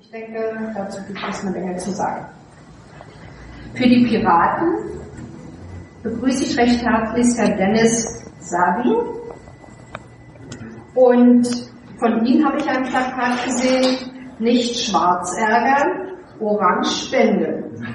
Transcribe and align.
Ich 0.00 0.10
denke, 0.10 0.72
dazu 0.76 1.02
gibt 1.06 1.18
es 1.28 1.44
eine 1.44 1.50
Menge 1.50 1.76
zu 1.76 1.90
sagen. 1.90 2.26
Für 3.74 3.88
die 3.88 4.06
Piraten 4.06 4.68
begrüße 6.02 6.44
ich 6.44 6.58
recht 6.58 6.84
herzlich 6.84 7.26
Herrn 7.36 7.56
Dennis 7.56 8.24
Sabin. 8.38 8.94
Und 10.94 11.46
von 11.98 12.24
ihm 12.24 12.46
habe 12.46 12.58
ich 12.58 12.68
ein 12.68 12.84
Plakat 12.84 13.44
gesehen, 13.44 13.96
nicht 14.38 14.88
schwarz 14.88 15.36
ärgern, 15.36 16.16
orange 16.40 17.06
spenden. 17.06 17.86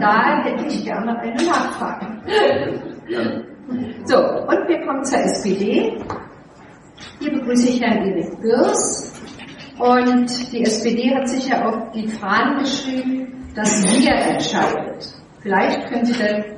Da 0.00 0.42
hätte 0.44 0.64
ich 0.66 0.84
gerne 0.84 1.18
eine 1.18 1.34
Nachfrage. 1.44 2.06
So, 4.04 4.16
und 4.16 4.68
wir 4.68 4.86
kommen 4.86 5.04
zur 5.04 5.18
SPD. 5.18 5.98
Hier 7.20 7.32
begrüße 7.32 7.68
ich 7.68 7.80
Herrn 7.82 7.98
Erik 7.98 8.40
Gürs. 8.40 9.07
Und 9.78 10.52
die 10.52 10.62
SPD 10.62 11.14
hat 11.14 11.28
sich 11.28 11.48
ja 11.48 11.66
auf 11.66 11.92
die 11.92 12.08
Fahnen 12.08 12.58
geschrieben, 12.58 13.48
dass 13.54 13.84
wir 13.84 14.12
entscheidet. 14.12 15.14
Vielleicht 15.40 15.88
können 15.88 16.04
Sie 16.04 16.14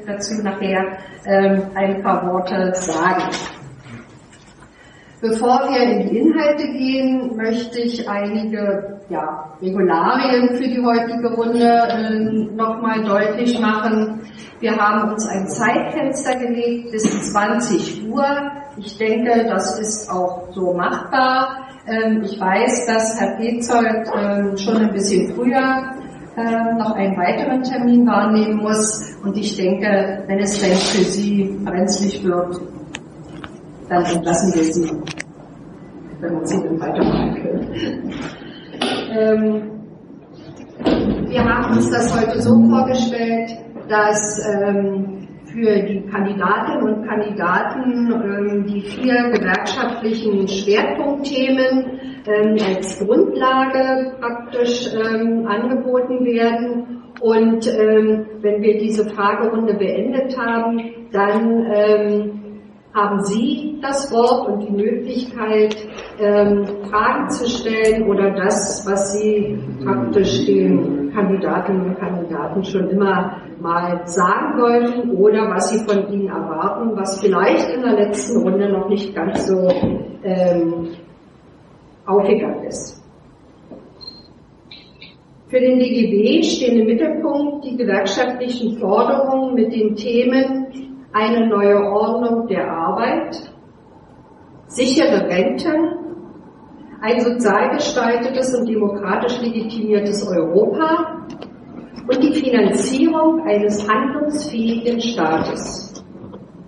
dazu 0.06 0.42
nachher 0.42 0.98
ähm, 1.26 1.62
ein 1.74 2.02
paar 2.02 2.26
Worte 2.26 2.72
sagen. 2.74 3.30
Bevor 5.20 5.68
wir 5.68 5.82
in 5.82 6.08
die 6.08 6.18
Inhalte 6.18 6.66
gehen, 6.72 7.36
möchte 7.36 7.80
ich 7.80 8.08
einige 8.08 9.00
ja, 9.10 9.52
Regularien 9.60 10.56
für 10.56 10.66
die 10.66 10.82
heutige 10.82 11.34
Runde 11.34 11.66
äh, 11.66 12.54
nochmal 12.54 13.04
deutlich 13.04 13.60
machen. 13.60 14.22
Wir 14.60 14.74
haben 14.76 15.10
uns 15.10 15.26
ein 15.26 15.46
Zeitfenster 15.46 16.36
gelegt 16.36 16.92
bis 16.92 17.32
20 17.32 18.08
Uhr. 18.08 18.24
Ich 18.78 18.96
denke, 18.96 19.44
das 19.46 19.78
ist 19.78 20.10
auch 20.10 20.48
so 20.52 20.72
machbar. 20.72 21.69
Ähm, 21.90 22.22
ich 22.22 22.38
weiß, 22.38 22.86
dass 22.86 23.20
Herr 23.20 23.36
Petzold 23.36 24.08
ähm, 24.16 24.56
schon 24.56 24.76
ein 24.76 24.92
bisschen 24.92 25.34
früher 25.34 25.92
ähm, 26.36 26.78
noch 26.78 26.94
einen 26.94 27.16
weiteren 27.16 27.62
Termin 27.64 28.06
wahrnehmen 28.06 28.58
muss. 28.58 29.16
Und 29.24 29.36
ich 29.36 29.56
denke, 29.56 30.22
wenn 30.28 30.38
es 30.38 30.60
denn 30.60 30.70
für 30.72 31.04
Sie 31.04 31.58
brenzlig 31.64 32.22
wird, 32.22 32.60
dann 33.88 34.04
entlassen 34.04 34.54
wir 34.54 34.64
sie, 34.72 34.92
wenn 36.20 36.34
man 36.34 36.46
sie 36.46 36.62
dann 36.62 36.80
weitermachen. 36.80 38.12
Ähm, 39.10 39.62
wir 41.28 41.44
haben 41.44 41.76
uns 41.76 41.90
das 41.90 42.16
heute 42.16 42.40
so 42.40 42.50
vorgestellt, 42.68 43.50
dass 43.88 44.40
für 45.52 45.82
die 45.82 46.02
Kandidatinnen 46.06 46.82
und 46.82 47.06
Kandidaten 47.06 48.12
ähm, 48.12 48.66
die 48.66 48.82
vier 48.82 49.30
gewerkschaftlichen 49.30 50.46
Schwerpunktthemen 50.48 52.00
ähm, 52.26 52.56
als 52.66 52.98
Grundlage 52.98 54.12
praktisch 54.20 54.88
ähm, 54.94 55.46
angeboten 55.46 56.24
werden. 56.24 56.96
Und 57.20 57.66
wenn 57.66 58.62
wir 58.62 58.78
diese 58.78 59.04
Fragerunde 59.10 59.74
beendet 59.74 60.38
haben, 60.38 60.90
dann 61.12 61.66
ähm, 61.70 62.39
haben 62.94 63.22
Sie 63.24 63.78
das 63.80 64.12
Wort 64.12 64.48
und 64.48 64.60
die 64.66 64.72
Möglichkeit, 64.72 65.76
ähm, 66.18 66.66
Fragen 66.90 67.30
zu 67.30 67.48
stellen 67.48 68.08
oder 68.08 68.32
das, 68.32 68.84
was 68.86 69.12
Sie 69.12 69.58
praktisch 69.84 70.44
den 70.46 71.12
Kandidatinnen 71.14 71.90
und 71.90 71.98
Kandidaten 71.98 72.64
schon 72.64 72.90
immer 72.90 73.42
mal 73.60 74.02
sagen 74.06 74.60
wollten 74.60 75.10
oder 75.12 75.50
was 75.50 75.70
Sie 75.70 75.78
von 75.84 76.12
ihnen 76.12 76.28
erwarten, 76.28 76.96
was 76.96 77.20
vielleicht 77.20 77.68
in 77.70 77.82
der 77.82 77.94
letzten 77.94 78.42
Runde 78.42 78.72
noch 78.72 78.88
nicht 78.88 79.14
ganz 79.14 79.46
so 79.46 79.68
ähm, 80.24 80.88
aufgegangen 82.06 82.64
ist. 82.64 83.00
Für 85.48 85.60
den 85.60 85.78
DGB 85.78 86.42
stehen 86.44 86.80
im 86.80 86.86
Mittelpunkt 86.86 87.64
die 87.64 87.76
gewerkschaftlichen 87.76 88.78
Forderungen 88.78 89.54
mit 89.54 89.72
den 89.74 89.96
Themen 89.96 90.66
eine 91.12 91.48
neue 91.48 91.82
Ordnung 91.90 92.46
der 92.46 92.70
Arbeit, 92.70 93.52
sichere 94.66 95.26
Renten, 95.28 95.98
ein 97.00 97.20
sozial 97.20 97.70
gestaltetes 97.70 98.54
und 98.54 98.68
demokratisch 98.68 99.40
legitimiertes 99.40 100.26
Europa 100.28 101.26
und 102.08 102.22
die 102.22 102.32
Finanzierung 102.32 103.42
eines 103.46 103.88
handlungsfähigen 103.88 105.00
Staates. 105.00 106.04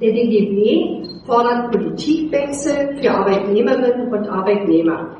Der 0.00 0.12
DGB 0.12 1.06
fordert 1.26 1.70
Politikwechsel 1.70 2.96
für 3.00 3.10
Arbeitnehmerinnen 3.10 4.12
und 4.12 4.28
Arbeitnehmer. 4.28 5.16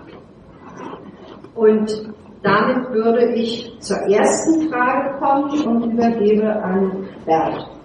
Und 1.54 2.12
damit 2.42 2.90
würde 2.90 3.34
ich 3.34 3.72
zur 3.78 3.98
ersten 3.98 4.68
Frage 4.68 5.18
kommen 5.20 5.82
und 5.82 5.92
übergebe 5.92 6.50
an 6.50 7.06
Bert 7.24 7.81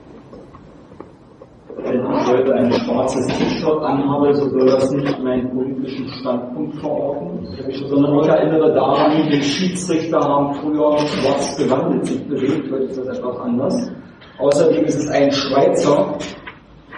wenn 1.84 2.00
ich 2.00 2.28
heute 2.28 2.54
ein 2.54 2.72
schwarzes 2.72 3.28
T-Shirt 3.28 3.82
anhabe, 3.84 4.34
so 4.34 4.50
soll 4.50 4.66
das 4.66 4.92
nicht 4.92 5.24
meinen 5.24 5.50
politischen 5.52 6.08
Standpunkt 6.10 6.76
verorten, 6.78 7.48
sondern 7.88 8.20
ich 8.20 8.28
erinnere 8.28 8.74
daran, 8.74 9.30
die 9.30 9.42
Schiedsrichter 9.42 10.20
haben 10.20 10.54
früher 10.56 10.98
schwarz 10.98 11.58
gewandelt 11.58 12.06
sich 12.06 12.28
bewegt, 12.28 12.72
heute 12.72 12.84
ist 12.86 12.98
das 12.98 13.20
etwas 13.20 13.38
anders. 13.40 13.92
Außerdem 14.40 14.86
ist 14.86 15.00
es 15.00 15.10
ein 15.10 15.32
Schweizer 15.32 16.18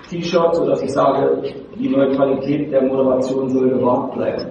T-Shirt, 0.10 0.56
sodass 0.56 0.82
ich 0.82 0.92
sage, 0.92 1.42
die 1.78 1.90
Neutralität 1.90 2.72
der 2.72 2.84
Moderation 2.84 3.50
soll 3.50 3.70
gewahrt 3.70 4.14
bleiben. 4.14 4.46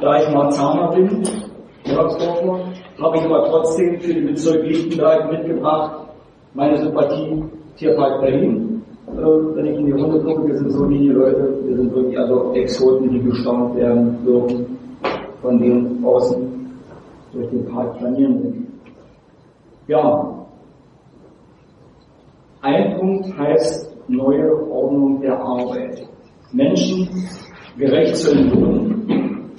Da 0.00 0.20
ich 0.20 0.28
Marzahner 0.34 0.90
bin, 0.92 1.22
habe 1.86 3.16
ich 3.16 3.24
aber 3.24 3.44
trotzdem 3.50 4.00
für 4.00 4.14
den 4.14 4.26
Bezirk 4.26 4.62
Lichtenberg 4.64 5.30
mitgebracht 5.30 6.08
meine 6.54 6.76
Sympathie 6.78 7.44
Tierpark 7.76 8.22
Berlin 8.22 8.75
äh, 9.08 9.56
wenn 9.56 9.66
ich 9.66 9.78
in 9.78 9.86
die 9.86 9.92
Runde 9.92 10.20
gucke, 10.20 10.48
wir 10.48 10.58
sind 10.58 10.70
so 10.70 10.86
die 10.86 11.08
Leute, 11.08 11.58
wir 11.64 11.76
sind 11.76 11.94
wirklich 11.94 12.18
also 12.18 12.52
Exoten, 12.54 13.10
die 13.10 13.20
gestaunt 13.20 13.76
werden 13.76 14.18
dürfen, 14.24 14.78
von 15.42 15.58
denen 15.58 16.04
außen 16.04 16.36
durch 17.32 17.48
den 17.50 17.66
Park 17.66 17.98
planieren 17.98 18.66
Ja, 19.86 20.46
ein 22.62 22.98
Punkt 22.98 23.38
heißt 23.38 23.96
neue 24.08 24.70
Ordnung 24.70 25.20
der 25.20 25.38
Arbeit. 25.38 26.08
Menschen 26.52 27.08
gerecht 27.78 28.16
zu 28.16 28.32
entlohnen. 28.32 29.52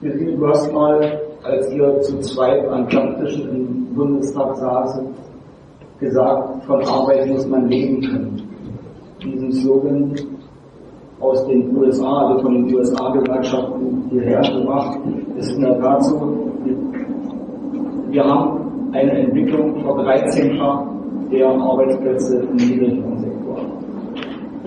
Du 0.00 0.48
hast 0.48 0.72
mal, 0.72 1.20
als 1.42 1.70
ihr 1.72 2.00
zu 2.00 2.18
zweit 2.20 2.66
an 2.68 2.86
Klapptischen 2.88 3.48
im 3.48 3.94
Bundestag 3.94 4.56
saßen, 4.56 5.08
gesagt, 6.00 6.64
von 6.64 6.82
Arbeit 6.84 7.28
muss 7.28 7.46
man 7.46 7.68
leben 7.68 8.00
können. 8.00 8.42
Diesen 9.22 9.52
Slogan 9.52 10.14
aus 11.20 11.46
den 11.46 11.76
USA, 11.76 12.26
also 12.26 12.42
von 12.42 12.54
den 12.54 12.74
USA-Gewerkschaften 12.74 14.04
hierher 14.10 14.40
gebracht, 14.40 14.98
ist 15.36 15.52
in 15.52 15.60
der 15.60 15.78
Tat 15.78 16.02
so, 16.04 16.50
wir 18.08 18.24
haben 18.24 18.90
eine 18.92 19.12
Entwicklung 19.12 19.82
verdreizehnfach 19.82 20.86
der 21.30 21.48
Arbeitsplätze 21.48 22.38
im 22.38 22.56
Niedriglohnsektor. 22.56 23.58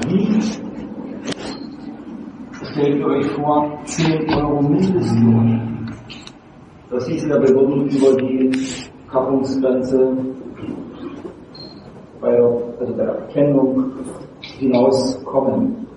Wie 0.07 0.41
stellt 2.65 2.99
ihr 2.99 3.05
euch 3.05 3.27
vor, 3.31 3.79
10 3.83 4.29
Euro 4.29 4.61
Mindestlohn? 4.61 5.91
Das 6.89 7.07
hieß 7.07 7.27
ja, 7.27 7.41
wir 7.41 7.49
würden 7.49 7.87
über 7.89 8.15
die 8.21 8.51
Kappungsgrenze 9.11 10.15
bei 12.23 12.31
der, 12.31 12.43
also 12.79 12.93
bei 12.93 13.03
der 13.03 13.15
Erkennung 13.15 13.91
hinauskommen. 14.41 15.87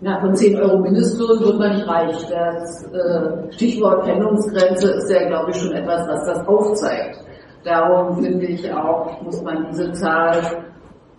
Na, 0.00 0.20
von 0.20 0.34
10 0.34 0.56
Euro 0.60 0.78
Mindestlohn 0.78 1.40
wird 1.40 1.58
man 1.58 1.74
nicht 1.74 1.88
reich. 1.88 2.16
Das 2.28 2.84
äh, 2.92 3.52
Stichwort 3.52 4.04
Kennungsgrenze 4.04 4.92
ist 4.92 5.10
ja, 5.10 5.26
glaube 5.26 5.50
ich, 5.50 5.56
schon 5.56 5.72
etwas, 5.72 6.06
was 6.08 6.24
das 6.24 6.46
aufzeigt. 6.46 7.24
Darum 7.64 8.22
finde 8.22 8.46
ich 8.46 8.72
auch, 8.72 9.20
muss 9.22 9.42
man 9.42 9.66
diese 9.70 9.90
Zahl 9.92 10.40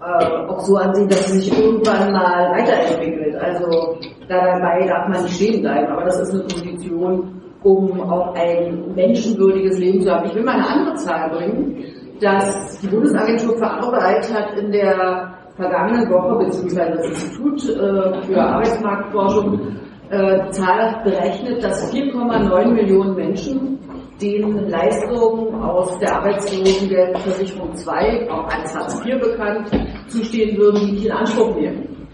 äh, 0.02 0.48
auch 0.48 0.60
so 0.62 0.78
ansehen, 0.78 1.10
dass 1.10 1.28
sie 1.28 1.40
sich 1.40 1.60
irgendwann 1.60 2.14
mal 2.14 2.52
weiterentwickelt. 2.52 3.36
Also 3.36 3.98
dabei 4.30 4.88
darf 4.88 5.10
man 5.10 5.24
nicht 5.24 5.36
stehen 5.36 5.62
bleiben, 5.62 5.92
aber 5.92 6.06
das 6.06 6.20
ist 6.22 6.34
eine 6.34 6.44
Position, 6.44 7.42
um 7.64 8.00
auch 8.10 8.34
ein 8.36 8.96
menschenwürdiges 8.96 9.78
Leben 9.78 10.02
zu 10.02 10.10
haben. 10.10 10.26
Ich 10.28 10.36
will 10.36 10.44
mal 10.44 10.56
eine 10.56 10.70
andere 10.70 10.96
Zahl 10.96 11.30
bringen 11.32 11.84
dass 12.21 12.80
die 12.81 12.88
Bundesagentur 12.88 13.57
für 13.57 13.68
Arbeit 13.68 14.33
hat 14.33 14.57
in 14.57 14.71
der 14.71 15.33
vergangenen 15.56 16.10
Woche, 16.10 16.45
beziehungsweise 16.45 16.92
das 16.98 17.07
Institut 17.07 17.69
äh, 17.69 18.21
für 18.24 18.42
Arbeitsmarktforschung, 18.42 19.77
äh, 20.10 20.50
Zahl 20.50 21.01
berechnet, 21.04 21.63
dass 21.63 21.94
4,9 21.94 22.74
Millionen 22.74 23.16
Menschen 23.16 23.80
den 24.21 24.69
Leistungen 24.69 25.54
aus 25.62 25.98
der 26.00 26.16
Arbeitslosengeldversicherung 26.16 27.74
2, 27.75 28.30
auch 28.30 28.48
als 28.48 28.75
Hartz 28.75 29.01
IV 29.06 29.19
bekannt, 29.21 29.69
zustehen 30.07 30.57
würden, 30.57 30.80
die 30.81 30.92
nicht 30.94 31.06
in 31.06 31.12
Anspruch 31.12 31.56
nehmen. 31.56 32.07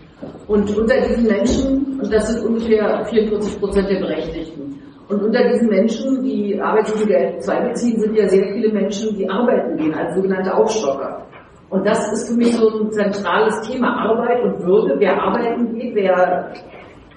Und 0.48 0.78
unter 0.78 1.02
diesen 1.02 1.26
Menschen, 1.26 2.00
und 2.00 2.14
das 2.14 2.32
sind 2.32 2.46
ungefähr 2.46 3.06
44 3.06 3.60
Prozent 3.60 3.90
der 3.90 4.00
Berechtigten, 4.00 4.75
Und 5.08 5.22
unter 5.22 5.48
diesen 5.50 5.70
Menschen, 5.70 6.24
die 6.24 6.60
Arbeitslosengeld 6.60 7.44
2 7.44 7.70
beziehen, 7.70 8.00
sind 8.00 8.16
ja 8.16 8.28
sehr 8.28 8.54
viele 8.54 8.74
Menschen, 8.74 9.16
die 9.16 9.30
arbeiten 9.30 9.78
gehen, 9.78 9.94
als 9.94 10.16
sogenannte 10.16 10.54
Aufstocker. 10.54 11.26
Und 11.70 11.86
das 11.86 12.12
ist 12.12 12.30
für 12.30 12.38
mich 12.38 12.56
so 12.56 12.70
ein 12.80 12.92
zentrales 12.92 13.62
Thema, 13.62 14.10
Arbeit 14.10 14.44
und 14.44 14.66
Würde. 14.66 14.96
Wer 14.98 15.22
arbeiten 15.22 15.74
geht, 15.74 15.94
wer 15.94 16.52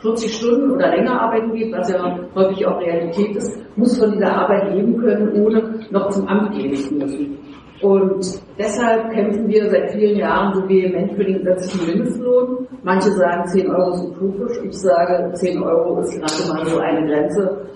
40 0.00 0.34
Stunden 0.34 0.70
oder 0.72 0.88
länger 0.94 1.20
arbeiten 1.20 1.52
geht, 1.52 1.72
was 1.72 1.90
ja 1.90 2.18
häufig 2.34 2.66
auch 2.66 2.80
Realität 2.80 3.36
ist, 3.36 3.58
muss 3.76 3.98
von 3.98 4.12
dieser 4.12 4.32
Arbeit 4.32 4.74
leben 4.74 4.96
können, 4.98 5.32
ohne 5.42 5.80
noch 5.90 6.08
zum 6.10 6.28
Amt 6.28 6.52
gehen 6.56 6.74
zu 6.74 6.94
müssen. 6.94 7.38
Und 7.82 8.42
deshalb 8.58 9.12
kämpfen 9.12 9.48
wir 9.48 9.70
seit 9.70 9.92
vielen 9.92 10.18
Jahren 10.18 10.54
so 10.54 10.68
vehement 10.68 11.12
für 11.12 11.24
den 11.24 11.44
gesetzlichen 11.44 11.86
Mindestlohn. 11.86 12.66
Manche 12.82 13.10
sagen 13.12 13.46
10 13.46 13.70
Euro 13.70 13.90
ist 13.92 14.04
utopisch, 14.04 14.58
ich 14.64 14.78
sage 14.78 15.32
10 15.34 15.62
Euro 15.62 16.00
ist 16.00 16.12
gerade 16.14 16.52
mal 16.52 16.66
so 16.66 16.78
eine 16.78 17.06
Grenze, 17.06 17.66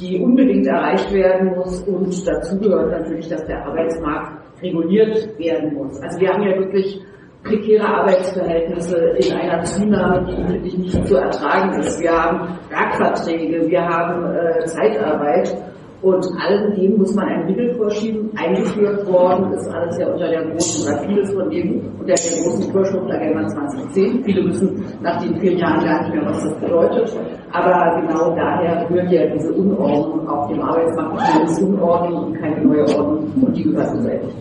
die 0.00 0.20
unbedingt 0.22 0.66
erreicht 0.66 1.12
werden 1.12 1.56
muss 1.56 1.82
und 1.82 2.28
dazu 2.28 2.58
gehört 2.58 2.90
natürlich, 2.90 3.28
dass 3.28 3.44
der 3.46 3.64
Arbeitsmarkt 3.66 4.62
reguliert 4.62 5.38
werden 5.38 5.74
muss. 5.74 6.00
Also 6.02 6.20
wir 6.20 6.28
haben 6.28 6.42
ja 6.42 6.56
wirklich 6.56 7.00
prekäre 7.42 7.86
Arbeitsverhältnisse 7.86 8.96
in 9.18 9.32
einer 9.32 9.62
Zunahme, 9.64 10.26
die 10.26 10.52
wirklich 10.52 10.78
nicht 10.78 11.06
zu 11.06 11.16
ertragen 11.16 11.80
ist. 11.80 12.00
Wir 12.00 12.12
haben 12.12 12.58
Werkverträge, 12.68 13.68
wir 13.68 13.80
haben 13.80 14.34
äh, 14.34 14.64
Zeitarbeit 14.66 15.56
und 16.00 16.24
allem 16.40 16.74
dem 16.76 16.96
muss 16.96 17.12
man 17.14 17.26
ein 17.28 17.46
Mittel 17.46 17.74
vorschieben. 17.74 18.30
Eingeführt 18.36 19.04
worden 19.10 19.52
ist 19.52 19.68
alles 19.68 19.98
ja 19.98 20.06
unter 20.06 20.28
der 20.28 20.44
großen, 20.44 20.92
oder 20.92 21.02
vieles 21.02 21.32
von 21.32 21.50
dem 21.50 21.80
unter 21.98 22.14
der 22.14 22.42
großen 22.44 22.72
Vorschrift 22.72 23.10
Agenda 23.10 23.46
2010. 23.48 24.24
Viele 24.24 24.48
wissen 24.48 24.84
nach 25.02 25.20
den 25.20 25.36
vier 25.40 25.54
Jahren 25.54 25.84
gar 25.84 26.02
nicht 26.02 26.14
mehr, 26.14 26.26
was 26.26 26.44
das 26.44 26.54
bedeutet. 26.60 27.16
Aber 27.52 28.00
genau 28.00 28.34
daher 28.36 28.88
rührt 28.88 29.10
ja 29.10 29.26
diese 29.26 29.52
Unordnung 29.52 30.28
auf 30.28 30.48
dem 30.48 30.60
Arbeitsmarkt. 30.60 31.20
Das 31.42 31.52
ist 31.52 31.62
Unordnung 31.62 32.26
und 32.26 32.34
keine 32.34 32.64
neue 32.64 32.82
Ordnung 32.96 33.32
und 33.42 33.56
die 33.56 33.64
gehört 33.64 33.92
beseitigt. 33.92 34.36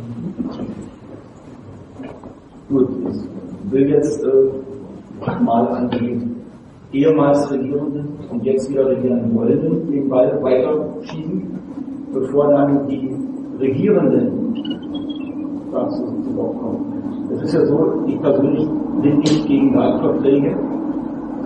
Gut, 2.70 2.90
ich 3.10 3.72
will 3.72 3.90
jetzt 3.90 4.24
äh, 4.24 5.42
mal 5.42 5.68
an 5.70 5.90
die 5.90 6.37
ehemals 6.92 7.52
Regierenden 7.52 8.08
und 8.32 8.44
jetzt 8.44 8.70
wieder 8.70 8.88
regieren 8.88 9.36
wollenden 9.36 9.92
den 9.92 10.10
Ball 10.10 10.42
weiterschieben, 10.42 11.60
bevor 12.14 12.50
dann 12.50 12.88
die 12.88 13.16
Regierenden 13.60 14.54
dazu 15.72 16.06
zu 16.24 16.36
Wort 16.36 16.60
kommen. 16.60 17.30
Es 17.34 17.44
ist 17.44 17.54
ja 17.54 17.66
so, 17.66 18.04
ich 18.08 18.20
persönlich 18.22 18.68
bin 19.02 19.20
nicht 19.20 19.48
gegen 19.48 19.74
Leitverträge, 19.74 20.58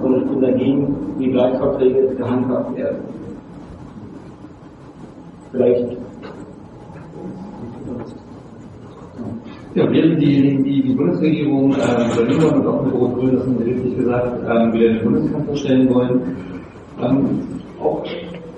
sondern 0.02 0.24
ich 0.24 0.30
bin 0.30 0.42
dagegen, 0.42 0.96
wie 1.18 1.32
Leitverträge 1.32 2.16
gehandhabt 2.16 2.76
werden. 2.78 3.00
Vielleicht 5.52 5.98
Ja, 9.74 9.90
während 9.90 10.22
die, 10.22 10.58
die, 10.64 10.82
die 10.84 10.94
Bundesregierung 10.94 11.72
äh, 11.74 12.16
Berlin 12.16 12.44
und 12.44 12.68
auch 12.68 12.84
mit 12.84 12.94
Rot-Grün, 12.94 13.36
das 13.36 13.46
haben 13.46 13.58
Sie 13.58 13.72
richtig 13.72 13.98
gesagt, 13.98 14.40
ähm, 14.50 14.74
wieder 14.74 14.94
den 14.94 15.04
Bundeskanzler 15.04 15.56
stellen 15.56 15.94
wollen, 15.94 16.22
ähm, 17.02 17.40
auch 17.80 18.04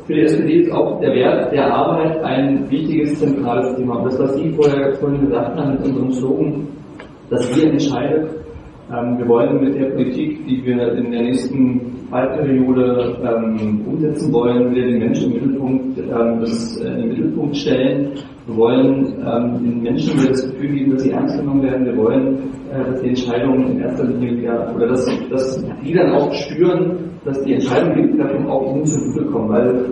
für 0.06 0.14
die 0.16 0.22
SPD 0.22 0.62
ist 0.64 0.72
auch 0.72 1.00
der 1.00 1.14
Wert 1.14 1.52
der 1.54 1.74
Arbeit 1.74 2.22
ein 2.24 2.70
wichtiges, 2.70 3.20
zentrales 3.20 3.76
Thema. 3.76 4.00
Und 4.00 4.06
das, 4.06 4.20
was 4.20 4.36
Sie 4.36 4.50
vorher 4.52 4.94
vorhin 4.96 5.22
gesagt 5.22 5.58
haben 5.58 5.74
mit 5.74 5.86
unserem 5.86 6.12
Slogan, 6.12 6.68
dass 7.30 7.56
wir 7.56 7.72
entscheiden, 7.72 8.28
wir 9.18 9.28
wollen 9.28 9.64
mit 9.64 9.76
der 9.76 9.90
Politik, 9.92 10.46
die 10.46 10.64
wir 10.66 10.94
in 10.94 11.12
der 11.12 11.24
nächsten 11.24 11.82
Wahlperiode 12.12 13.18
ähm, 13.24 13.82
umsetzen 13.88 14.32
wollen, 14.32 14.74
wir 14.74 14.86
den 14.86 15.00
Menschen 15.00 15.34
im 15.34 15.42
Mittelpunkt, 15.42 15.98
ähm, 15.98 16.40
das, 16.40 16.78
äh, 16.78 17.02
im 17.02 17.10
Mittelpunkt 17.10 17.56
stellen 17.56 18.12
wir 18.46 18.58
wollen 18.58 19.06
ähm, 19.26 19.64
den 19.64 19.82
Menschen 19.84 20.28
das 20.28 20.44
Gefühl 20.52 20.76
geben, 20.76 20.92
dass 20.92 21.04
sie 21.04 21.12
ernst 21.12 21.38
genommen 21.38 21.64
werden. 21.64 21.86
Wir 21.86 21.96
wollen, 21.96 22.38
äh, 22.72 22.92
dass 22.92 23.02
die 23.02 23.10
Entscheidungen 23.10 23.72
in 23.72 23.80
erster 23.80 24.04
Linie 24.04 24.38
wieder, 24.38 24.76
oder 24.76 24.88
dass, 24.88 25.06
dass 25.30 25.66
die 25.82 25.94
dann 25.94 26.12
auch 26.12 26.34
spüren, 26.34 27.12
dass 27.24 27.42
die 27.44 27.54
Entscheidungen, 27.54 28.12
die 28.12 28.18
treffen, 28.18 28.46
auch 28.48 28.76
ihnen 28.76 28.86
zugutekommen. 28.86 29.50
Weil, 29.50 29.86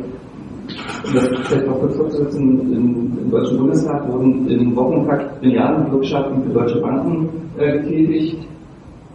das 1.13 1.29
vielleicht 1.47 1.67
noch 1.67 1.79
kurz 1.79 1.95
fortzusetzen, 1.97 2.59
im, 2.73 3.17
im 3.23 3.31
Deutschen 3.31 3.57
Bundestag 3.57 4.07
wurden 4.07 4.47
im 4.47 4.75
Wochentakt 4.75 5.41
Milliardenbürgschaften 5.41 6.43
für 6.43 6.49
deutsche 6.49 6.79
Banken 6.81 7.29
äh, 7.57 7.79
getätigt. 7.79 8.47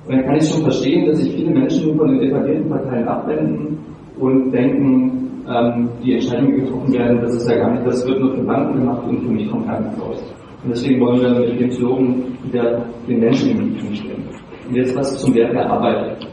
Und 0.07 0.15
dann 0.15 0.25
kann 0.25 0.37
ich 0.37 0.49
schon 0.49 0.63
verstehen, 0.63 1.07
dass 1.07 1.19
sich 1.19 1.35
viele 1.35 1.51
Menschen 1.51 1.97
von 1.97 2.09
den 2.09 2.29
etablierten 2.29 2.69
Parteien 2.69 3.09
abwenden 3.09 3.79
und 4.19 4.53
denken, 4.53 5.43
ähm, 5.49 5.89
die 6.03 6.15
Entscheidungen, 6.15 6.55
die 6.55 6.61
getroffen 6.61 6.93
werden, 6.93 7.21
das 7.23 7.35
ist 7.35 7.51
ja 7.51 7.57
gar 7.57 7.73
nicht, 7.73 7.87
das 7.87 8.07
wird 8.07 8.21
nur 8.21 8.35
für 8.35 8.43
Banken 8.43 8.79
gemacht 8.81 9.03
und 9.09 9.21
für 9.21 9.33
mich 9.33 9.51
kommt 9.51 9.67
gar 9.67 9.81
nichts 9.81 10.01
raus. 10.01 10.23
Und 10.63 10.71
deswegen 10.71 11.01
wollen 11.01 11.21
wir 11.21 11.31
mit 11.31 11.61
dem 11.61 11.71
Slogan 11.73 12.25
wieder 12.45 12.85
den 13.09 13.21
Menschen 13.21 13.51
im 13.51 13.59
Mittelpunkt 13.59 13.97
stellen. 13.97 14.25
Und 14.69 14.77
jetzt 14.77 14.97
was 14.97 15.19
zum 15.19 15.35
Wert 15.35 15.53
der 15.55 15.71
Arbeit. 15.71 16.27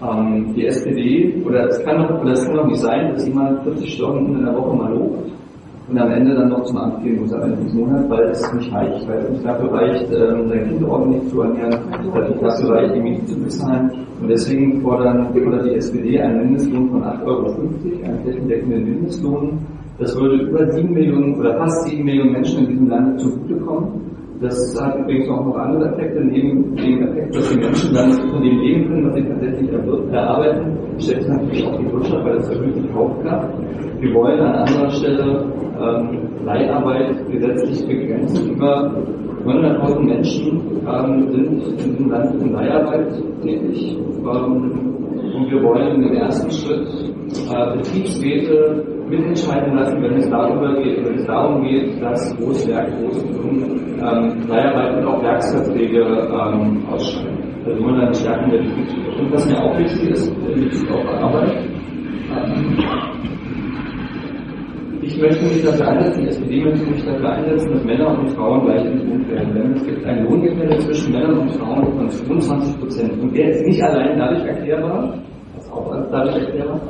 Ähm, 0.00 0.54
die 0.54 0.66
SPD, 0.66 1.42
oder 1.44 1.68
es 1.68 1.84
kann 1.84 1.98
doch, 1.98 2.20
oder 2.20 2.32
es 2.32 2.44
kann 2.44 2.54
doch 2.54 2.66
nicht 2.66 2.80
sein, 2.80 3.12
dass 3.12 3.26
jemand 3.26 3.64
40 3.64 3.94
Stunden 3.94 4.36
in 4.36 4.44
der 4.44 4.54
Woche 4.54 4.76
mal 4.76 4.92
lobt 4.92 5.28
und 5.88 5.98
am 5.98 6.10
Ende 6.10 6.34
dann 6.34 6.50
noch 6.50 6.64
zum 6.64 6.76
Amt 6.76 7.02
gehen 7.02 7.20
muss 7.20 7.32
am 7.32 7.42
Ende 7.42 7.64
des 7.64 7.72
Monats, 7.72 8.10
weil 8.10 8.24
es 8.24 8.52
nicht 8.52 8.72
reicht, 8.72 9.08
weil 9.08 9.18
es 9.18 9.30
nicht 9.30 9.44
dafür 9.46 9.72
reicht, 9.72 10.12
ähm, 10.12 10.48
sein 10.48 10.68
Kind 10.68 10.84
ordentlich 10.84 11.28
zu 11.28 11.40
ernähren, 11.40 11.78
weil 12.12 12.22
es 12.24 12.28
nicht 12.30 12.42
dafür 12.42 12.74
reicht, 12.74 12.94
die 12.94 13.00
Miete 13.00 13.24
zu 13.24 13.40
bezahlen. 13.40 13.90
Und 14.20 14.28
deswegen 14.28 14.82
fordern 14.82 15.32
fordert 15.32 15.64
die 15.64 15.74
SPD 15.74 16.20
einen 16.20 16.38
Mindestlohn 16.38 16.90
von 16.90 17.02
8,50 17.02 17.26
Euro, 17.26 17.54
einen 18.04 18.18
flächendeckenden 18.22 18.84
Mindestlohn. 18.84 19.58
Das 19.98 20.14
würde 20.14 20.44
über 20.44 20.66
7 20.70 20.92
Millionen 20.92 21.34
oder 21.40 21.56
fast 21.56 21.88
7 21.88 22.04
Millionen 22.04 22.32
Menschen 22.32 22.64
in 22.64 22.70
diesem 22.70 22.88
Land 22.88 23.20
zugutekommen. 23.20 23.88
Das 24.40 24.80
hat 24.80 24.96
übrigens 25.00 25.28
auch 25.30 25.44
noch 25.44 25.56
andere 25.56 25.90
Effekte, 25.92 26.20
neben 26.24 26.76
dem 26.76 27.02
Effekt, 27.02 27.34
dass 27.34 27.52
die 27.52 27.58
Menschen 27.58 27.94
dann 27.94 28.12
von 28.12 28.40
dem 28.42 28.58
leben 28.58 28.88
können, 28.88 29.08
was 29.08 29.14
sie 29.16 29.24
tatsächlich 29.24 29.72
erarbeiten, 30.12 30.78
stellt 30.98 31.28
natürlich 31.28 31.66
auch 31.66 31.76
die 31.76 31.92
Wirtschaft, 31.92 32.24
weil 32.24 32.36
das 32.36 32.48
erhöht 32.50 32.76
die 32.76 32.88
Kaufkraft. 32.88 33.48
Wir 34.00 34.14
wollen 34.14 34.38
an 34.38 34.54
anderer 34.54 34.90
Stelle 34.90 35.44
ähm, 35.78 36.44
Leiharbeit 36.44 37.30
gesetzlich 37.30 37.86
begrenzen. 37.86 38.52
Über 38.52 38.92
900.000 39.44 40.00
Menschen 40.00 40.60
ähm, 40.86 41.30
sind 41.30 41.62
in 41.62 41.76
diesem 41.76 42.10
Land 42.10 42.42
in 42.42 42.52
Leiharbeit 42.52 43.12
tätig. 43.42 43.96
Ähm, 43.96 44.94
und 45.34 45.50
wir 45.50 45.62
wollen 45.62 46.02
im 46.02 46.12
ersten 46.14 46.50
Schritt 46.50 46.88
äh, 47.50 47.76
Betriebsräte 47.76 48.84
mitentscheiden 49.08 49.74
lassen, 49.76 50.02
wenn 50.02 50.16
es 50.16 50.28
darüber 50.28 50.74
geht, 50.82 51.04
wenn 51.04 51.14
es 51.14 51.26
darum 51.26 51.62
geht, 51.62 52.02
dass 52.02 52.36
Großwerk, 52.38 52.88
Großfirmen 52.98 54.00
ähm, 54.00 54.48
Leiharbeit 54.48 54.98
und 54.98 55.06
auch 55.06 55.22
Werksverträge 55.22 56.00
ähm, 56.00 56.84
ausschreiben. 56.90 57.38
Also 57.64 57.80
nur 57.80 57.94
eine 57.94 58.14
Stärkung 58.14 58.50
der 58.50 58.58
Betriebsräte. 58.58 59.20
Und 59.20 59.32
was 59.32 59.48
mir 59.48 59.62
auch 59.62 59.78
wichtig 59.78 60.10
ist, 60.10 60.28
in 60.28 60.64
Bezug 60.64 60.90
auf 60.90 61.06
Arbeit, 61.22 61.56
ähm, 62.36 62.78
ich 65.02 65.20
möchte 65.20 65.44
mich 65.44 65.64
dafür 65.64 65.88
einsetzen, 65.88 66.22
die 66.22 66.28
SPD 66.28 66.64
möchte 66.64 66.90
mich 66.90 67.04
dafür 67.04 67.30
einsetzen, 67.30 67.72
dass 67.72 67.84
Männer 67.84 68.18
und 68.18 68.30
Frauen 68.30 68.64
gleich 68.64 68.84
entlohnt 68.84 69.28
werden. 69.30 69.54
Denn 69.54 69.72
es 69.74 69.84
gibt 69.84 70.04
ein 70.04 70.24
Lohngefälle 70.24 70.78
zwischen 70.78 71.12
Männern 71.12 71.38
und 71.38 71.50
Frauen 71.52 71.92
von 71.96 72.08
25 72.08 72.80
Prozent. 72.80 73.22
Und 73.22 73.36
der 73.36 73.50
ist 73.50 73.66
nicht 73.66 73.82
allein 73.82 74.18
dadurch 74.18 74.44
erklärbar, 74.44 75.14
das 75.54 75.64
ist 75.64 75.72
auch 75.72 75.94
dadurch 76.10 76.36
erklärbar, 76.36 76.80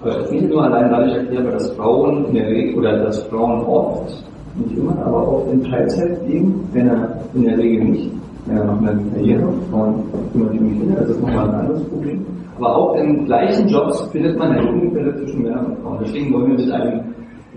aber 0.00 0.10
es 0.10 0.24
ist 0.24 0.32
nicht 0.32 0.48
nur 0.48 0.62
allein 0.64 0.90
dadurch 0.90 1.14
erklärbar, 1.14 1.52
dass 1.52 1.72
Frauen 1.74 2.24
in 2.26 2.34
der 2.34 2.48
Regel, 2.48 2.78
oder 2.78 3.04
dass 3.04 3.22
Frauen 3.24 3.62
oft, 3.64 4.24
nicht 4.56 4.76
immer, 4.76 4.96
aber 5.04 5.28
oft 5.28 5.52
in 5.52 5.62
Teilzeit 5.62 6.26
leben, 6.28 6.68
Männer 6.72 7.20
in 7.34 7.44
der 7.44 7.58
Regel 7.58 7.84
nicht. 7.84 8.10
Männer 8.46 8.64
machen 8.64 8.88
eine 8.88 9.10
Karriere, 9.10 9.52
Frauen 9.70 10.04
kümmern 10.32 10.50
sich 10.52 10.60
um 10.60 10.68
die 10.68 10.78
Kinder, 10.78 11.00
das 11.00 11.10
ist 11.10 11.20
nochmal 11.20 11.48
ein 11.48 11.54
anderes 11.54 11.84
Problem. 11.88 12.26
Aber 12.56 12.76
auch 12.76 12.96
in 12.96 13.24
gleichen 13.26 13.68
Jobs 13.68 14.02
findet 14.10 14.36
man 14.38 14.50
ein 14.52 14.64
Lohngefälle 14.64 15.14
zwischen 15.16 15.42
Männern 15.42 15.66
und 15.66 15.78
Frauen. 15.78 15.98
Deswegen 16.00 16.32
wollen 16.32 16.56
wir 16.56 16.64
mit 16.64 16.72
einem 16.72 17.00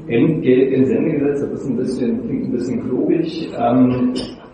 Entgelt 0.07 0.71
in 0.73 0.85
Sende 0.85 1.11
gesetzt, 1.11 1.43
das 1.51 1.61
ist 1.61 1.69
ein 1.69 1.77
bisschen, 1.77 2.27
klingt 2.27 2.45
ein 2.45 2.51
bisschen 2.51 2.81
klobig, 2.87 3.51
ähm, 3.59 4.13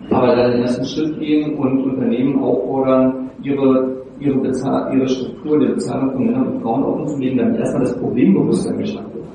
aber 0.09 0.35
dann 0.35 0.51
den 0.51 0.61
ersten 0.61 0.85
Schritt 0.85 1.19
gehen 1.19 1.55
und 1.55 1.83
Unternehmen 1.83 2.39
auffordern, 2.39 3.29
ihre, 3.43 3.97
ihre, 4.19 4.39
Bezahl 4.39 4.95
ihre 4.95 5.07
Struktur 5.07 5.59
der 5.59 5.69
Bezahlung 5.69 6.11
von 6.13 6.25
Männern 6.25 6.47
und 6.47 6.61
Frauen 6.61 6.83
offen 6.83 7.07
zu 7.07 7.19
legen, 7.19 7.37
damit 7.37 7.59
erstmal 7.59 7.83
das 7.83 7.99
Problembewusstsein 7.99 8.77
geschaffen 8.77 9.13
wird. 9.13 9.25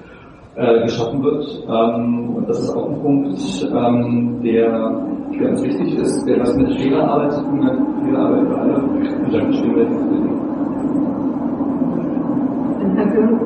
Äh, 0.54 0.82
geschaffen 0.82 1.22
wird. 1.22 1.64
Ähm, 1.68 2.30
und 2.36 2.48
das 2.48 2.60
ist 2.60 2.76
auch 2.76 2.90
ein 2.90 3.00
Punkt, 3.00 3.70
ähm, 3.72 4.40
der 4.42 5.02
uns 5.52 5.62
wichtig 5.62 5.98
ist, 5.98 6.26
der 6.26 6.40
was 6.40 6.56
mit 6.56 6.72
fairer 6.74 7.08
Arbeit 7.08 7.32
zu 7.32 7.42
tun 7.42 7.64
hat, 7.64 7.76
faire 8.04 8.18
Arbeit 8.18 8.48
für 8.48 8.58
alle. 8.58 8.76
Und 8.76 9.32
dann 9.32 9.52
stehen 9.52 9.76
wir 9.76 9.86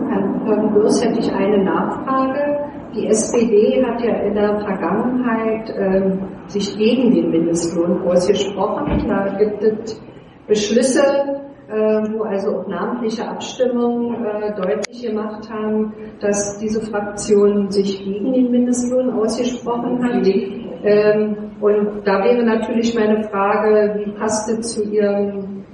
Herr 0.09 0.26
Hörnbürs 0.47 1.05
hätte 1.05 1.21
ich 1.21 1.33
eine 1.33 1.65
Nachfrage. 1.65 2.59
Die 2.95 3.09
SPD 3.09 3.85
hat 3.85 4.01
ja 4.03 4.15
in 4.23 4.35
der 4.35 4.59
Vergangenheit 4.61 5.69
äh, 5.71 6.17
sich 6.47 6.77
gegen 6.79 7.13
den 7.15 7.31
Mindestlohn 7.31 8.03
ausgesprochen. 8.03 9.05
Da 9.07 9.37
gibt 9.39 9.63
es 9.63 10.01
Beschlüsse 10.47 11.37
äh, 11.69 12.13
wo 12.13 12.23
also 12.23 12.59
auch 12.59 12.69
namentliche 12.69 13.27
Abstimmungen 13.29 14.25
äh, 14.25 14.55
deutlich 14.55 15.03
gemacht 15.03 15.51
haben, 15.51 15.93
dass 16.21 16.59
diese 16.59 16.81
Fraktion 16.81 17.71
sich 17.71 18.05
gegen 18.05 18.33
den 18.33 18.51
Mindestlohn 18.53 19.11
ausgesprochen 19.11 20.03
hat. 20.05 20.25
Ähm, 20.85 21.37
und 21.61 22.07
da 22.07 22.23
wäre 22.23 22.45
natürlich 22.45 22.95
meine 22.95 23.25
Frage, 23.25 23.99
wie 23.99 24.13
passt 24.13 24.49
es 24.49 24.75
zu 24.75 24.85
Ihrem 24.85 25.65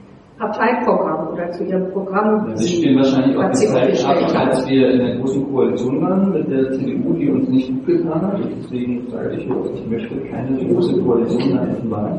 Parteiprogramm 0.43 1.29
oder 1.33 1.51
zu 1.53 1.65
Ihrem 1.65 1.89
Programm? 1.93 2.51
Sie 2.57 2.77
spielen 2.77 2.97
wahrscheinlich 2.97 3.37
auch 3.37 3.49
die 3.51 3.67
Zeit 3.67 4.05
ab, 4.05 4.47
als 4.49 4.69
wir 4.69 4.91
in 4.91 4.99
der 4.99 5.17
großen 5.19 5.53
Koalition 5.53 6.03
waren 6.03 6.33
mit 6.33 6.51
der 6.51 6.73
CDU, 6.73 7.13
die 7.15 7.31
uns 7.31 7.49
nicht 7.49 7.69
gut 7.69 7.87
getan 7.87 8.23
hat. 8.23 8.41
Deswegen 8.59 9.09
sage 9.09 9.37
ich, 9.37 9.45
ich 9.45 9.87
möchte 9.89 10.17
keine 10.33 10.67
große 10.67 11.01
Koalition 11.01 11.55
nach 11.55 11.69
den 11.77 11.91
Wahlen. 11.91 12.19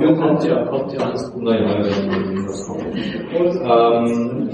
Ja, 0.00 0.12
kommt 0.14 0.44
ja, 0.44 0.64
kommt 0.64 0.92
ja 0.92 1.06
alles 1.06 1.32
gut. 1.32 1.44
Naja, 1.44 1.78
das 1.78 2.66
kommt. 2.66 2.84
Ähm, 3.36 4.50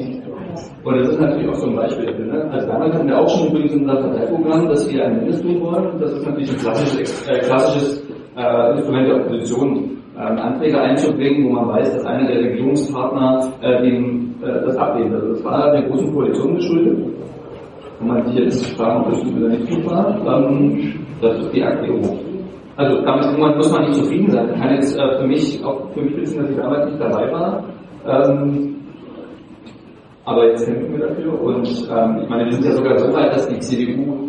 und 0.85 0.97
das 0.99 1.09
ist 1.09 1.21
natürlich 1.21 1.49
auch 1.49 1.55
so 1.55 1.67
ein 1.69 1.77
Beispiel 1.77 2.05
dafür. 2.07 2.27
Ne? 2.27 2.51
Also 2.51 2.67
damals 2.67 2.95
hatten 2.95 3.09
wir 3.09 3.19
auch 3.19 3.29
schon 3.29 3.49
übrigens 3.49 3.73
in 3.73 3.81
unserem 3.89 4.11
Parteiprogramm, 4.11 4.69
dass 4.69 4.93
wir 4.93 5.05
ein 5.07 5.17
Mindestlohn 5.17 5.61
wollen. 5.63 5.99
Das 5.99 6.13
ist 6.13 6.27
natürlich 6.27 6.51
ein 6.51 6.59
klassisches, 6.59 7.29
äh, 7.29 7.39
klassisches 7.39 8.05
äh, 8.37 8.73
Instrument 8.77 9.09
der 9.09 9.17
Opposition, 9.17 10.00
ähm, 10.21 10.39
Anträge 10.39 10.79
einzubringen, 10.81 11.49
wo 11.49 11.53
man 11.55 11.69
weiß, 11.69 11.95
dass 11.95 12.05
einer 12.05 12.27
der 12.27 12.41
Regierungspartner 12.43 13.53
äh, 13.63 13.83
dem, 13.83 14.35
äh, 14.43 14.67
das 14.67 14.77
ablehnt. 14.77 15.15
Also 15.15 15.29
das 15.29 15.45
war 15.45 15.73
der 15.73 15.83
großen 15.83 16.13
Koalition 16.13 16.55
geschuldet. 16.57 16.99
Wenn 17.99 18.09
man 18.09 18.27
sich 18.27 18.37
jetzt 18.37 18.77
fragen, 18.77 19.05
ob 19.05 19.11
das 19.11 19.23
gut 19.25 19.35
nicht 19.35 19.71
gut 19.71 19.91
war, 19.91 20.17
ähm, 20.27 20.95
das 21.23 21.39
ist 21.39 21.53
die 21.55 21.61
Erklärung. 21.61 22.19
Also 22.77 23.03
damit 23.03 23.57
muss 23.57 23.73
man 23.73 23.83
nicht 23.83 23.95
zufrieden 23.95 24.31
sein. 24.31 24.51
Ich 24.55 24.61
kann 24.61 24.75
jetzt 24.75 24.99
äh, 24.99 25.19
für 25.19 25.27
mich 25.27 25.65
auch 25.65 25.91
für 25.93 26.03
mich 26.03 26.17
wissen, 26.17 26.43
dass 26.43 26.51
ich 26.51 26.57
damals 26.57 26.87
nicht 26.87 27.01
dabei 27.01 27.33
war. 27.33 27.65
Ähm, 28.07 28.77
aber 30.25 30.47
jetzt 30.49 30.67
kämpfen 30.67 30.93
wir 30.93 31.09
dafür 31.09 31.41
und 31.43 31.67
ähm, 31.67 32.21
ich 32.23 32.29
meine, 32.29 32.45
wir 32.45 32.53
sind 32.53 32.65
ja 32.65 32.73
sogar 32.73 32.99
so 32.99 33.13
weit, 33.13 33.33
dass 33.33 33.49
die 33.49 33.59
CDU, 33.59 34.29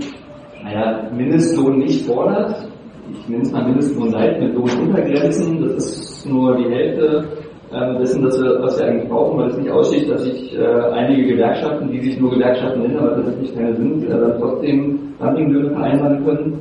naja, 0.63 1.09
Mindestlohn 1.13 1.79
nicht 1.79 2.05
fordert. 2.05 2.70
Ich 3.11 3.29
nenne 3.29 3.43
es 3.43 3.51
mal 3.51 3.65
Mindestlohn 3.65 4.11
leicht 4.11 4.39
mit 4.39 4.53
Lohnuntergrenzen. 4.55 5.61
Das 5.61 5.85
ist 5.85 6.25
nur 6.25 6.55
die 6.57 6.69
Hälfte 6.69 7.25
äh, 7.71 7.97
dessen, 7.99 8.23
was 8.23 8.41
wir, 8.41 8.61
was 8.61 8.79
wir 8.79 8.87
eigentlich 8.87 9.09
brauchen, 9.09 9.39
weil 9.39 9.47
es 9.49 9.57
nicht 9.57 9.69
aussteht, 9.69 10.09
dass 10.09 10.23
sich 10.23 10.57
äh, 10.57 10.65
einige 10.93 11.33
Gewerkschaften, 11.33 11.91
die 11.91 11.99
sich 12.01 12.19
nur 12.19 12.31
Gewerkschaften 12.31 12.81
nennen, 12.81 12.97
aber 12.97 13.15
tatsächlich 13.15 13.55
keine 13.55 13.75
sind, 13.75 14.03
äh, 14.05 14.09
dann 14.09 14.39
trotzdem 14.39 14.99
Dumpinglöhne 15.19 15.71
vereinbaren 15.71 16.25
können. 16.25 16.59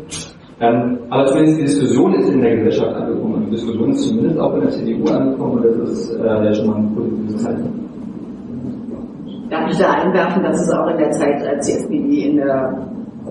Ähm, 0.61 0.99
aber 1.09 1.26
zumindest 1.26 1.59
die 1.59 1.62
Diskussion 1.62 2.14
ist 2.14 2.28
in 2.28 2.42
der 2.42 2.57
Gesellschaft 2.57 2.95
angekommen 2.95 3.35
und 3.35 3.47
die 3.47 3.50
Diskussion 3.52 3.90
ist 3.90 4.09
zumindest 4.09 4.38
auch 4.38 4.54
in 4.54 4.61
der 4.61 4.71
CDU 4.71 5.04
angekommen 5.11 5.52
und 5.52 5.64
das 5.64 5.90
ist 5.90 6.16
äh, 6.16 6.26
ja 6.26 6.52
schon 6.52 6.66
mal 6.66 6.76
ein 6.76 6.95
positives 6.95 7.42
Zeichen. 7.42 7.80
Darf 9.49 9.71
ich 9.71 9.78
da 9.78 9.90
einwerfen, 9.90 10.42
dass 10.42 10.61
es 10.61 10.73
auch 10.73 10.87
in 10.88 10.99
der 10.99 11.11
Zeit, 11.11 11.47
als 11.49 11.66
die 11.66 11.73
SPD 11.73 12.28
in 12.28 12.37
der 12.37 12.90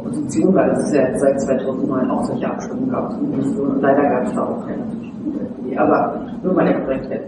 Opposition 0.10 0.54
war, 0.54 0.68
dass 0.68 0.88
es 0.88 0.94
ja 0.94 1.18
seit 1.18 1.40
2009 1.42 2.12
auch 2.12 2.24
solche 2.24 2.48
Abstimmungen 2.48 2.92
gab 2.92 3.12
Und 3.12 3.82
leider 3.82 4.02
gab 4.02 4.24
es 4.26 4.34
da 4.34 4.44
auch 4.44 4.66
keine 4.66 4.84
SPD. 4.84 5.78
Aber 5.78 6.26
nur 6.44 6.54
mal 6.54 6.66
der 6.66 6.82
Korrektheit 6.82 7.26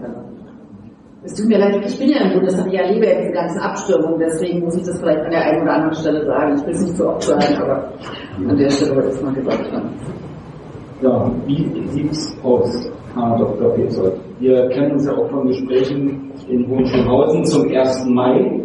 es 1.24 1.34
tut 1.34 1.46
mir 1.46 1.58
leid, 1.58 1.80
ich 1.86 1.96
bin 2.00 2.08
ja 2.08 2.20
im 2.22 2.32
Bundestag, 2.32 2.66
ich 2.66 2.76
erlebe 2.76 3.06
ja 3.06 3.20
diese 3.20 3.32
ganzen 3.32 3.60
Abstimmungen, 3.60 4.18
deswegen 4.18 4.64
muss 4.64 4.76
ich 4.76 4.82
das 4.82 4.98
vielleicht 4.98 5.20
an 5.20 5.30
der 5.30 5.42
einen 5.42 5.62
oder 5.62 5.74
anderen 5.74 5.94
Stelle 5.94 6.26
sagen. 6.26 6.56
Ich 6.56 6.66
will 6.66 6.72
es 6.72 6.80
nicht 6.82 6.96
zu 6.96 7.08
oft 7.08 7.22
sagen, 7.22 7.62
aber 7.62 7.92
an 8.48 8.56
der 8.56 8.70
Stelle 8.70 8.96
wollte 8.96 9.08
ich 9.10 9.14
es 9.14 9.22
mal 9.22 9.34
gesagt 9.34 9.72
haben. 9.72 9.90
Ja, 11.00 11.30
wie 11.46 11.86
sieht 11.90 12.10
es 12.10 12.36
aus, 12.42 12.90
Herr 13.14 13.38
Dr. 13.38 13.72
Petzold? 13.74 14.14
Wir 14.40 14.68
kennen 14.70 14.92
uns 14.92 15.06
ja 15.06 15.12
auch 15.12 15.30
von 15.30 15.46
Gesprächen 15.46 16.32
in 16.48 16.68
Hohenschönhausen 16.68 17.44
zum 17.44 17.68
1. 17.68 18.04
Mai. 18.06 18.61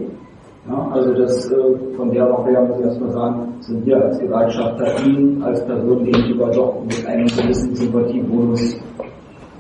Ja, 0.70 0.90
also 0.92 1.14
das 1.14 1.50
äh, 1.50 1.96
von 1.96 2.12
der 2.12 2.30
Woche 2.30 2.50
her 2.50 2.62
muss 2.64 2.80
ich 2.80 2.86
erstmal 2.86 3.12
sagen, 3.12 3.56
sind 3.62 3.86
wir 3.86 4.04
als 4.04 4.20
Gewerkschafter 4.20 5.06
Ihnen 5.06 5.42
als 5.42 5.66
Person 5.66 6.04
gegenüber 6.04 6.52
doch 6.52 6.84
mit 6.84 7.06
einem 7.06 7.28
gewissen 7.28 7.74
Sympathiebonus 7.74 8.78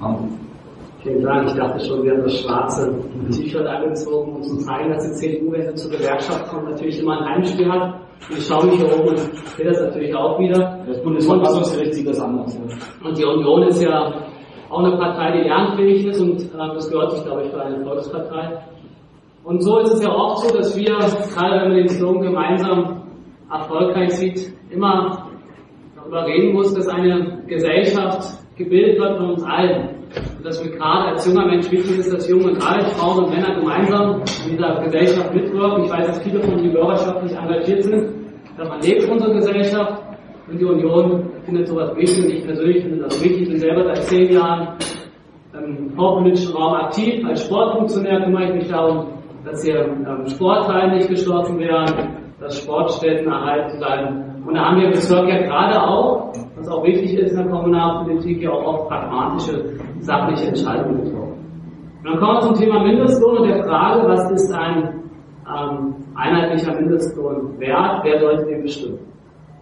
haben. 0.01 0.37
Vielen 1.03 1.23
Dank. 1.23 1.47
Ich 1.47 1.53
dachte 1.55 1.79
schon, 1.85 2.03
wir 2.03 2.11
haben 2.11 2.23
das 2.23 2.37
schwarze 2.39 2.93
T-Shirt 3.31 3.65
angezogen, 3.65 4.35
um 4.35 4.43
zu 4.43 4.57
zeigen, 4.57 4.89
dass 4.91 5.05
die 5.05 5.13
CDU, 5.13 5.51
wenn 5.53 5.61
sie 5.69 5.75
zur 5.75 5.91
Gewerkschaft 5.91 6.45
kommt, 6.49 6.69
natürlich 6.71 6.99
immer 6.99 7.21
ein 7.21 7.35
Heimspiel 7.35 7.71
hat. 7.71 8.01
Und 8.29 8.37
ich 8.37 8.45
schaue 8.45 8.65
mich 8.65 8.75
hier 8.75 8.99
oben 8.99 9.09
und 9.09 9.17
sehe 9.17 9.65
das 9.65 9.79
natürlich 9.79 10.13
auch 10.13 10.37
wieder. 10.39 10.79
Das 10.85 11.01
Bundesverfassungsgericht 11.03 11.93
sieht 11.93 12.07
das 12.09 12.19
anders. 12.19 12.53
Ja. 12.53 13.07
Und 13.07 13.17
die 13.17 13.23
Union 13.23 13.63
ist 13.63 13.81
ja 13.81 14.11
auch 14.69 14.79
eine 14.79 14.97
Partei, 14.97 15.37
die 15.37 15.47
lernfähig 15.47 16.05
ist 16.07 16.19
und 16.19 16.41
äh, 16.41 16.73
das 16.73 16.89
gehört 16.89 17.11
sich, 17.11 17.23
glaube 17.23 17.43
ich, 17.43 17.51
für 17.51 17.61
eine 17.61 17.81
Volkspartei. 17.85 18.59
Und 19.47 19.63
so 19.63 19.79
ist 19.79 19.93
es 19.93 20.03
ja 20.03 20.13
oft 20.13 20.45
so, 20.45 20.57
dass 20.57 20.75
wir, 20.75 20.97
gerade 21.33 21.61
wenn 21.61 21.69
man 21.69 21.77
den 21.77 21.87
Slogan 21.87 22.21
gemeinsam 22.21 23.03
erfolgreich 23.49 24.11
sieht, 24.11 24.51
immer 24.69 25.29
darüber 25.95 26.25
reden 26.25 26.53
muss, 26.53 26.73
dass 26.73 26.85
eine 26.89 27.43
Gesellschaft 27.47 28.27
gebildet 28.57 28.99
wird 28.99 29.15
von 29.15 29.29
uns 29.29 29.43
allen. 29.45 29.87
Und 30.37 30.45
dass 30.45 30.61
mir 30.61 30.71
gerade 30.71 31.11
als 31.11 31.25
junger 31.25 31.45
Mensch 31.45 31.71
wichtig 31.71 31.97
ist, 31.97 32.11
dass 32.11 32.29
junge 32.29 32.51
und 32.51 32.61
alte 32.61 32.87
Frauen 32.95 33.23
und 33.23 33.29
Männer 33.29 33.55
gemeinsam 33.57 34.21
in 34.45 34.57
dieser 34.57 34.83
Gesellschaft 34.83 35.33
mitwirken. 35.33 35.85
Ich 35.85 35.91
weiß, 35.91 36.07
dass 36.07 36.19
viele 36.23 36.41
von 36.41 36.57
den 36.57 36.73
bürgerschaftlich 36.73 37.31
engagiert 37.31 37.83
sind. 37.83 38.09
Davon 38.57 38.81
lebt 38.81 39.09
unsere 39.09 39.33
Gesellschaft. 39.33 40.03
Und 40.49 40.59
die 40.59 40.65
Union 40.65 41.23
findet 41.45 41.69
sowas 41.69 41.95
wichtig 41.95 42.25
und 42.25 42.31
ich 42.33 42.45
persönlich 42.45 42.83
finde 42.83 43.03
das 43.03 43.23
wichtig. 43.23 43.43
Ich 43.43 43.49
bin 43.49 43.59
selber 43.59 43.85
seit 43.85 44.03
zehn 44.03 44.33
Jahren 44.33 44.75
im 45.53 45.89
vorpolitischen 45.91 46.53
Raum 46.53 46.73
aktiv. 46.73 47.25
Als 47.25 47.45
Sportfunktionär 47.45 48.23
kümmere 48.25 48.49
ich 48.49 48.53
mich 48.55 48.67
darum, 48.67 49.16
dass 49.49 49.63
hier 49.63 49.85
ähm, 49.85 50.27
Sporthallen 50.27 50.95
nicht 50.95 51.09
geschlossen 51.09 51.59
werden, 51.59 52.17
dass 52.39 52.61
Sportstätten 52.61 53.31
erhalten 53.31 53.77
bleiben. 53.77 54.43
Und 54.45 54.55
da 54.55 54.65
haben 54.65 54.77
wir 54.77 54.85
im 54.85 54.91
Bezirk 54.91 55.27
ja 55.27 55.41
gerade 55.43 55.81
auch, 55.81 56.33
was 56.55 56.67
auch 56.69 56.83
wichtig 56.83 57.17
ist 57.17 57.31
in 57.31 57.37
der 57.37 57.47
Kommunalpolitik, 57.47 58.41
ja 58.41 58.51
auch 58.51 58.65
oft 58.65 58.89
pragmatische, 58.89 59.77
sachliche 59.99 60.47
Entscheidungen 60.47 61.03
getroffen. 61.03 61.33
Und 61.99 62.05
dann 62.05 62.19
kommen 62.19 62.33
wir 62.35 62.41
zum 62.41 62.53
Thema 62.55 62.83
Mindestlohn 62.83 63.37
und 63.37 63.47
der 63.47 63.63
Frage, 63.63 64.07
was 64.07 64.31
ist 64.31 64.53
ein 64.53 65.01
ähm, 65.47 65.95
einheitlicher 66.15 66.73
Mindestlohn 66.73 67.59
wert, 67.59 68.01
wer 68.03 68.19
sollte 68.19 68.45
den 68.45 68.61
bestimmen? 68.61 68.99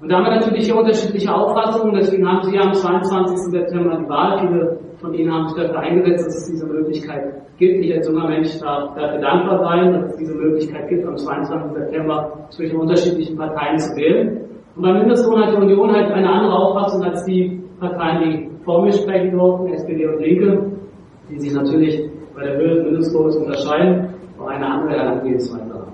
Und 0.01 0.11
da 0.11 0.17
haben 0.17 0.25
wir 0.25 0.35
natürlich 0.35 0.65
hier 0.65 0.75
unterschiedliche 0.75 1.33
Auffassungen, 1.33 1.95
deswegen 1.95 2.27
haben 2.27 2.43
Sie 2.43 2.57
am 2.59 2.73
22. 2.73 3.37
September 3.51 3.97
die 3.97 4.09
Wahl. 4.09 4.39
Viele 4.39 4.79
von 5.05 5.13
Ihnen 5.13 5.31
haben 5.31 5.47
sich 5.49 5.57
dafür 5.57 5.79
eingesetzt, 5.79 6.25
dass 6.25 6.35
es 6.37 6.51
diese 6.51 6.65
Möglichkeit 6.65 7.41
gibt. 7.57 7.85
Ich 7.85 7.93
als 7.93 8.07
junger 8.07 8.27
Mensch 8.27 8.59
darf 8.59 8.95
dafür 8.95 9.19
dankbar 9.19 9.59
sein, 9.59 9.93
dass 9.93 10.11
es 10.11 10.17
diese 10.17 10.33
Möglichkeit 10.33 10.89
gibt, 10.89 11.05
am 11.05 11.15
22. 11.15 11.77
September 11.77 12.47
zwischen 12.49 12.77
unterschiedlichen 12.77 13.37
Parteien 13.37 13.77
zu 13.77 13.95
wählen. 13.95 14.41
Und 14.75 14.81
beim 14.81 14.97
Mindestlohn 14.97 15.45
hat 15.45 15.53
die 15.53 15.61
Union 15.61 15.91
halt 15.91 16.11
eine 16.11 16.29
andere 16.29 16.53
Auffassung 16.53 17.03
als 17.03 17.23
die 17.25 17.61
Parteien, 17.79 18.23
die 18.23 18.63
vor 18.65 18.83
mir 18.83 18.91
sprechen 18.91 19.31
durften, 19.37 19.73
SPD 19.73 20.07
und 20.07 20.19
Linke, 20.19 20.71
die 21.29 21.39
sich 21.39 21.53
natürlich 21.53 22.09
bei 22.35 22.43
der 22.43 22.57
Höhe 22.57 22.75
des 22.75 22.83
Mindestlohns 22.83 23.35
unterscheiden, 23.37 24.09
aber 24.37 24.49
eine 24.49 24.65
andere 24.65 24.99
Herangehensweise 24.99 25.73
haben. 25.73 25.93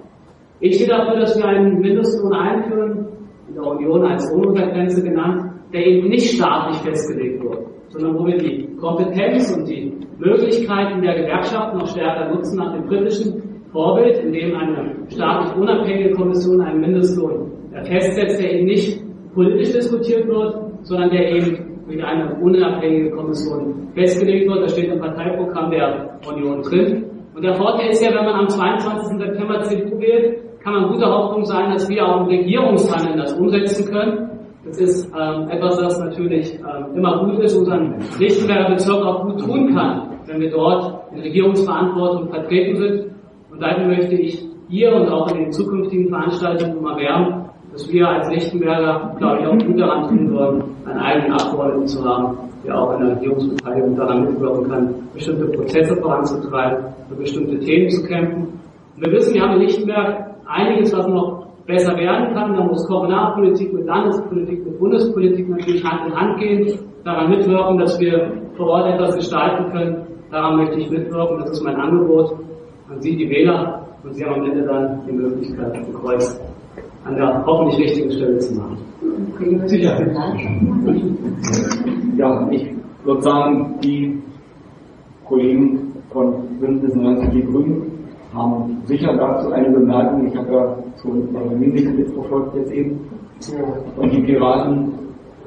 Ich 0.62 0.76
stehe 0.76 0.90
dafür, 0.90 1.20
dass 1.20 1.38
wir 1.38 1.46
einen 1.46 1.80
Mindestlohn 1.80 2.34
einführen, 2.34 3.08
in 3.48 3.56
der 3.56 3.64
Union 3.64 4.06
als 4.06 4.32
Lohnuntergrenze 4.32 5.04
genannt, 5.04 5.52
der 5.74 5.86
eben 5.86 6.08
nicht 6.08 6.36
staatlich 6.36 6.78
festgelegt 6.78 7.44
wird, 7.44 7.66
sondern 7.92 8.18
wo 8.18 8.26
wir 8.26 8.38
die 8.38 8.68
Kompetenz 8.80 9.56
und 9.56 9.68
die 9.68 9.94
Möglichkeiten 10.18 11.02
der 11.02 11.16
Gewerkschaften 11.16 11.78
noch 11.78 11.88
stärker 11.88 12.34
nutzen 12.34 12.58
nach 12.58 12.74
dem 12.74 12.86
britischen 12.88 13.66
Vorbild, 13.72 14.18
indem 14.20 14.56
eine 14.56 14.96
staatlich 15.10 15.56
unabhängige 15.56 16.12
Kommission 16.12 16.62
einen 16.62 16.82
Mindestlohn 16.82 17.52
festsetzt, 17.84 18.42
der 18.42 18.54
eben 18.54 18.66
nicht 18.66 19.02
politisch 19.34 19.72
diskutiert 19.72 20.28
wird, 20.28 20.56
sondern 20.84 21.10
der 21.10 21.32
eben 21.32 21.72
durch 21.88 22.04
eine 22.04 22.36
unabhängige 22.42 23.12
Kommission 23.12 23.88
festgelegt 23.94 24.50
wird. 24.50 24.64
Das 24.64 24.74
steht 24.74 24.92
im 24.92 25.00
Parteiprogramm 25.00 25.72
der 25.72 26.20
Union 26.28 26.62
drin. 26.62 27.06
Und 27.34 27.44
der 27.44 27.56
Vorteil 27.56 27.90
ist 27.90 28.04
ja, 28.04 28.10
wenn 28.10 28.26
man 28.26 28.42
am 28.42 28.50
22. 28.50 29.18
September 29.18 29.62
CDU 29.62 30.00
wählt, 30.00 30.42
kann 30.64 30.74
man 30.74 30.92
gute 30.92 31.06
Hoffnung 31.06 31.46
sein, 31.46 31.72
dass 31.72 31.90
wir 31.90 32.06
auch 32.06 32.22
im 32.22 32.28
Regierungshandeln 32.28 33.18
das 33.18 33.34
umsetzen 33.34 33.92
können. 33.92 34.31
Das 34.64 34.78
ist 34.78 35.12
ähm, 35.20 35.50
etwas, 35.50 35.78
das 35.78 36.00
natürlich 36.00 36.54
ähm, 36.60 36.96
immer 36.96 37.26
gut 37.26 37.40
ist, 37.40 37.58
unseren 37.58 37.96
Lichtenberger 38.20 38.70
Bezirk 38.70 39.04
auch 39.04 39.24
gut 39.24 39.40
tun 39.40 39.74
kann, 39.74 40.20
wenn 40.28 40.40
wir 40.40 40.52
dort 40.52 41.12
in 41.12 41.20
Regierungsverantwortung 41.20 42.30
vertreten 42.30 42.78
sind. 42.78 43.06
Und 43.52 43.60
daher 43.60 43.88
möchte 43.88 44.14
ich 44.16 44.46
hier 44.70 44.94
und 44.96 45.10
auch 45.10 45.32
in 45.32 45.46
den 45.46 45.52
zukünftigen 45.52 46.10
Veranstaltungen 46.10 46.78
immer 46.78 46.96
werben, 46.96 47.50
dass 47.72 47.92
wir 47.92 48.08
als 48.08 48.30
Lichtenberger, 48.30 49.16
glaube 49.18 49.42
ich, 49.42 49.48
auch 49.48 49.66
gut 49.66 49.80
daran 49.80 50.10
tun 50.10 50.32
würden, 50.32 50.64
einen 50.86 51.00
eigenen 51.00 51.32
Abgeordneten 51.34 51.88
zu 51.88 52.06
haben, 52.06 52.38
der 52.64 52.80
auch 52.80 52.94
in 52.94 53.06
der 53.08 53.16
Regierungsbeteiligung 53.16 53.96
daran 53.96 54.26
mitwirken 54.26 54.70
kann, 54.70 54.96
bestimmte 55.14 55.46
Prozesse 55.48 55.96
voranzutreiben, 55.96 56.86
für 57.10 57.16
bestimmte 57.16 57.60
Themen 57.60 57.90
zu 57.90 58.04
kämpfen. 58.04 58.60
Und 58.96 59.06
wir 59.06 59.12
wissen, 59.12 59.34
wir 59.34 59.42
haben 59.42 59.54
in 59.54 59.62
Lichtenberg 59.62 60.36
einiges, 60.46 60.96
was 60.96 61.08
noch 61.08 61.41
besser 61.72 61.98
werden 61.98 62.34
kann. 62.34 62.54
Da 62.54 62.64
muss 62.64 62.86
Kommunalpolitik 62.88 63.74
mit 63.74 63.86
Landespolitik, 63.86 64.66
mit 64.66 64.80
Bundespolitik 64.80 65.50
natürlich 65.50 65.84
Hand 65.84 66.08
in 66.08 66.16
Hand 66.16 66.40
gehen, 66.40 66.80
daran 67.04 67.30
mitwirken, 67.30 67.78
dass 67.78 68.00
wir 68.00 68.32
vor 68.58 68.68
Ort 68.68 68.94
etwas 68.94 69.16
gestalten 69.16 69.72
können, 69.72 70.12
Daran 70.32 70.56
möchte 70.56 70.80
ich 70.80 70.90
mitwirken, 70.90 71.40
das 71.40 71.52
ist 71.52 71.62
mein 71.62 71.76
Angebot 71.76 72.32
an 72.90 73.02
Sie, 73.02 73.18
die 73.18 73.30
Wähler, 73.30 73.86
und 74.02 74.14
Sie 74.16 74.24
haben 74.24 74.40
am 74.40 74.46
Ende 74.50 74.64
dann 74.64 75.02
die 75.06 75.12
Möglichkeit, 75.12 75.74
ein 75.76 75.94
Kreuz 75.94 76.40
an 77.04 77.16
der 77.16 77.46
hoffentlich 77.46 77.80
richtigen 77.80 78.12
Stelle 78.12 78.38
zu 78.38 78.56
machen. 78.56 78.78
Sicher. 79.66 79.98
Ja, 82.16 82.48
ich 82.50 82.66
würde 83.04 83.22
sagen, 83.22 83.76
die 83.84 84.22
Kollegen 85.26 85.96
von 86.14 86.34
Bündnis 86.62 86.96
90 86.96 87.30
Die 87.32 87.44
Grünen 87.44 88.01
haben 88.34 88.82
sicher 88.86 89.16
dazu 89.18 89.52
eine 89.52 89.70
Bemerkung. 89.70 90.28
Ich 90.28 90.36
habe 90.36 90.54
ja 90.54 90.78
schon 91.02 91.60
Mimik 91.60 91.98
mitverfolgt 91.98 92.56
jetzt 92.56 92.72
eben. 92.72 93.00
Und 93.98 94.14
die 94.14 94.22
Piraten 94.22 94.94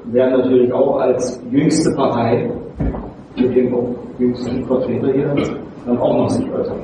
werden 0.05 0.39
natürlich 0.39 0.71
auch 0.71 0.99
als 0.99 1.41
jüngste 1.49 1.95
Partei 1.95 2.51
mit 3.37 3.55
dem 3.55 3.73
jüngsten 4.19 4.65
Vertreter 4.65 5.11
hier 5.13 5.33
dann 5.85 5.97
auch 5.97 6.17
noch 6.17 6.29
sich 6.29 6.51
äußern. 6.51 6.77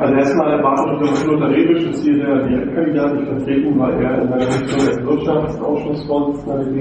Also 0.00 0.14
erstmal 0.14 0.62
war 0.62 0.74
es 0.74 1.26
Lothar 1.26 1.50
Rebisch, 1.50 1.84
ist 1.84 2.02
hier 2.04 2.16
der 2.16 2.46
Direktkandidat, 2.48 3.20
ich 3.20 3.28
vertreten, 3.28 3.78
weil 3.78 4.02
er 4.02 4.22
in 4.22 4.28
seiner 4.28 4.50
Funktion 4.50 4.88
als 4.88 5.06
Wirtschaftsausschussvorsitzender 5.06 6.64
der 6.64 6.72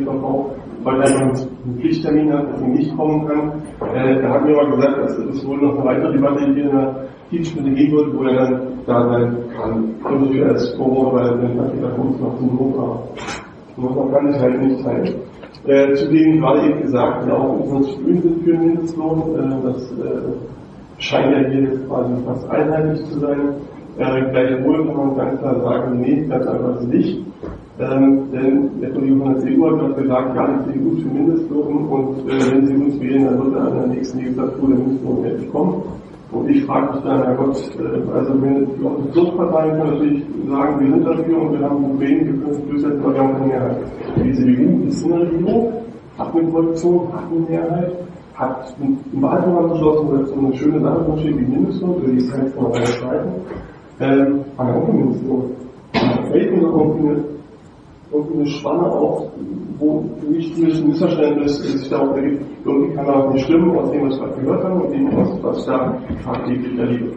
DVV 0.84 0.86
heute 0.86 1.20
einen 1.20 1.80
Pflichttermin 1.80 2.34
hat, 2.34 2.54
dass 2.54 2.62
er 2.62 2.68
nicht 2.68 2.96
kommen 2.98 3.28
kann. 3.28 3.52
Äh, 3.96 4.20
er 4.22 4.30
hat 4.30 4.46
mir 4.46 4.56
mal 4.56 4.72
gesagt, 4.72 4.98
dass 4.98 5.18
es 5.18 5.48
wohl 5.48 5.58
noch 5.58 5.76
eine 5.76 5.86
weitere 5.86 6.14
Debatte 6.14 6.46
hier 6.46 6.64
in 6.64 6.72
der 6.72 6.96
Teamstunde 7.30 7.72
gehen 7.72 7.92
wird, 7.92 8.16
wo 8.16 8.24
er 8.24 8.36
dann 8.36 8.62
da 8.86 9.10
sein 9.10 9.38
kann. 9.56 9.96
Und 10.04 10.34
wir 10.34 10.48
als 10.48 10.74
Forum, 10.76 11.14
weil 11.14 11.38
der 11.38 11.50
Vertreter 11.50 11.90
kommt 11.96 12.22
noch 12.22 12.38
zum 12.38 12.60
Hof 12.60 13.00
Und 13.78 13.96
man 13.96 14.12
kann 14.12 14.32
sich 14.32 14.42
halt 14.42 14.62
nicht 14.62 14.84
teilen. 14.84 15.16
Äh, 15.66 15.94
zudem 15.94 16.42
gerade 16.42 16.68
eben 16.70 16.82
gesagt, 16.82 17.28
ja 17.28 17.34
auch 17.34 17.60
unsere 17.60 17.96
Grünen 18.04 18.22
sind 18.22 18.44
für 18.44 18.52
den 18.52 18.68
Mindestlohn. 18.68 19.22
Äh, 19.36 19.64
das 19.64 19.92
äh, 19.94 20.98
scheint 20.98 21.32
ja 21.32 21.50
hier 21.50 21.80
quasi 21.88 22.14
fast 22.26 22.50
einheitlich 22.50 23.06
zu 23.06 23.20
sein. 23.20 23.40
Äh, 23.98 24.32
gleichwohl 24.32 24.88
kann 24.88 24.98
man 24.98 25.18
ganz 25.18 25.40
klar 25.40 25.62
sagen, 25.62 26.02
nee, 26.02 26.26
ganz 26.28 26.46
einfach 26.48 26.82
nicht. 26.82 27.24
Ähm, 27.80 28.30
denn 28.32 28.70
der 28.80 28.92
Kollege 28.92 29.18
von 29.18 29.34
der 29.34 29.88
hat 29.88 29.98
gesagt, 29.98 30.36
ja, 30.36 30.48
die 30.48 30.74
CDU 30.74 30.96
für 31.02 31.08
Mindestlohn 31.08 31.88
und 31.88 32.30
äh, 32.30 32.52
wenn 32.52 32.68
sie 32.68 32.76
uns 32.76 33.02
wählen, 33.02 33.26
dann 33.26 33.40
wird 33.40 33.56
er 33.56 33.68
in 33.68 33.78
der 33.78 33.88
nächsten 33.88 34.20
Legislatur 34.20 34.70
der 34.70 34.78
Mindestlohn 34.78 35.26
endlich 35.26 35.52
kommen. 35.52 35.82
Und 36.32 36.50
ich 36.50 36.64
frage 36.66 36.94
mich 36.94 37.04
dann, 37.04 37.24
Herr 37.24 37.36
Gott, 37.36 37.58
äh, 37.80 38.12
also 38.16 38.42
wenn 38.44 38.66
die 38.66 39.12
Suchtparteien 39.14 39.72
können 39.72 39.94
natürlich 39.94 40.24
sagen, 40.48 40.80
wir 40.80 40.90
sind 40.92 41.06
dafür 41.08 41.42
und 41.42 41.52
wir 41.60 41.68
haben 41.68 41.78
ein 41.78 41.90
Problem, 41.90 42.20
wir 42.20 42.34
können 42.34 42.52
es 42.52 42.70
durchsetzen, 42.70 43.02
aber 43.04 43.14
wir 43.14 43.22
haben 43.22 43.34
keine 43.34 43.48
Mehrheit. 43.48 43.78
Die 44.18 44.34
CDU 44.34 44.88
ist 44.88 45.04
in 45.04 45.10
der 45.10 45.20
Regierung, 45.22 45.74
hat 46.20 46.36
eine 46.36 46.52
Koalition, 46.52 47.14
hat 47.14 47.24
eine 47.32 47.40
Mehrheit, 47.50 47.92
hat 48.36 48.76
im 48.82 49.22
Wahlprogramm 49.22 49.70
beschlossen, 49.72 50.20
dass 50.20 50.30
so 50.30 50.36
eine 50.38 50.54
schöne 50.54 50.80
Sache 50.80 51.04
drin 51.06 51.20
steht 51.20 51.38
wie 51.40 51.46
Mindestlohn, 51.46 52.02
für 52.02 52.12
die 52.12 52.28
kann 52.28 52.48
ich 52.48 52.56
noch 52.56 52.72
eine 52.72 52.86
streiten. 52.86 53.32
Ähm, 54.00 54.40
aber 54.58 54.76
auch 54.76 54.94
Mindestlohn. 54.94 55.44
Mir 56.32 56.62
noch 56.62 56.74
irgendwie 58.14 58.40
eine 58.40 58.46
Spanne 58.48 58.86
auf, 58.92 59.32
wo 59.80 60.04
für 60.20 60.28
mich 60.28 60.54
zumindest 60.54 60.84
ein 60.84 60.90
Missverständnis 60.90 61.58
sich 61.58 61.90
darauf 61.90 62.16
ergibt, 62.16 62.46
irgendwie 62.66 62.96
kann 62.96 63.06
man 63.06 63.34
nicht 63.34 63.46
stimmen 63.46 63.78
aus 63.78 63.92
dem, 63.92 64.10
was 64.10 64.20
wir 64.20 64.28
gehört 64.44 64.64
haben 64.64 64.82
und 64.82 64.92
dem, 64.94 65.18
was, 65.18 65.44
was 65.44 65.66
da 65.66 65.98
tagtäglich 66.24 66.78
erlebt. 66.78 67.16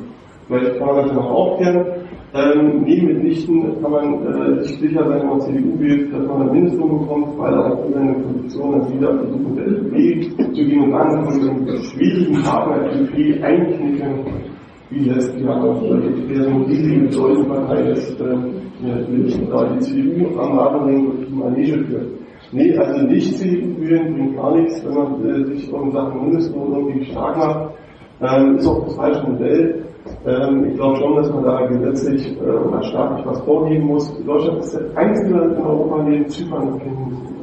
Vielleicht 0.48 0.78
kann 0.78 0.86
man 0.86 0.96
das 1.06 1.12
noch 1.12 1.30
aufklären. 1.30 1.86
Ähm, 2.34 2.82
neben 2.84 3.06
mitnichten 3.06 3.80
kann 3.80 3.90
man 3.90 4.26
äh, 4.26 4.62
sich 4.62 4.78
sicher 4.78 5.04
sein, 5.08 5.20
wenn 5.20 5.28
man 5.28 5.40
CDU 5.40 5.78
wählt, 5.78 6.12
dass 6.12 6.26
man 6.26 6.42
ein 6.42 6.52
Mindestlohn 6.52 6.98
bekommt, 7.00 7.38
weil 7.38 7.54
auch 7.54 7.78
seine 7.92 8.14
Position 8.14 8.74
als 8.74 8.92
wieder 8.92 9.14
versucht, 9.18 9.48
mit 9.48 9.58
der 9.58 9.66
FDP 9.66 10.44
zu 10.52 10.52
gehen 10.52 10.82
und 10.82 10.90
dann 10.92 11.24
von 11.24 11.34
diesem 11.34 11.82
schwierigen 11.82 12.42
Partner 12.42 12.78
der 12.82 13.00
FDP 13.00 13.42
wie 14.90 15.08
letztes 15.08 15.40
Jahr 15.42 15.64
auch 15.64 15.80
der 15.80 16.42
so 16.42 16.50
eine 16.50 16.66
riesige 16.66 17.12
Säulenpartei 17.12 17.90
ist, 17.90 18.20
äh, 18.20 18.36
da 19.50 19.64
die 19.64 19.80
CDU 19.80 20.38
am 20.38 20.58
Rabenring 20.58 21.06
und 21.10 21.26
die 21.26 21.34
Manege 21.34 21.84
führt. 21.84 22.08
Nee, 22.52 22.76
also 22.78 23.06
nicht 23.06 23.36
CDU 23.36 23.80
wählen 23.80 24.14
bringt 24.14 24.36
gar 24.36 24.56
nichts, 24.56 24.84
wenn 24.84 24.94
man 24.94 25.24
äh, 25.26 25.44
sich 25.46 25.72
um 25.72 25.90
Sachen 25.92 26.22
Mindestlohn 26.22 26.72
irgendwie 26.72 27.04
stark 27.06 27.36
macht. 27.36 27.74
Ähm, 28.22 28.56
ist 28.56 28.66
auch 28.66 28.84
das 28.84 28.96
falsche 28.96 29.28
Modell. 29.28 29.84
Ähm, 30.24 30.66
ich 30.70 30.74
glaube 30.76 30.96
schon, 30.96 31.16
dass 31.16 31.30
man 31.32 31.44
da 31.44 31.66
gesetzlich 31.66 32.36
äh, 32.40 32.44
oder 32.44 32.82
staatlich 32.84 33.26
was 33.26 33.40
vorgeben 33.40 33.86
muss. 33.86 34.24
Deutschland 34.24 34.58
ist 34.60 34.74
der 34.74 34.96
einzige 34.96 35.34
Land 35.34 35.58
in 35.58 35.64
Europa, 35.64 36.02
neben 36.04 36.28
Zypern 36.28 36.68
und 36.68 37.35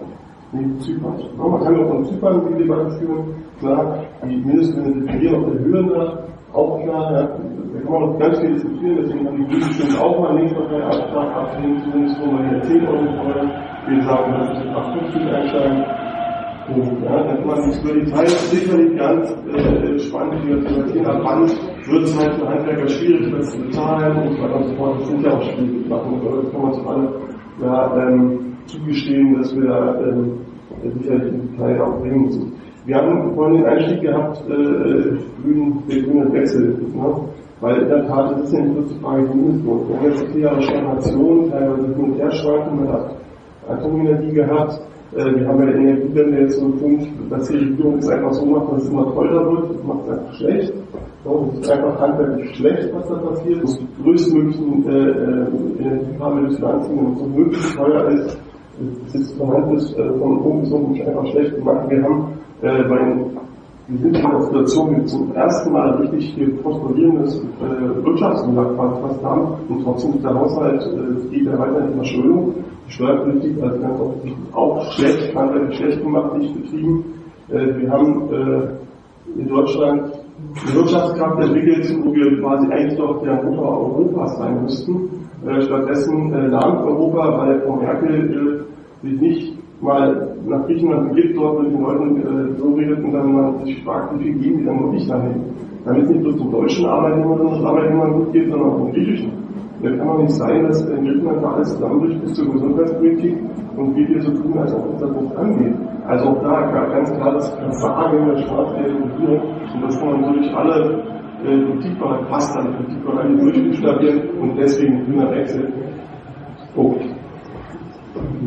neben 0.54 0.80
Zypern. 0.80 1.16
Man 1.38 1.63
kann 1.63 1.76
auch 1.78 1.88
von 1.89 2.06
Zypern 2.06 2.42
die 2.48 2.63
Debatte 2.63 2.92
führen. 3.00 3.36
Klar, 3.60 4.00
die 4.24 4.38
Mindestlöhne 4.38 5.02
definieren 5.02 5.36
auf 5.36 5.52
der 5.52 5.60
Höhe 5.60 5.84
nach. 5.84 6.18
Auch 6.54 6.80
klar, 6.84 7.12
ja, 7.12 7.22
da 7.24 7.80
kann 7.82 7.92
man 7.92 8.02
noch 8.02 8.20
ganz 8.20 8.39
viel 8.39 8.54
diskutieren, 8.54 8.98
deswegen 9.02 9.28
haben 9.28 9.38
die 9.38 9.46
Grünen 9.46 9.98
auch 10.00 10.20
mal 10.20 10.38
Linkspartei-Abtrag 10.38 11.36
abgelehnt, 11.36 11.82
zumindest 11.84 12.22
wo 12.22 12.32
man 12.32 12.50
hier 12.50 12.62
10 12.62 12.88
Euro 12.88 13.06
fordern. 13.18 13.52
Wir 13.88 14.04
sagen, 14.04 14.34
das 14.39 14.60
ist 14.60 14.70
58 14.70 15.22
einsteigen. 15.34 15.84
Und, 16.66 17.04
ja, 17.04 17.24
dann 17.24 17.38
kann 17.39 17.48
man 17.48 17.62
sich 17.63 17.84
über 17.84 18.00
die 18.00 18.06
Zeit 18.06 18.30
sicherlich 18.30 18.98
ganz 18.98 19.32
äh, 19.32 20.00
spannend 20.00 20.46
debattieren. 20.46 21.06
Ab 21.08 21.22
wann 21.24 21.42
wird 21.42 22.04
es 22.04 22.18
halt 22.18 22.34
für 22.36 22.48
Handwerker 22.48 22.88
schwierig, 22.88 23.34
das 23.36 23.52
zu 23.52 23.62
bezahlen 23.62 24.18
und 24.18 24.32
so 24.38 24.44
weiter 24.44 24.56
und 24.56 24.63
so 24.68 24.76
fort. 24.76 25.00
Das 25.02 25.08
sind 25.10 25.26
ja 25.26 25.32
auch 25.34 25.42
schwierige 25.42 25.89
Sachen. 25.89 26.22
Das 26.24 26.52
kann 26.52 26.62
man 26.62 26.74
zu 26.74 26.88
alle 26.88 27.24
ja, 27.62 27.98
ähm, 27.98 28.53
zugestehen, 28.65 29.36
dass 29.38 29.56
wir 29.56 29.67
da 29.67 29.99
ähm, 30.02 30.39
sicherlich 30.99 31.34
in 31.34 31.52
Detail 31.52 31.82
auch 31.82 31.99
bringen 31.99 32.26
müssen. 32.26 32.54
Wir 32.86 32.97
haben 32.97 33.34
vorhin 33.36 33.62
den 33.62 33.65
Einstieg 33.65 34.02
gehabt, 34.02 34.43
äh, 34.49 35.17
grün, 35.41 35.84
der 35.89 36.02
grüne 36.02 36.34
Wechsel. 36.34 36.78
Ne? 36.93 37.15
Weil 37.62 37.82
in 37.82 37.88
der 37.88 38.06
Tat 38.08 38.38
ist 38.38 38.47
es 38.47 38.54
ja 38.54 38.60
nicht 38.60 38.89
die 38.91 38.99
Frage 38.99 39.21
Mindestlohns. 39.21 39.88
Wir 39.88 39.95
haben 39.95 40.06
jetzt 40.06 40.28
vier 40.34 40.41
Jahre 40.41 40.62
Stagnation, 40.62 41.49
teilweise 41.49 41.88
hin 41.88 42.04
und 42.04 42.15
her 42.17 42.32
schwanken, 42.32 42.80
man 42.80 42.93
hat 42.93 43.15
Atomenergie 43.69 44.34
gehabt. 44.34 44.82
Äh, 45.15 45.36
wir 45.36 45.47
haben 45.47 45.58
bei 45.60 45.65
der 45.67 45.76
Energiewende 45.76 46.41
jetzt 46.41 46.60
so 46.60 46.65
einen 46.65 46.80
Punkt, 46.80 47.08
dass 47.30 47.47
die 47.47 47.58
Regierung 47.58 47.97
es 47.99 48.10
einfach 48.10 48.34
so 48.34 48.45
macht, 48.45 48.73
dass 48.73 48.84
es 48.84 48.89
immer 48.89 49.13
teurer 49.13 49.52
wird. 49.52 49.76
Das 49.76 49.84
macht 49.86 49.99
es 50.04 50.10
einfach 50.10 50.34
schlecht. 50.34 50.73
So, 51.23 51.49
es 51.54 51.60
ist 51.60 51.71
einfach 51.71 52.02
handwerklich 52.02 52.56
schlecht, 52.58 52.89
was 52.93 53.08
da 53.08 53.15
passiert. 53.15 53.63
Es 53.63 53.78
die 53.78 54.04
größtmöglichen 54.04 54.89
äh, 54.89 54.91
äh, 54.91 55.86
Energiefarbe 55.86 56.47
des 56.47 56.60
Landes, 56.60 56.89
wenn 56.89 57.13
es 57.13 57.19
so 57.19 57.26
möglich 57.28 57.76
teuer 57.78 58.10
ist, 58.10 58.41
ist 59.13 59.38
vorhanden 59.38 59.76
ist, 59.76 59.98
äh, 59.98 60.10
von 60.19 60.39
oben 60.39 60.62
bis 60.62 60.72
unten 60.72 61.02
einfach 61.02 61.28
schlecht 61.28 61.56
gemacht. 61.56 61.89
Wir 61.89 62.04
haben 62.04 62.28
äh, 62.62 62.84
bei 62.84 63.00
wir 63.89 64.00
sind 64.00 64.15
in 64.15 64.26
einer 64.26 64.41
Situation, 64.43 64.96
wir 64.96 65.06
zum 65.08 65.36
ersten 65.36 65.74
Mal 65.74 65.89
richtig 65.98 66.34
hier 66.36 66.56
prosperierendes 66.62 67.36
äh, 67.36 68.06
Wirtschaftswunder 68.06 68.74
fast 68.78 69.24
haben 69.24 69.56
und 69.67 69.84
trotzdem 69.84 70.13
ist 70.13 70.24
der 70.24 70.34
Haushalt, 70.34 70.82
äh, 70.84 71.30
geht 71.30 71.46
ja 71.46 71.60
weiter 71.60 71.86
in 71.89 71.96
Verschuldung. 71.96 72.54
Die 72.88 72.91
Steuerpolitik 72.93 73.62
also 73.62 73.82
ganz 73.82 74.00
offensichtlich 74.00 74.54
auch 74.54 74.91
schlecht, 74.93 75.36
handwerklich 75.36 75.78
schlecht 75.78 76.02
gemacht, 76.02 76.38
nicht 76.38 76.62
betrieben. 76.62 77.06
Äh, 77.50 77.82
wir 77.82 77.91
haben 77.91 78.30
äh, 78.32 79.39
in 79.41 79.48
Deutschland 79.50 80.13
eine 80.65 80.76
Wirtschaftskraft 80.76 81.43
entwickelt, 81.43 81.98
wo 82.04 82.13
wir 82.13 82.39
quasi 82.39 82.67
eigentlich 82.72 82.98
doch 82.98 83.22
der 83.22 83.43
Motor 83.43 83.80
Europas 83.80 84.38
sein 84.38 84.63
müssten. 84.63 85.10
Äh, 85.46 85.62
stattdessen 85.62 86.34
äh, 86.34 86.48
lahmt 86.48 86.86
Europa, 86.86 87.38
weil 87.38 87.60
Frau 87.62 87.76
Merkel 87.76 88.65
äh, 88.65 88.72
sich 89.04 89.22
nicht 89.22 89.58
mal 89.82 90.36
nach 90.48 90.66
Griechenland 90.66 91.13
begibt, 91.13 91.38
dort 91.38 91.62
mit 91.62 91.74
den 91.74 91.82
Leuten 91.82 92.18
äh, 92.22 92.58
so 92.58 92.74
redet 92.74 93.04
und 93.04 93.12
dann 93.12 93.34
man 93.34 93.66
sich 93.66 93.84
fragt, 93.84 94.18
wie 94.18 94.24
viel 94.24 94.39
geben 94.39 94.58
die 94.60 94.66
dann 94.66 94.80
wirklich 94.80 95.08
dahin. 95.08 95.44
Damit 95.86 96.10
nicht 96.10 96.22
nur 96.22 96.38
zum 96.38 96.52
deutschen 96.52 96.86
Arbeitnehmerinnen 96.86 97.48
und 97.48 97.66
Arbeitnehmern 97.66 98.13
gut 98.13 98.32
geht, 98.32 98.50
sondern 98.50 98.70
auch 98.70 98.78
zum 98.78 98.92
griechischen. 98.92 99.32
Da 99.82 99.89
kann 99.89 100.08
doch 100.08 100.20
nicht 100.20 100.32
sein, 100.32 100.63
dass 100.63 100.82
in 100.89 101.04
Griechenland 101.04 101.44
da 101.44 101.52
alles 101.52 101.74
zusammenbricht 101.74 102.22
bis 102.22 102.34
zur 102.36 102.54
Gesundheitspolitik 102.54 103.38
und 103.76 103.96
wir 103.98 104.08
hier 104.08 104.22
so 104.22 104.32
tun, 104.32 104.58
als 104.58 104.74
ob 104.74 104.92
uns 104.92 105.02
das 105.02 105.12
nicht 105.12 105.36
angeht. 105.36 105.76
Also 106.08 106.30
auch 106.30 106.42
da 106.42 106.72
ganz 106.88 107.12
klar 107.12 107.34
das 107.34 107.54
Versagen 107.56 108.28
der 108.28 108.38
staatlichen 108.38 109.04
Regierung 109.04 109.42
und 109.74 109.84
das 109.84 110.00
kann 110.00 110.22
man 110.22 110.34
durch 110.34 110.56
alle 110.56 111.04
äh, 111.44 111.66
Politikbereiche, 111.66 112.26
fast 112.30 112.58
alle 112.58 112.72
Politikbereiche 112.72 113.36
durchbuchstabieren 113.36 114.30
und 114.39 114.58
deswegen 114.58 115.06
grüner 115.06 115.32
Wechsel. 115.32 115.74
Punkt. 116.74 117.12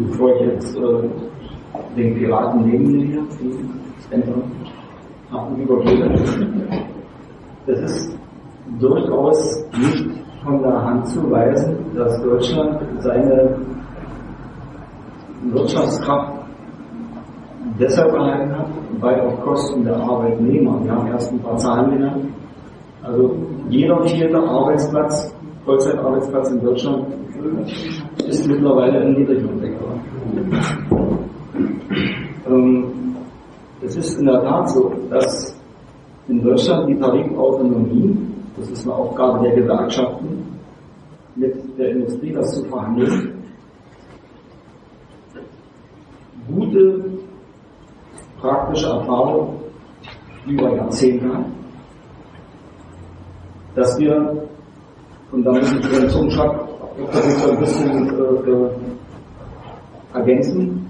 Bevor 0.08 0.34
ich 0.36 0.40
jetzt 0.42 0.76
äh, 0.76 1.08
den 1.96 2.14
Piraten 2.14 2.64
neben 2.66 2.90
mir 2.90 3.06
hier, 3.06 3.22
die 5.56 5.62
übergebe, 5.62 6.08
das 7.66 7.80
ist 7.80 8.18
durchaus 8.78 9.64
nicht 9.78 10.06
von 10.44 10.62
der 10.62 10.82
Hand 10.82 11.06
zu 11.08 11.30
weisen, 11.30 11.76
dass 11.94 12.22
Deutschland 12.22 12.80
seine 13.00 13.56
Wirtschaftskraft 15.52 16.32
deshalb 17.78 18.12
erhalten 18.14 18.56
hat, 18.56 18.68
weil 19.00 19.20
auf 19.20 19.40
Kosten 19.42 19.84
der 19.84 19.96
Arbeitnehmer, 19.96 20.82
wir 20.84 20.92
haben 20.92 21.08
erst 21.08 21.32
ein 21.32 21.40
paar 21.40 21.56
Zahlen 21.56 21.90
genannt, 21.90 22.28
also 23.02 23.36
jeder 23.68 24.02
vierte 24.04 24.38
Arbeitsplatz, 24.38 25.34
Vollzeitarbeitsplatz 25.64 26.50
in 26.52 26.60
Deutschland 26.60 27.06
ist 28.26 28.46
mittlerweile 28.46 29.02
im 29.04 29.14
Niedriglohnsektor. 29.14 30.00
Ähm, 32.48 32.84
es 33.82 33.96
ist 33.96 34.18
in 34.18 34.26
der 34.26 34.42
Tat 34.42 34.70
so, 34.70 34.92
dass 35.10 35.56
in 36.28 36.42
Deutschland 36.42 36.88
die 36.88 36.98
Tarifautonomie, 36.98 38.16
das 38.56 38.70
ist 38.70 38.84
eine 38.84 38.94
Aufgabe 38.94 39.44
der 39.44 39.54
Gewerkschaften, 39.54 40.58
mit 41.34 41.54
der 41.78 41.90
Industrie 41.90 42.32
das 42.32 42.50
zu 42.54 42.64
verhandeln, 42.64 43.32
gute 46.48 47.04
praktische 48.40 48.86
Erfahrung 48.86 49.60
über 50.46 50.74
Jahrzehnte 50.74 51.28
hat, 51.34 51.44
dass 53.74 53.98
wir, 53.98 54.48
und 55.32 55.44
da 55.44 55.52
muss 55.52 55.72
ich 55.72 55.80
den 56.96 57.10
Zungenschlag 57.12 57.40
so 57.40 57.50
ein 57.50 57.58
bisschen 57.58 58.08
äh, 58.08 58.50
äh, 58.50 58.70
ergänzen, 60.14 60.86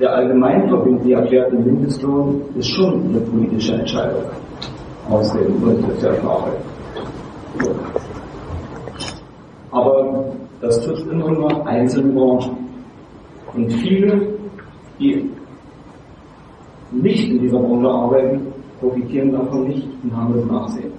der 0.00 0.14
allgemeinverbindlich 0.14 1.14
erklärte 1.14 1.56
Mindestlohn 1.56 2.42
ist 2.56 2.68
schon 2.68 3.08
eine 3.08 3.20
politische 3.20 3.74
Entscheidung 3.74 4.24
aus 5.10 5.32
dem 5.32 5.60
Grund 5.60 5.84
der 6.02 6.22
Arbeit. 6.22 6.60
Aber 9.70 10.24
das 10.60 10.80
trifft 10.84 11.06
immer 11.10 11.30
nur 11.32 11.66
einzelne 11.66 12.12
Branchen. 12.12 12.56
Und 13.54 13.72
viele, 13.72 14.34
die 14.98 15.30
nicht 16.92 17.28
in 17.30 17.40
dieser 17.40 17.58
Branche 17.58 17.88
arbeiten, 17.88 18.52
profitieren 18.80 19.32
davon 19.32 19.68
nicht 19.68 19.88
und 20.02 20.16
haben 20.16 20.34
das 20.34 20.44
Nachsehen. 20.44 20.97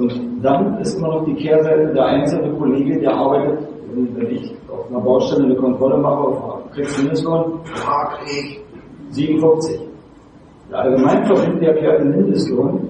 Und 0.00 0.42
dann 0.42 0.78
ist 0.80 0.96
immer 0.96 1.08
noch 1.08 1.26
die 1.26 1.34
Kehrseite, 1.34 1.92
der 1.92 2.04
einzelne 2.06 2.50
Kollege, 2.56 2.98
der 3.00 3.14
arbeitet, 3.14 3.68
wenn 3.92 4.30
ich 4.30 4.50
auf 4.70 4.88
einer 4.88 5.00
Baustelle 5.00 5.44
eine 5.44 5.56
Kontrolle 5.56 5.98
mache, 5.98 6.62
kriegst 6.72 6.96
du 6.96 7.02
Mindestlohn, 7.02 7.60
ja, 7.84 8.16
krieg 8.16 8.64
57. 9.10 9.78
Der 10.70 10.78
Allgemeinverband 10.78 11.60
der 11.60 11.74
erklärte 11.74 12.04
Mindestlohn, 12.06 12.88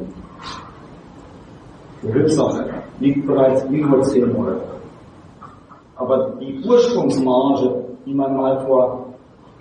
der 2.05 2.15
Höchstsatz 2.15 2.61
liegt 3.01 3.27
bereits 3.27 3.65
über 3.65 4.01
10 4.03 4.37
Euro. 4.37 4.61
Aber 5.97 6.31
die 6.41 6.61
Ursprungsmarge, 6.65 7.87
die 8.07 8.15
man 8.15 8.37
mal 8.37 8.65
vor 8.67 9.07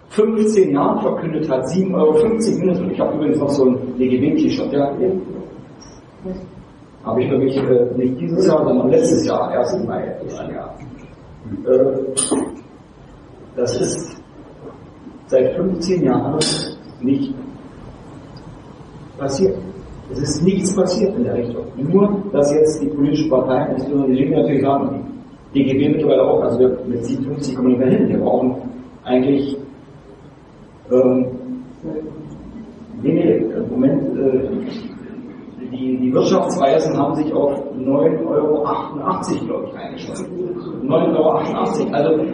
15 0.09 0.69
Jahren 0.69 1.01
verkündet 1.01 1.49
hat, 1.49 1.65
7,50 1.65 1.95
Euro 1.95 2.13
Mindestlohn. 2.27 2.91
Ich 2.91 2.99
habe 2.99 3.15
übrigens 3.15 3.39
noch 3.39 3.49
so 3.49 3.65
ein 3.65 3.97
DGB-T-Shirt, 3.97 4.71
ja, 4.71 4.91
habe 7.09 7.23
ich 7.23 7.31
nämlich 7.31 7.57
äh, 7.57 7.85
nicht 7.97 8.19
dieses 8.19 8.45
Jahr, 8.47 8.63
sondern 8.65 8.89
letztes 8.89 9.25
Jahr, 9.25 9.49
1. 9.49 9.85
Mai, 9.85 10.15
ein 10.39 10.53
Jahr. 10.53 10.75
Äh, 11.65 11.97
das 13.55 13.81
ist 13.81 14.21
seit 15.27 15.55
15 15.55 16.03
Jahren 16.03 16.39
nicht 17.01 17.33
passiert. 19.17 19.57
Es 20.11 20.19
ist 20.19 20.43
nichts 20.43 20.75
passiert 20.75 21.15
in 21.15 21.23
der 21.23 21.35
Richtung. 21.35 21.65
Nur, 21.77 22.23
dass 22.31 22.53
jetzt 22.53 22.81
die 22.81 22.87
politischen 22.87 23.29
Parteien, 23.29 23.73
insbesondere 23.73 24.11
die 24.11 24.17
Linken 24.17 24.41
natürlich 24.41 24.61
sagen, 24.61 25.05
die 25.53 25.63
DGB 25.63 25.89
mittlerweile 25.89 26.23
auch, 26.23 26.41
also 26.41 26.59
mit 26.87 27.05
57 27.05 27.55
kommen 27.55 27.69
wir 27.69 27.77
nicht 27.77 27.85
mehr 27.85 27.97
hin. 27.97 28.09
Wir 28.09 28.19
brauchen 28.19 28.55
eigentlich 29.03 29.57
ähm, 30.91 31.27
nee, 33.03 33.13
nee, 33.13 33.35
im 33.35 33.69
Moment 33.69 34.17
äh, 34.17 34.88
die, 35.79 35.97
die 35.97 36.13
Wirtschaftsweisen 36.13 36.97
haben 36.97 37.15
sich 37.15 37.33
auf 37.33 37.53
9,88 37.77 38.27
Euro, 38.27 38.63
glaube 39.45 39.67
ich, 39.67 39.77
eingeschlossen. 39.77 40.25
9,88 40.83 41.15
Euro. 41.17 41.93
Also, 41.93 42.25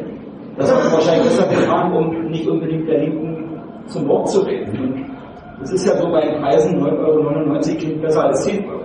das 0.57 0.73
hat 0.73 0.93
wahrscheinlich 0.93 1.27
deshalb 1.27 1.49
getan, 1.51 1.93
um 1.93 2.25
nicht 2.31 2.47
unbedingt 2.47 2.87
der 2.87 2.99
Linken 3.01 3.61
zum 3.87 4.07
Wort 4.07 4.29
zu 4.29 4.41
reden. 4.41 5.05
Es 5.61 5.71
ist 5.71 5.85
ja 5.85 5.95
so 5.97 6.09
bei 6.09 6.21
den 6.21 6.41
Preisen 6.41 6.81
9,99 6.81 6.89
Euro 6.99 7.59
klingt 7.59 8.01
besser 8.01 8.25
als 8.25 8.43
10 8.43 8.65
Euro. 8.65 8.81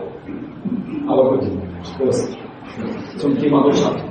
Aber 1.09 1.31
gut, 1.31 1.51
Prost. 1.97 2.37
Zum 3.17 3.37
Thema 3.39 3.65
Wirtschaft. 3.65 4.10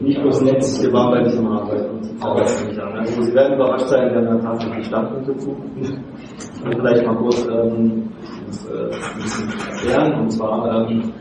Nicht 0.00 0.20
bloß 0.22 0.42
Netz. 0.42 0.82
Wir 0.82 0.92
waren 0.92 1.10
bei 1.10 1.22
diesem 1.24 1.46
arbeiten. 1.46 1.98
Also 2.20 3.22
Sie 3.22 3.34
werden 3.34 3.54
überrascht 3.54 3.88
sein, 3.88 4.10
wir 4.12 4.28
haben 4.28 4.40
tatsächlich 4.40 4.86
Standpunkte 4.86 5.36
zu. 5.36 5.50
Und 5.50 6.74
vielleicht 6.74 7.06
mal 7.06 7.16
kurz 7.16 7.46
ähm, 7.46 8.08
das, 8.46 8.66
äh, 8.66 8.84
ein 8.84 9.22
bisschen 9.22 9.48
erklären. 9.68 10.20
Und 10.20 10.30
zwar 10.30 10.88
ähm, 10.88 11.12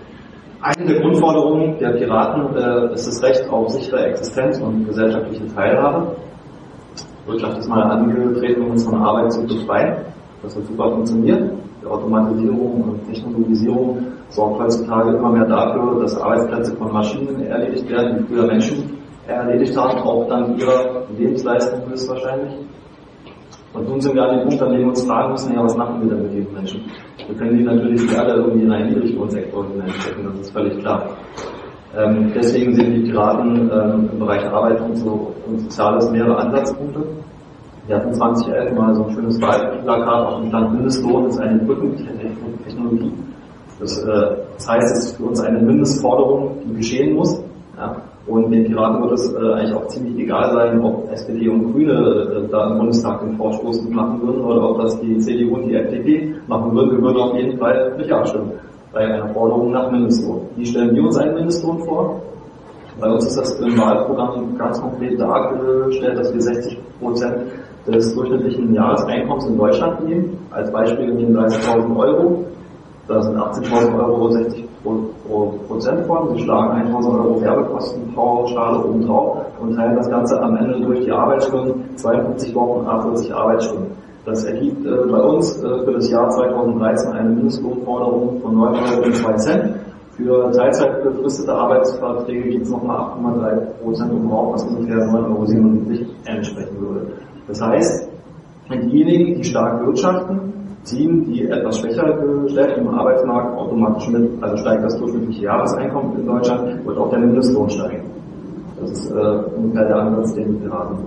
eine 0.61 0.85
der 0.85 1.01
Grundforderungen 1.01 1.77
der 1.79 1.91
Piraten 1.91 2.55
äh, 2.55 2.93
ist 2.93 3.07
das 3.07 3.23
Recht 3.23 3.49
auf 3.49 3.69
sichere 3.69 4.05
Existenz 4.07 4.59
und 4.59 4.85
gesellschaftliche 4.85 5.47
Teilhabe. 5.53 6.15
Wirtschaft 7.25 7.57
ist 7.57 7.67
mal 7.67 7.83
angetreten, 7.83 8.61
um 8.61 8.71
uns 8.71 8.83
von 8.83 8.95
Arbeit 8.95 9.31
zu 9.33 9.45
befreien. 9.45 10.05
Das 10.41 10.55
hat 10.55 10.65
super 10.65 10.91
funktioniert. 10.91 11.51
Die 11.81 11.85
Automatisierung 11.85 12.81
und 12.81 13.03
Technologisierung 13.07 14.16
sorgt 14.29 14.59
heutzutage 14.59 15.17
immer 15.17 15.31
mehr 15.31 15.45
dafür, 15.45 16.01
dass 16.01 16.19
Arbeitsplätze 16.19 16.75
von 16.75 16.91
Maschinen 16.91 17.45
erledigt 17.45 17.89
werden, 17.89 18.17
die 18.17 18.23
früher 18.33 18.47
Menschen 18.47 18.97
erledigt 19.27 19.77
haben, 19.77 19.99
auch 19.99 20.27
dann 20.27 20.57
ihrer 20.57 21.03
Lebensleistung 21.17 21.89
höchstwahrscheinlich. 21.89 22.53
Und 23.73 23.89
nun 23.89 23.99
sind 24.01 24.15
wir 24.15 24.23
an 24.23 24.39
dem 24.39 24.47
Punkt, 24.47 24.61
an 24.61 24.71
dem 24.71 24.81
wir 24.81 24.87
uns 24.87 25.03
fragen 25.05 25.31
müssen, 25.31 25.53
ja, 25.53 25.63
was 25.63 25.77
machen 25.77 26.01
wir 26.01 26.09
denn 26.09 26.23
mit 26.23 26.33
diesen 26.33 26.53
Menschen? 26.53 26.81
Wir 27.27 27.35
können 27.35 27.57
die 27.57 27.63
natürlich 27.63 28.01
nicht 28.01 28.17
alle 28.17 28.35
irgendwie 28.35 28.63
in 28.63 28.71
einen 28.71 28.89
Niedriglohnsektor 28.89 29.65
hineinstecken, 29.67 30.25
das 30.25 30.39
ist 30.39 30.51
völlig 30.51 30.79
klar. 30.79 31.09
Ähm, 31.95 32.31
deswegen 32.33 32.73
sehen 32.75 32.93
die 32.93 33.09
Piraten 33.11 33.69
ähm, 33.71 34.09
im 34.11 34.19
Bereich 34.19 34.45
Arbeit 34.45 34.81
und, 34.81 34.95
so, 34.95 35.33
und 35.47 35.59
Soziales 35.59 36.09
mehrere 36.11 36.37
Ansatzpunkte. 36.37 37.01
Wir 37.87 37.95
hatten 37.95 38.13
2011 38.13 38.73
mal 38.73 38.93
so 38.95 39.05
ein 39.05 39.11
schönes 39.11 39.41
Wahlplakat 39.41 40.27
auf 40.27 40.41
dem 40.41 40.49
Stand 40.49 40.73
Mindestlohn, 40.73 41.23
das 41.25 41.35
ist 41.35 41.41
eine 41.41 41.59
Brückentechnologie. 41.59 43.13
Das, 43.79 43.97
äh, 43.99 44.05
das 44.55 44.67
heißt, 44.67 44.95
es 44.95 45.05
ist 45.05 45.17
für 45.17 45.23
uns 45.23 45.39
eine 45.39 45.59
Mindestforderung, 45.59 46.57
die 46.65 46.75
geschehen 46.77 47.15
muss. 47.15 47.39
Ja? 47.77 47.97
Und 48.27 48.51
den 48.51 48.65
Piraten 48.65 49.01
wird 49.01 49.13
es 49.13 49.33
äh, 49.33 49.53
eigentlich 49.53 49.73
auch 49.73 49.87
ziemlich 49.87 50.17
egal 50.17 50.51
sein, 50.51 50.83
ob 50.83 51.09
SPD 51.11 51.47
und 51.47 51.71
Grüne 51.71 51.93
äh, 51.93 52.51
da 52.51 52.71
im 52.71 52.79
Bundestag 52.79 53.21
den 53.21 53.37
Vorstoß 53.37 53.87
machen 53.89 54.21
würden 54.21 54.41
oder 54.43 54.69
ob 54.69 54.81
das 54.81 54.99
die 54.99 55.17
CDU 55.19 55.55
und 55.55 55.69
die 55.69 55.75
FDP 55.75 56.35
machen 56.47 56.75
würden. 56.75 56.91
Wir 56.91 57.01
würden 57.01 57.17
auf 57.17 57.35
jeden 57.35 57.57
Fall 57.57 57.95
nicht 57.97 58.11
abstimmen 58.11 58.51
bei 58.91 58.99
einer 58.99 59.29
Forderung 59.33 59.71
nach 59.71 59.91
Mindestlohn. 59.91 60.41
Wie 60.55 60.65
stellen 60.65 60.93
wir 60.93 61.03
uns 61.03 61.17
einen 61.17 61.35
Mindestlohn 61.35 61.79
vor? 61.85 62.21
Bei 62.99 63.09
uns 63.11 63.27
ist 63.27 63.37
das 63.37 63.59
im 63.59 63.77
Wahlprogramm 63.77 64.57
ganz 64.57 64.81
konkret 64.81 65.19
dargestellt, 65.19 66.17
dass 66.17 66.33
wir 66.33 66.41
60 66.41 66.79
Prozent 66.99 67.37
des 67.87 68.13
durchschnittlichen 68.13 68.73
Jahreseinkommens 68.73 69.45
in 69.45 69.57
Deutschland 69.57 70.03
nehmen. 70.03 70.37
Als 70.51 70.71
Beispiel 70.71 71.13
nehmen 71.13 71.37
30.000 71.37 71.95
Euro. 71.95 72.43
Da 73.08 73.22
sind 73.22 73.38
18.000 73.38 73.98
Euro 73.98 74.30
60 74.32 74.65
pro 74.84 75.54
Prozent 75.67 76.06
von. 76.06 76.36
Sie 76.36 76.43
schlagen 76.43 76.91
1.000 76.93 77.24
Euro 77.24 77.41
Werbekostenpauschale 77.41 78.84
oben 78.84 79.06
drauf 79.06 79.38
und 79.62 79.76
teilen 79.76 79.96
das 79.96 80.10
Ganze 80.10 80.41
am 80.41 80.58
Ende 80.58 80.82
durch 80.82 81.06
die 81.06 81.12
Arbeitsstunden, 81.12 81.96
52 81.96 82.54
Wochen, 82.54 82.86
48 82.86 83.34
Arbeitsstunden. 83.34 83.91
Das 84.26 84.43
ergibt 84.43 84.86
äh, 84.86 84.89
bei 85.10 85.22
uns 85.22 85.63
äh, 85.63 85.86
für 85.86 85.93
das 85.93 86.10
Jahr 86.10 86.30
2013 86.30 87.13
eine 87.13 87.30
Mindestlohnforderung 87.30 88.41
von 88.41 88.58
9,02 88.58 89.26
Euro. 89.26 89.38
Cent. 89.38 89.76
Für 90.17 90.52
Teilzeit 90.52 91.04
befristete 91.04 91.54
Arbeitsverträge 91.54 92.50
gibt 92.50 92.65
es 92.65 92.72
nochmal 92.72 92.98
8,3 92.98 93.56
Prozent 93.84 94.12
obendrauf, 94.12 94.54
was 94.56 94.63
ungefähr 94.63 94.98
9,77 94.98 95.12
Euro 95.13 96.08
entsprechen 96.26 96.82
würde. 96.82 97.08
Das 97.48 97.62
heißt, 97.62 98.10
diejenigen, 98.70 99.36
die 99.36 99.43
stark 99.43 99.86
wirtschaften, 99.86 100.54
ziehen 100.88 101.26
die 101.26 101.47
etwas 101.47 101.80
schwächer 101.80 102.13
gestellt 102.43 102.78
im 102.78 102.88
Arbeitsmarkt 102.88 103.58
automatisch 103.58 104.10
mit, 104.10 104.41
also 104.41 104.58
steigt 104.58 104.84
das 104.84 104.97
durchschnittliche 104.97 105.43
Jahreseinkommen 105.43 106.17
in 106.19 106.26
Deutschland, 106.26 106.86
wird 106.86 106.97
auch 106.97 107.10
der 107.10 107.19
Mindestlohn 107.19 107.69
steigen. 107.69 108.10
Das 108.80 108.91
ist 108.91 109.12
äh, 109.12 109.15
ungefähr 109.58 109.86
der 109.86 109.95
Ansatz, 109.97 110.34
den 110.36 110.62
wir 110.62 110.71
haben. 110.71 110.97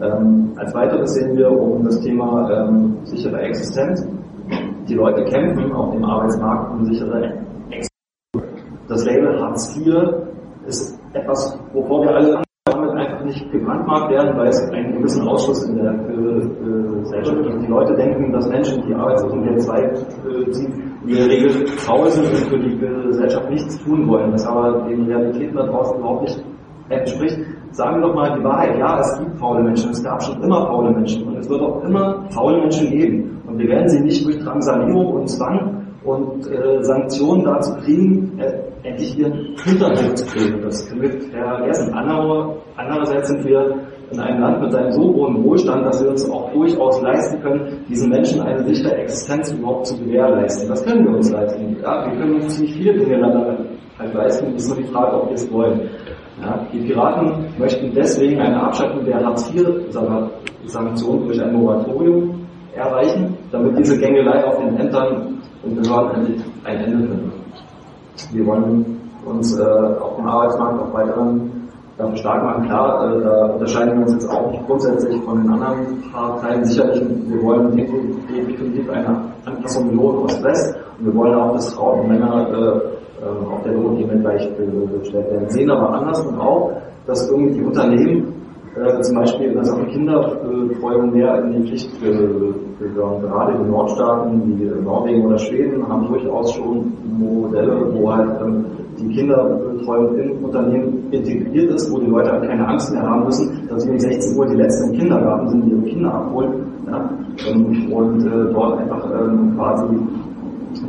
Ähm, 0.00 0.52
als 0.56 0.74
weiteres 0.74 1.14
sehen 1.14 1.36
wir 1.36 1.50
um 1.50 1.84
das 1.84 2.00
Thema 2.00 2.50
ähm, 2.50 2.96
sichere 3.04 3.40
Existenz. 3.40 4.06
Die 4.88 4.94
Leute 4.94 5.24
kämpfen 5.24 5.72
auf 5.72 5.92
dem 5.92 6.04
Arbeitsmarkt 6.04 6.72
um 6.72 6.84
sichere 6.86 7.32
Existenz. 7.70 7.88
Das 8.88 9.04
Label 9.04 9.40
Hartz 9.40 9.76
IV 9.76 9.94
ist 10.66 10.98
etwas, 11.12 11.58
wovor 11.72 12.02
wir 12.02 12.14
alle 12.14 12.42
nicht 13.24 13.50
gebrandmarkt 13.50 14.10
werden, 14.10 14.36
weil 14.36 14.48
es 14.48 14.60
einen 14.70 14.96
gewissen 14.96 15.26
Ausschluss 15.26 15.68
in 15.68 15.76
der 15.76 15.92
äh, 15.92 17.00
Gesellschaft 17.00 17.42
gibt. 17.42 17.62
Die 17.62 17.66
Leute 17.66 17.94
denken, 17.94 18.32
dass 18.32 18.48
Menschen, 18.48 18.82
die 18.86 18.94
Arbeitslosengeld 18.94 19.62
2 19.62 19.80
äh, 19.80 20.50
ziehen, 20.50 20.92
in 21.06 21.14
der 21.14 21.26
Regel 21.26 21.66
faul 21.66 22.08
sind 22.10 22.26
und 22.26 22.36
für 22.36 22.58
die 22.58 22.78
Gesellschaft 22.78 23.50
nichts 23.50 23.78
tun 23.84 24.06
wollen, 24.08 24.30
das 24.32 24.46
aber 24.46 24.86
den 24.88 25.04
Realitäten 25.06 25.56
da 25.56 25.66
draußen 25.66 25.98
überhaupt 25.98 26.22
nicht 26.22 26.44
entspricht. 26.88 27.38
Sagen 27.72 28.00
wir 28.00 28.08
doch 28.08 28.14
mal 28.14 28.38
die 28.38 28.44
Wahrheit, 28.44 28.78
ja, 28.78 29.00
es 29.00 29.18
gibt 29.18 29.38
faule 29.38 29.62
Menschen, 29.62 29.90
es 29.90 30.04
gab 30.04 30.22
schon 30.22 30.42
immer 30.42 30.66
faule 30.66 30.90
Menschen 30.90 31.26
und 31.26 31.38
es 31.38 31.48
wird 31.48 31.60
auch 31.60 31.82
immer 31.84 32.24
faule 32.30 32.58
Menschen 32.58 32.90
geben. 32.90 33.40
Und 33.46 33.58
wir 33.58 33.68
werden 33.68 33.88
sie 33.88 34.00
nicht 34.00 34.24
durch 34.24 34.38
Drangsalierung 34.38 35.06
und 35.06 35.28
Zwang 35.28 35.86
und 36.04 36.46
äh, 36.50 36.82
Sanktionen 36.82 37.44
dazu 37.44 37.74
kriegen, 37.76 38.38
äh, 38.38 38.71
endlich 38.82 39.18
ihren 39.18 39.56
Hintergrund 39.64 40.18
zu 40.18 40.26
kriegen. 40.26 40.60
Das 40.62 40.90
wird 40.94 41.22
vergessen. 41.24 41.94
Andere, 41.94 42.56
andererseits 42.76 43.28
sind 43.28 43.44
wir 43.44 43.74
in 44.10 44.20
einem 44.20 44.40
Land 44.40 44.60
mit 44.60 44.74
einem 44.74 44.92
so 44.92 45.14
hohen 45.14 45.42
Wohlstand, 45.44 45.86
dass 45.86 46.02
wir 46.02 46.10
uns 46.10 46.28
auch 46.30 46.52
durchaus 46.52 47.00
leisten 47.00 47.40
können, 47.40 47.84
diesen 47.88 48.10
Menschen 48.10 48.42
eine 48.42 48.62
sichere 48.64 48.94
Existenz 48.96 49.52
überhaupt 49.52 49.86
zu 49.86 49.98
gewährleisten. 49.98 50.68
Das 50.68 50.84
können 50.84 51.06
wir 51.06 51.16
uns 51.16 51.30
leisten. 51.30 51.78
Ja, 51.82 52.06
wir 52.06 52.18
können 52.18 52.34
uns 52.34 52.56
ziemlich 52.56 52.76
viele 52.76 52.98
Dinge 52.98 53.22
halt 53.98 54.14
leisten. 54.14 54.54
Es 54.54 54.64
ist 54.64 54.68
nur 54.68 54.78
die 54.78 54.92
Frage, 54.92 55.22
ob 55.22 55.28
wir 55.28 55.34
es 55.34 55.50
wollen. 55.50 55.88
Ja, 56.42 56.66
die 56.72 56.80
Piraten 56.80 57.46
möchten 57.58 57.92
deswegen 57.94 58.40
eine 58.40 58.62
Abschattung 58.62 59.04
der 59.04 59.24
Hartz-IV-Sanktionen 59.24 61.26
durch 61.26 61.40
ein 61.40 61.54
Moratorium 61.54 62.46
erreichen, 62.74 63.36
damit 63.50 63.78
diese 63.78 63.98
Gängelei 63.98 64.44
auf 64.44 64.58
den 64.58 64.76
Ämtern 64.76 65.38
und 65.62 65.82
Behörden 65.82 66.42
ein 66.64 66.76
Ende 66.78 67.06
findet. 67.06 67.41
Wir 68.32 68.46
wollen 68.46 69.00
uns 69.24 69.58
äh, 69.58 69.62
auf 69.62 70.16
dem 70.16 70.26
Arbeitsmarkt 70.26 70.80
auch 70.80 70.94
weiterhin 70.94 71.50
dafür 71.98 72.16
stark 72.16 72.42
machen. 72.42 72.66
Klar, 72.66 73.16
äh, 73.16 73.22
da 73.22 73.46
unterscheiden 73.46 73.98
wir 73.98 74.02
uns 74.02 74.12
jetzt 74.14 74.30
auch 74.30 74.50
nicht 74.50 74.66
grundsätzlich 74.66 75.22
von 75.22 75.42
den 75.42 75.52
anderen 75.52 76.02
Parteien. 76.12 76.64
Sicherlich, 76.64 77.02
wir 77.28 77.42
wollen 77.42 77.76
definitiv 77.76 78.90
eine 78.90 79.22
Anpassung 79.44 79.90
in 79.90 79.96
Lohn 79.96 80.24
Ost-West 80.24 80.76
und 80.98 81.06
wir 81.06 81.14
wollen 81.14 81.34
auch, 81.34 81.54
dass 81.54 81.72
Frauen 81.74 82.00
und 82.00 82.08
Männer 82.08 82.48
äh, 82.48 82.54
äh 82.54 83.52
auf 83.52 83.62
der 83.64 83.72
Lohnebene 83.72 84.20
gleichgestellt 84.20 85.30
werden. 85.30 85.48
Sehen 85.48 85.70
aber 85.70 85.90
anders 85.90 86.20
und 86.20 86.38
auch, 86.38 86.72
dass 87.06 87.28
irgendwie 87.30 87.54
die 87.54 87.64
Unternehmen 87.64 88.41
äh, 88.76 89.00
zum 89.02 89.16
Beispiel 89.16 89.48
in 89.48 89.54
der 89.54 89.64
Sache 89.64 89.84
Kinderbetreuung 89.86 91.12
mehr 91.12 91.44
in 91.44 91.52
die 91.52 91.68
Pflicht 91.68 92.00
gehören. 92.00 92.54
Gerade 93.22 93.58
die 93.58 93.70
Nordstaaten, 93.70 94.58
wie 94.58 94.82
Norwegen 94.82 95.26
oder 95.26 95.38
Schweden, 95.38 95.86
haben 95.86 96.06
durchaus 96.06 96.52
schon 96.54 96.92
Modelle, 97.18 97.92
wo 97.94 98.12
halt 98.12 98.30
ähm, 98.40 98.64
die 98.98 99.08
Kinderbetreuung 99.08 100.16
im 100.18 100.44
Unternehmen 100.44 101.04
integriert 101.10 101.70
ist, 101.70 101.92
wo 101.92 101.98
die 101.98 102.06
Leute 102.06 102.32
halt 102.32 102.44
keine 102.48 102.66
Angst 102.66 102.92
mehr 102.92 103.02
haben 103.02 103.24
müssen, 103.24 103.66
dass 103.68 103.82
sie 103.82 103.90
um 103.90 103.98
16 103.98 104.38
Uhr 104.38 104.46
die 104.46 104.56
letzten 104.56 104.92
im 104.92 104.98
Kindergarten 104.98 105.48
sind, 105.48 105.64
die 105.66 105.70
ihre 105.70 105.82
Kinder 105.82 106.14
abholen. 106.14 106.52
Ja? 106.86 107.10
Ähm, 107.48 107.92
und 107.92 108.26
äh, 108.26 108.52
dort 108.52 108.78
einfach 108.78 109.04
ähm, 109.10 109.54
quasi 109.56 109.86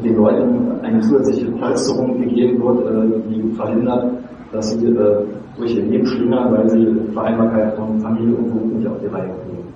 den 0.03 0.15
Leuten 0.15 0.71
eine 0.81 1.01
zusätzliche 1.01 1.51
Polsterung 1.51 2.19
gegeben 2.19 2.63
wird, 2.63 2.87
äh, 2.87 3.19
die 3.29 3.51
verhindert, 3.53 4.11
dass 4.53 4.71
sie 4.71 4.85
äh, 4.85 5.25
durch 5.57 5.75
ihr 5.75 5.83
Leben 5.83 6.05
schlingern, 6.05 6.53
weil 6.53 6.69
sie 6.69 7.11
Vereinbarkeit 7.11 7.75
von 7.75 7.99
Familie 7.99 8.35
und 8.35 8.47
Beruf 8.47 8.71
nicht 8.73 8.87
auf 8.87 8.99
die 8.99 9.07
Reihe 9.07 9.29
kriegen. 9.43 9.73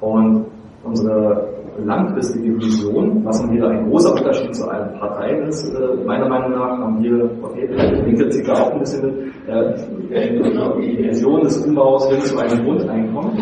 Und 0.00 0.46
unsere 0.84 1.48
langfristige 1.84 2.54
Vision, 2.56 3.24
was 3.24 3.42
wieder 3.50 3.68
ein 3.70 3.88
großer 3.88 4.12
Unterschied 4.12 4.54
zu 4.54 4.68
allen 4.68 4.98
Parteien 4.98 5.46
ist, 5.48 5.74
äh, 5.74 6.04
meiner 6.04 6.28
Meinung 6.28 6.52
nach 6.52 6.78
haben 6.78 7.02
wir, 7.02 7.30
okay, 7.42 7.66
den 7.66 8.16
Kritiker 8.16 8.52
auch 8.52 8.72
ein 8.72 8.80
bisschen 8.80 9.06
mit, 9.06 9.48
äh, 9.48 10.38
die 10.80 11.08
Vision 11.08 11.40
des 11.42 11.64
Umbaus 11.66 12.08
hin 12.08 12.20
zu 12.20 12.38
einem 12.38 12.64
Grundeinkommen. 12.64 13.32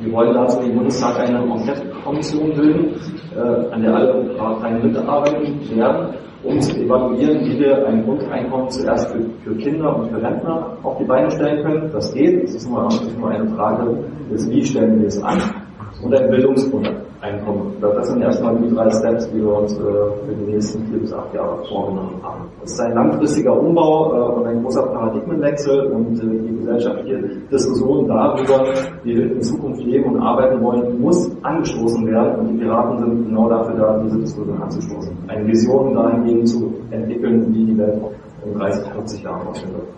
Wir 0.00 0.12
wollen 0.12 0.34
dazu 0.34 0.60
im 0.60 0.74
Bundestag 0.74 1.18
eine 1.20 1.38
Enquete-Kommission 1.38 2.52
bilden, 2.54 2.94
äh, 3.34 3.72
an 3.72 3.82
der 3.82 3.94
alle 3.94 4.34
Parteien 4.36 4.82
mitarbeiten 4.82 5.76
werden 5.76 6.14
um 6.44 6.60
zu 6.60 6.76
evaluieren, 6.76 7.40
wie 7.44 7.58
wir 7.58 7.86
ein 7.86 8.04
Grundeinkommen 8.04 8.70
zuerst 8.70 9.10
für, 9.10 9.24
für, 9.42 9.56
Kinder 9.56 9.96
und 9.96 10.10
für 10.10 10.22
Rentner 10.22 10.76
auf 10.82 10.98
die 10.98 11.04
Beine 11.04 11.30
stellen 11.30 11.64
können. 11.64 11.90
Das 11.92 12.12
geht, 12.12 12.44
es 12.44 12.54
ist 12.54 12.68
nur, 12.68 12.88
nur 13.18 13.30
eine 13.30 13.48
Frage 13.50 13.96
des 14.30 14.48
Wie 14.50 14.64
stellen 14.64 15.00
wir 15.00 15.08
es 15.08 15.22
an 15.22 15.63
und 16.04 16.14
ein 16.14 16.30
Bildungsgrundeinkommen. 16.30 17.80
Das 17.80 18.08
sind 18.08 18.20
erstmal 18.20 18.56
die 18.58 18.74
drei 18.74 18.90
Steps, 18.90 19.30
die 19.30 19.40
wir 19.40 19.56
uns 19.56 19.72
äh, 19.72 19.80
für 19.80 20.34
die 20.38 20.52
nächsten 20.52 20.84
vier 20.86 20.98
bis 21.00 21.12
acht 21.12 21.32
Jahre 21.34 21.64
vorgenommen 21.64 22.20
haben. 22.22 22.44
Das 22.60 22.72
ist 22.72 22.80
ein 22.80 22.94
langfristiger 22.94 23.58
Umbau 23.58 24.12
äh, 24.12 24.34
und 24.34 24.46
ein 24.46 24.62
großer 24.62 24.82
Paradigmenwechsel 24.82 25.86
und 25.86 26.18
äh, 26.20 26.26
die 26.26 26.56
gesellschaftliche 26.58 27.18
Diskussion 27.50 28.06
darüber, 28.06 28.66
wie 29.02 29.16
wir 29.16 29.32
in 29.32 29.42
Zukunft 29.42 29.82
leben 29.82 30.12
und 30.12 30.20
arbeiten 30.20 30.62
wollen, 30.62 31.00
muss 31.00 31.30
angestoßen 31.42 32.06
werden 32.06 32.40
und 32.40 32.48
die 32.48 32.58
Piraten 32.58 32.98
sind 32.98 33.28
genau 33.28 33.48
dafür 33.48 33.74
da, 33.76 34.02
diese 34.04 34.18
Diskussion 34.18 34.62
anzustoßen. 34.62 35.16
Eine 35.28 35.46
Vision 35.46 35.94
dahingehend 35.94 36.48
zu 36.48 36.72
entwickeln, 36.90 37.46
wie 37.54 37.66
die 37.66 37.78
Welt 37.78 37.98
in 38.44 38.58
30, 38.58 38.92
40 38.92 39.22
Jahren 39.22 39.48
aussehen 39.48 39.72
wird. 39.72 39.88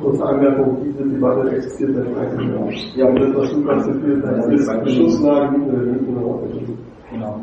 Kurze 0.00 0.24
Anmerkung, 0.24 0.78
diese 0.84 1.08
Debatte 1.08 1.50
existiert 1.50 1.94
seit 1.94 2.14
30 2.14 2.40
Jahren. 2.40 2.74
Ja, 2.96 3.06
und 3.06 3.20
das, 3.20 3.34
was 3.34 3.50
du 3.50 3.64
ganz 3.64 3.84
viel 3.86 4.20
das 4.20 4.46
ist 4.46 4.84
Beschlusslage 4.84 5.58
nicht 5.58 5.72
mehr 5.72 5.98
Genau. 7.10 7.40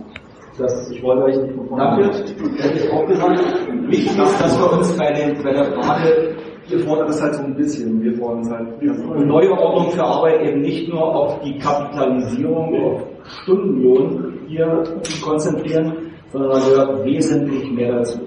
Das, 0.57 0.91
ich 0.91 1.01
wollte 1.01 1.23
euch 1.23 1.41
nicht 1.41 1.55
von 1.55 1.77
Dafür 1.77 2.05
hätte 2.07 2.77
ich 2.77 2.91
auch 2.91 3.07
gesagt, 3.07 3.39
wichtig 3.87 4.19
ist, 4.19 4.41
dass 4.41 4.59
wir 4.59 4.77
uns 4.77 4.97
bei, 4.97 5.11
den, 5.13 5.43
bei 5.43 5.53
der 5.53 5.65
Frage, 5.65 6.35
wir 6.67 6.79
fordern 6.79 7.07
das 7.07 7.21
halt 7.21 7.35
so 7.35 7.43
ein 7.43 7.55
bisschen, 7.55 8.01
wir 8.03 8.13
fordern 8.15 8.41
es 8.41 8.51
halt, 8.51 8.67
eine 8.81 9.25
neue 9.25 9.51
Ordnung 9.51 9.91
für 9.91 10.03
Arbeit 10.03 10.41
eben 10.41 10.61
nicht 10.61 10.89
nur 10.89 11.03
auf 11.03 11.39
die 11.41 11.57
Kapitalisierung, 11.57 12.75
auf 12.83 13.03
Stundenlohn 13.43 14.33
hier 14.47 14.83
konzentrieren, 15.23 15.93
sondern 16.31 16.51
da 16.51 16.59
gehört 16.59 17.05
wesentlich 17.05 17.71
mehr 17.71 17.93
dazu. 17.93 18.19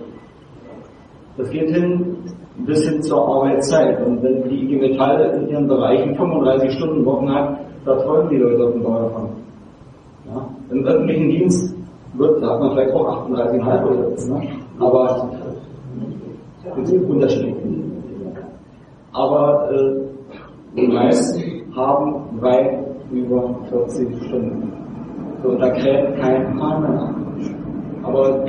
Das 1.37 1.51
geht 1.51 1.71
hin 1.71 2.17
bis 2.59 2.89
hin 2.89 3.03
zur 3.03 3.27
Arbeitszeit. 3.27 4.05
Und 4.07 4.23
wenn 4.23 4.49
die 4.49 4.65
IG 4.65 4.77
Metall 4.77 5.21
in 5.37 5.49
ihren 5.49 5.69
Bereichen 5.69 6.15
35 6.15 6.73
Stunden 6.73 7.05
Wochen 7.05 7.33
hat, 7.33 7.59
da 7.85 7.97
träumen 7.97 8.31
die 8.31 8.37
Leute 8.37 8.65
auf 8.65 8.73
dem 8.73 8.83
Bau 8.83 8.99
davon. 9.03 9.29
Ja? 10.27 10.49
Im 10.71 10.85
öffentlichen 10.85 11.29
Dienst 11.29 11.75
wird, 12.15 12.43
da 12.43 12.51
hat 12.51 12.61
man 12.61 12.71
vielleicht 12.73 12.95
auch 12.95 13.29
38,5 13.29 13.85
oder 13.85 14.13
was, 14.13 14.29
ne? 14.29 14.43
aber 14.79 15.31
das 16.77 16.91
ist 16.91 17.05
unterschiedlich. 17.09 17.55
Aber 19.13 19.71
äh, 19.71 19.95
die 20.77 20.89
meisten 20.89 21.75
haben 21.77 22.41
weit 22.41 22.79
über 23.13 23.55
40 23.71 24.09
Stunden. 24.27 24.73
So, 25.43 25.55
da 25.57 25.71
kräht 25.71 26.17
kein 26.21 26.57
Plan 26.57 26.83
mehr. 26.83 27.15
Aber 28.03 28.45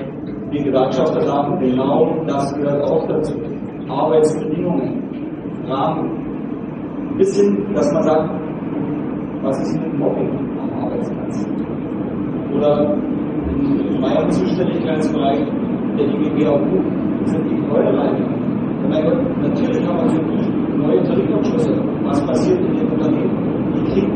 die 0.52 0.64
Gewerkschafter 0.64 1.22
sagen, 1.22 1.60
genau 1.60 2.24
das 2.26 2.54
gehört 2.56 2.84
auch 2.90 3.08
dazu. 3.08 3.34
Arbeitsbedingungen, 3.90 5.04
Rahmen. 5.68 7.16
Bis 7.18 7.40
hin, 7.40 7.74
dass 7.74 7.92
man 7.94 8.04
sagt, 8.04 8.30
was 9.42 9.62
ist 9.62 9.80
mit 9.80 9.98
Mobbing 9.98 10.30
am 10.60 10.84
Arbeitsplatz? 10.84 11.48
Oder 12.54 12.98
in 13.48 14.02
meinem 14.02 14.30
Zuständigkeitsbereich 14.30 15.40
der 15.98 16.08
DGBAU 16.08 16.60
sind 17.26 17.50
die 17.50 17.56
Gebäudereiniger. 17.56 18.36
Natürlich 19.42 19.88
haben 19.88 20.12
wir 20.12 20.20
die 20.20 20.78
neue 20.78 21.04
Tarifabschlüsse. 21.04 21.72
Was 22.04 22.26
passiert 22.26 22.60
in 22.60 22.74
den 22.76 22.92
Unternehmen? 22.92 23.74
Die 23.74 23.92
kriegen 23.92 24.14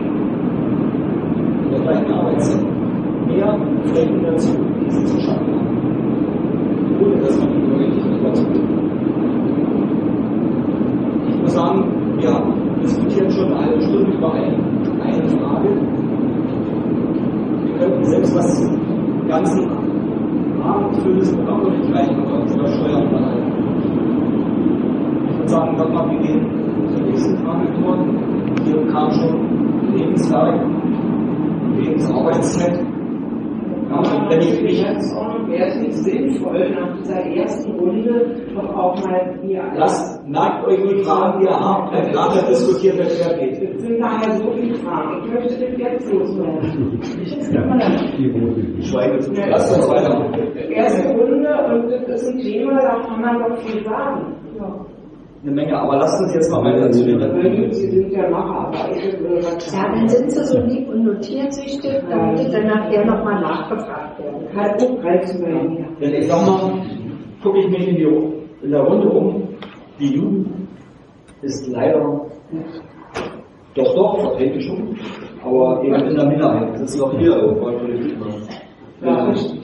in 1.65 1.71
der 1.71 1.81
gleichen 1.81 2.11
Arbeitszeit 2.11 2.65
mehr 3.27 3.57
Flächen 3.85 4.23
dazu, 4.23 4.51
die 4.83 4.91
sie 4.91 5.05
zu 5.05 5.19
schaffen 5.21 5.47
haben. 5.47 6.28
Ohne 7.01 7.15
dass 7.21 7.39
man 7.39 7.69
neue 7.69 7.89
Technik 7.91 8.23
dazu 8.23 8.45
Ich 11.29 11.41
muss 11.41 11.53
sagen, 11.53 11.85
wir 12.17 12.81
diskutieren 12.81 13.31
schon 13.31 13.45
eine 13.53 13.65
halbe 13.65 13.81
Stunde 13.81 14.11
über 14.11 14.33
eine, 14.33 14.57
eine 15.01 15.27
Frage. 15.29 15.69
Wir 17.63 17.73
könnten 17.79 18.03
selbst 18.03 18.35
das 18.35 18.69
ganze 19.27 19.67
abendfüllendes 20.61 21.35
Programm 21.35 21.71
nicht 21.71 21.93
reichen, 21.93 22.19
aber 22.19 22.43
über 22.43 22.67
Steuern 22.67 23.07
unterhalten. 23.07 23.53
Ich 25.29 25.37
würde 25.37 25.49
sagen, 25.49 25.77
sag 25.77 25.93
mal, 25.93 26.09
wir 26.09 26.19
gehen 26.19 26.45
zur 26.95 27.05
nächsten 27.05 27.37
Frage 27.37 27.67
vor. 27.81 27.97
Hier 28.65 28.87
kam 28.87 29.11
schon 29.11 29.95
Lebenswerk, 29.95 30.65
Lebensarbeitszeit. 31.77 32.79
Ja, 33.89 34.01
wenn 34.29 34.39
ich 34.39 34.61
mich 34.61 34.81
jetzt 34.81 35.15
wäre 35.49 35.67
es 35.67 35.75
nicht 35.79 35.93
sinnvoll, 35.93 36.69
nach 36.71 36.97
dieser 36.97 37.21
ersten 37.25 37.71
Runde 37.79 38.35
doch 38.53 38.75
auch 38.75 38.95
mal 39.03 39.39
hier. 39.41 39.63
Lasst, 39.75 40.25
merkt 40.27 40.67
euch 40.67 40.77
die 40.77 41.03
Fragen, 41.03 41.39
die 41.39 41.45
ihr 41.45 41.59
habt, 41.59 41.93
wenn 41.93 42.11
nachher 42.11 42.47
diskutiert 42.47 42.97
wird, 42.97 43.11
wer 43.19 43.37
geht. 43.37 43.75
Es 43.75 43.81
sind 43.81 43.99
daher 43.99 44.31
so 44.37 44.51
viele 44.51 44.75
Fragen. 44.75 45.23
Ich 45.23 45.33
möchte 45.33 45.59
das 45.59 45.77
jetzt 45.77 46.13
loswerden. 46.13 46.99
Ich 48.77 48.89
schweige 48.89 49.19
zu. 49.19 49.31
Lasst 49.33 49.75
uns 49.75 49.89
weitermachen. 49.89 50.33
Erste 50.71 51.09
Runde 51.09 51.49
und 51.73 51.91
das 52.07 52.21
ist 52.21 52.29
ein 52.29 52.39
Thema, 52.39 52.79
da 52.79 52.99
kann 53.07 53.21
man 53.21 53.39
doch 53.39 53.57
viel 53.57 53.83
sagen. 53.83 54.38
Ja 55.41 55.45
eine 55.45 55.51
Menge, 55.51 55.79
aber 55.79 55.97
lasst 55.97 56.21
uns 56.21 56.33
jetzt 56.33 56.51
mal 56.51 56.63
weiter 56.63 56.91
zu 56.91 57.05
den 57.05 57.71
Sie 57.71 57.89
sind 57.89 58.11
ja 58.11 58.23
Ja, 58.23 58.71
dann 59.71 60.07
sind 60.09 60.31
Sie 60.31 60.43
so 60.43 60.59
lieb 60.59 60.89
und 60.89 61.05
notieren 61.05 61.51
sich 61.51 61.79
das, 61.81 62.03
damit 62.09 62.53
dann 62.53 62.67
nachher 62.67 63.05
nochmal 63.05 63.39
nachgefragt 63.39 64.19
werden. 64.19 64.47
Kann. 64.49 64.63
Halt 64.63 64.81
Denn 66.01 66.13
ich 66.13 66.27
sag 66.27 66.45
mal, 66.45 66.71
gucke 67.41 67.59
ich 67.59 67.69
mich 67.69 67.87
in, 67.87 67.95
die, 67.95 68.65
in 68.65 68.71
der 68.71 68.81
Runde 68.81 69.09
um, 69.09 69.47
die 69.99 70.15
Jugend 70.15 70.47
ist 71.41 71.67
leider 71.67 72.25
doch, 73.75 73.95
doch, 73.95 74.19
vertreten 74.19 74.59
schon, 74.59 74.97
aber 75.45 75.81
eben 75.83 75.95
in 75.95 76.15
der 76.15 76.25
Minderheit. 76.25 76.73
Das 76.73 76.95
ist 76.95 77.01
auch 77.01 77.17
hier 77.17 77.37
irgendwo 77.37 77.71
Politik. 77.71 78.17
Machen. 78.99 79.58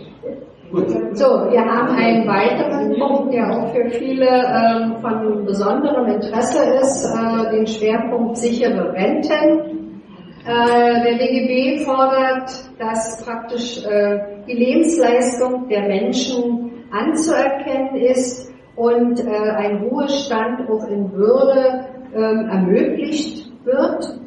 So, 0.71 1.25
wir 1.51 1.63
haben 1.63 1.95
einen 1.95 2.27
weiteren 2.27 2.99
Punkt, 2.99 3.33
der 3.33 3.49
auch 3.49 3.73
für 3.73 3.89
viele 3.91 4.27
ähm, 4.27 4.95
von 4.99 5.45
besonderem 5.45 6.07
Interesse 6.07 6.63
ist, 6.81 7.05
äh, 7.05 7.51
den 7.51 7.67
Schwerpunkt 7.67 8.37
sichere 8.37 8.91
Renten. 8.93 10.01
Äh, 10.45 11.03
der 11.03 11.17
DGB 11.17 11.85
fordert, 11.85 12.51
dass 12.79 13.23
praktisch 13.23 13.85
äh, 13.85 14.19
die 14.47 14.53
Lebensleistung 14.53 15.67
der 15.69 15.83
Menschen 15.87 16.83
anzuerkennen 16.91 17.95
ist 17.95 18.51
und 18.75 19.19
äh, 19.19 19.29
ein 19.29 19.83
Ruhestand 19.83 20.69
auch 20.69 20.87
in 20.87 21.11
Würde 21.13 21.87
ähm, 22.13 22.49
ermöglicht 22.49 23.51
wird. 23.63 24.19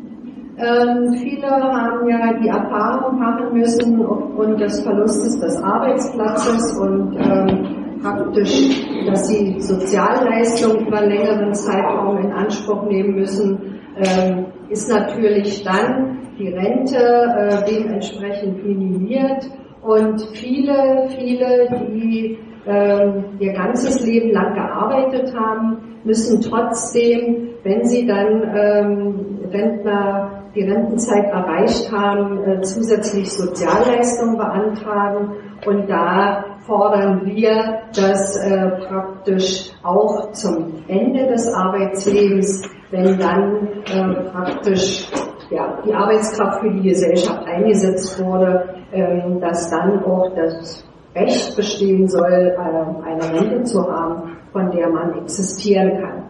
Ähm, 0.60 1.12
viele 1.12 1.48
haben 1.48 2.08
ja 2.08 2.32
die 2.32 2.48
Erfahrung 2.48 3.20
machen 3.20 3.52
müssen 3.52 4.04
aufgrund 4.04 4.60
des 4.60 4.80
Verlustes 4.82 5.38
des 5.38 5.56
Arbeitsplatzes 5.62 6.76
und 6.78 7.16
ähm, 7.16 8.00
praktisch, 8.02 8.84
dass 9.06 9.28
sie 9.28 9.60
Sozialleistungen 9.60 10.86
über 10.86 10.98
einen 10.98 11.10
längeren 11.10 11.54
Zeitraum 11.54 12.18
in 12.18 12.32
Anspruch 12.32 12.82
nehmen 12.86 13.14
müssen, 13.14 13.78
ähm, 13.98 14.46
ist 14.68 14.90
natürlich 14.90 15.62
dann 15.62 16.18
die 16.38 16.48
Rente 16.48 16.96
äh, 16.96 17.64
dementsprechend 17.70 18.64
minimiert. 18.66 19.48
Und 19.82 20.20
viele, 20.32 21.08
viele, 21.08 21.68
die 21.92 22.36
ähm, 22.66 23.24
ihr 23.38 23.52
ganzes 23.52 24.04
Leben 24.04 24.32
lang 24.32 24.54
gearbeitet 24.54 25.32
haben, 25.38 26.00
müssen 26.04 26.40
trotzdem, 26.40 27.50
wenn 27.62 27.84
sie 27.84 28.06
dann 28.06 28.42
ähm, 28.54 29.38
Rentner 29.50 30.37
die 30.54 30.62
Rentenzeit 30.62 31.26
erreicht 31.26 31.90
haben, 31.92 32.42
äh, 32.44 32.60
zusätzlich 32.62 33.30
Sozialleistungen 33.32 34.36
beantragen. 34.36 35.32
Und 35.66 35.88
da 35.88 36.44
fordern 36.66 37.24
wir, 37.24 37.80
dass 37.94 38.36
äh, 38.36 38.70
praktisch 38.88 39.70
auch 39.82 40.32
zum 40.32 40.84
Ende 40.88 41.26
des 41.26 41.52
Arbeitslebens, 41.52 42.68
wenn 42.90 43.18
dann 43.18 43.68
äh, 43.86 44.30
praktisch 44.30 45.10
ja, 45.50 45.78
die 45.84 45.94
Arbeitskraft 45.94 46.60
für 46.60 46.70
die 46.70 46.88
Gesellschaft 46.88 47.46
eingesetzt 47.46 48.22
wurde, 48.22 48.74
ähm, 48.92 49.40
dass 49.40 49.70
dann 49.70 50.02
auch 50.04 50.30
das 50.34 50.84
Recht 51.14 51.56
bestehen 51.56 52.06
soll, 52.06 52.30
äh, 52.30 53.06
eine 53.06 53.40
Rente 53.40 53.62
zu 53.64 53.82
haben, 53.82 54.36
von 54.52 54.70
der 54.70 54.88
man 54.90 55.18
existieren 55.22 56.00
kann. 56.00 56.24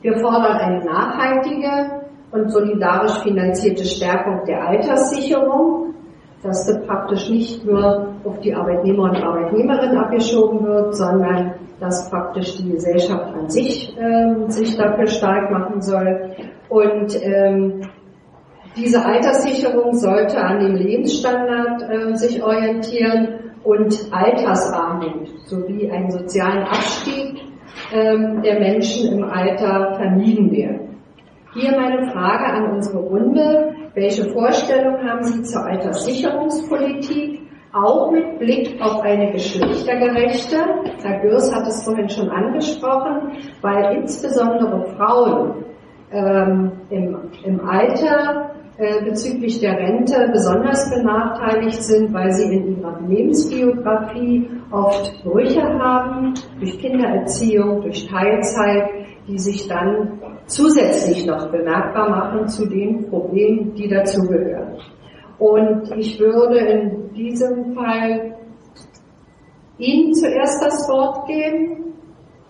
Wir 0.00 0.18
fordern 0.20 0.56
eine 0.56 0.84
nachhaltige 0.84 1.97
und 2.30 2.50
solidarisch 2.50 3.22
finanzierte 3.22 3.84
Stärkung 3.84 4.42
der 4.46 4.66
Alterssicherung, 4.66 5.94
dass 6.42 6.66
das 6.66 6.86
praktisch 6.86 7.28
nicht 7.30 7.64
nur 7.64 8.14
auf 8.24 8.38
die 8.40 8.54
Arbeitnehmer 8.54 9.04
und 9.04 9.16
Arbeitnehmerinnen 9.16 9.98
abgeschoben 9.98 10.64
wird, 10.64 10.94
sondern 10.94 11.54
dass 11.80 12.10
praktisch 12.10 12.56
die 12.56 12.70
Gesellschaft 12.72 13.34
an 13.34 13.48
sich 13.48 13.96
äh, 13.96 14.48
sich 14.48 14.76
dafür 14.76 15.06
stark 15.06 15.50
machen 15.50 15.80
soll. 15.80 16.32
Und 16.68 17.16
ähm, 17.22 17.82
diese 18.76 19.04
Alterssicherung 19.04 19.94
sollte 19.94 20.38
an 20.38 20.60
dem 20.60 20.74
Lebensstandard 20.74 21.82
äh, 21.82 22.14
sich 22.16 22.42
orientieren 22.42 23.52
und 23.64 24.08
Altersarmut 24.12 25.28
sowie 25.46 25.90
einen 25.90 26.10
sozialen 26.10 26.62
Abstieg 26.64 27.42
ähm, 27.92 28.42
der 28.42 28.60
Menschen 28.60 29.12
im 29.12 29.24
Alter 29.24 29.94
vermieden 29.96 30.50
werden. 30.52 30.87
Hier 31.54 31.72
meine 31.72 32.10
Frage 32.12 32.44
an 32.44 32.72
unsere 32.72 32.98
Runde. 32.98 33.74
Welche 33.94 34.30
Vorstellung 34.30 34.98
haben 35.02 35.24
Sie 35.24 35.42
zur 35.42 35.64
Alterssicherungspolitik? 35.64 37.40
Auch 37.72 38.10
mit 38.10 38.38
Blick 38.38 38.80
auf 38.80 39.00
eine 39.00 39.32
geschlechtergerechte, 39.32 40.56
Herr 41.02 41.20
Gürs 41.20 41.54
hat 41.54 41.66
es 41.66 41.84
vorhin 41.84 42.08
schon 42.08 42.30
angesprochen, 42.30 43.32
weil 43.60 43.96
insbesondere 43.96 44.86
Frauen 44.96 45.64
ähm, 46.10 46.72
im, 46.88 47.16
im 47.44 47.60
Alter 47.68 48.52
äh, 48.78 49.04
bezüglich 49.04 49.60
der 49.60 49.76
Rente 49.76 50.30
besonders 50.32 50.90
benachteiligt 50.90 51.82
sind, 51.82 52.12
weil 52.12 52.30
sie 52.32 52.54
in 52.54 52.78
ihrer 52.78 53.00
Lebensbiografie 53.06 54.48
oft 54.70 55.22
Brüche 55.24 55.62
haben, 55.62 56.34
durch 56.58 56.78
Kindererziehung, 56.78 57.82
durch 57.82 58.06
Teilzeit, 58.06 58.88
die 59.26 59.38
sich 59.38 59.68
dann 59.68 60.20
zusätzlich 60.48 61.26
noch 61.26 61.50
bemerkbar 61.50 62.10
machen 62.10 62.48
zu 62.48 62.66
den 62.66 63.08
Problemen, 63.08 63.74
die 63.74 63.88
dazugehören. 63.88 64.76
Und 65.38 65.92
ich 65.96 66.18
würde 66.18 66.58
in 66.58 67.12
diesem 67.12 67.74
Fall 67.74 68.34
Ihnen 69.78 70.12
zuerst 70.12 70.64
das 70.64 70.88
Wort 70.88 71.28
geben 71.28 71.94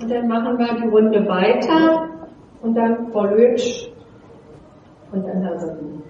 und 0.00 0.11
dann 0.11 0.28
machen 0.28 0.58
wir 0.58 0.80
die 0.80 0.88
Runde 0.88 1.28
weiter 1.28 2.08
und 2.62 2.74
dann 2.74 3.12
Frau 3.12 3.26
Lötsch 3.26 3.90
und 5.12 5.26
dann 5.26 5.42
Herr 5.42 5.58
Sabine. 5.58 6.02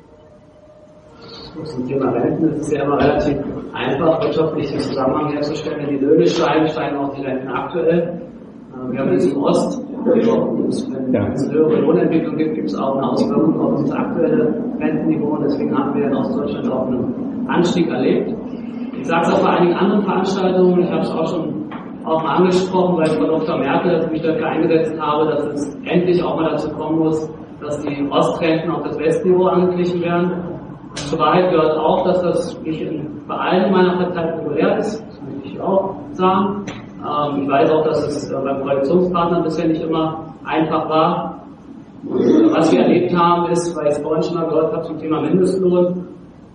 Zum 1.65 1.89
Thema 1.89 2.11
Renten 2.11 2.53
ist 2.53 2.61
es 2.61 2.73
ja 2.73 2.85
immer 2.85 2.99
relativ 2.99 3.37
einfach, 3.73 4.23
wirtschaftlichen 4.23 4.79
Zusammenhang 4.79 5.33
herzustellen. 5.33 5.81
Wenn 5.81 5.99
die 5.99 6.05
Löhne 6.05 6.27
steigen, 6.27 6.69
steigen 6.69 6.97
auch 6.97 7.13
die 7.15 7.23
Renten 7.23 7.49
aktuell. 7.49 8.21
Wir 8.91 9.01
haben 9.01 9.13
jetzt 9.13 9.33
im 9.33 9.43
Ost, 9.43 9.83
wenn 10.05 10.69
es 10.69 11.49
eine 11.49 11.53
höhere 11.53 11.81
Lohnentwicklung 11.81 12.37
gibt, 12.37 12.55
gibt 12.55 12.69
es 12.69 12.77
auch 12.77 12.97
eine 12.97 13.11
Auswirkung 13.11 13.61
auf 13.61 13.81
das 13.83 13.93
aktuelle 13.93 14.55
Rentenniveau. 14.81 15.37
Und 15.37 15.45
deswegen 15.45 15.77
haben 15.77 15.95
wir 15.95 16.07
in 16.07 16.15
Ostdeutschland 16.15 16.71
auch 16.71 16.87
einen 16.87 17.47
Anstieg 17.49 17.89
erlebt. 17.89 18.35
Ich 18.99 19.07
sage 19.07 19.27
es 19.27 19.35
auch 19.35 19.43
bei 19.43 19.51
einigen 19.51 19.75
anderen 19.75 20.03
Veranstaltungen, 20.03 20.83
ich 20.83 20.91
habe 20.91 21.03
es 21.03 21.11
auch 21.11 21.29
schon 21.29 21.59
auch 22.05 22.23
mal 22.23 22.37
angesprochen, 22.37 22.97
weil 22.97 23.07
Frau 23.07 23.27
Dr. 23.27 23.59
Merkel 23.59 24.09
mich 24.11 24.23
dafür 24.23 24.47
eingesetzt 24.47 24.99
habe, 25.01 25.27
dass 25.27 25.47
es 25.47 25.75
endlich 25.85 26.23
auch 26.23 26.37
mal 26.37 26.51
dazu 26.51 26.71
kommen 26.71 27.01
muss, 27.01 27.31
dass 27.61 27.81
die 27.83 28.09
Ostrenten 28.11 28.71
auf 28.71 28.83
das 28.83 28.99
Westniveau 28.99 29.47
angeglichen 29.47 30.01
werden. 30.01 30.33
Zur 30.95 31.19
Wahrheit 31.19 31.51
gehört 31.51 31.77
auch, 31.77 32.05
dass 32.05 32.23
das 32.23 32.63
nicht 32.63 32.83
bei 33.27 33.35
allen 33.35 33.71
meiner 33.71 33.97
Partei 33.97 34.33
populär 34.33 34.79
ist, 34.79 35.05
das 35.07 35.21
möchte 35.23 35.49
ich 35.49 35.61
auch 35.61 35.97
sagen. 36.13 36.65
Ähm, 36.99 37.43
ich 37.43 37.49
weiß 37.49 37.71
auch, 37.71 37.85
dass 37.85 38.07
es 38.07 38.31
äh, 38.31 38.35
beim 38.35 38.63
Koalitionspartner 38.63 39.43
bisher 39.43 39.69
nicht 39.69 39.83
immer 39.83 40.35
einfach 40.45 40.89
war. 40.89 41.43
Und, 42.07 42.53
was 42.53 42.73
wir 42.73 42.81
erlebt 42.81 43.15
haben, 43.17 43.51
ist, 43.51 43.77
weil 43.77 43.87
ich 43.87 43.93
es 43.93 43.99
vorhin 43.99 44.23
schon 44.23 44.35
mal 44.35 44.47
gehört 44.47 44.73
habe 44.73 44.83
zum 44.85 44.99
Thema 44.99 45.21
Mindestlohn, 45.21 46.07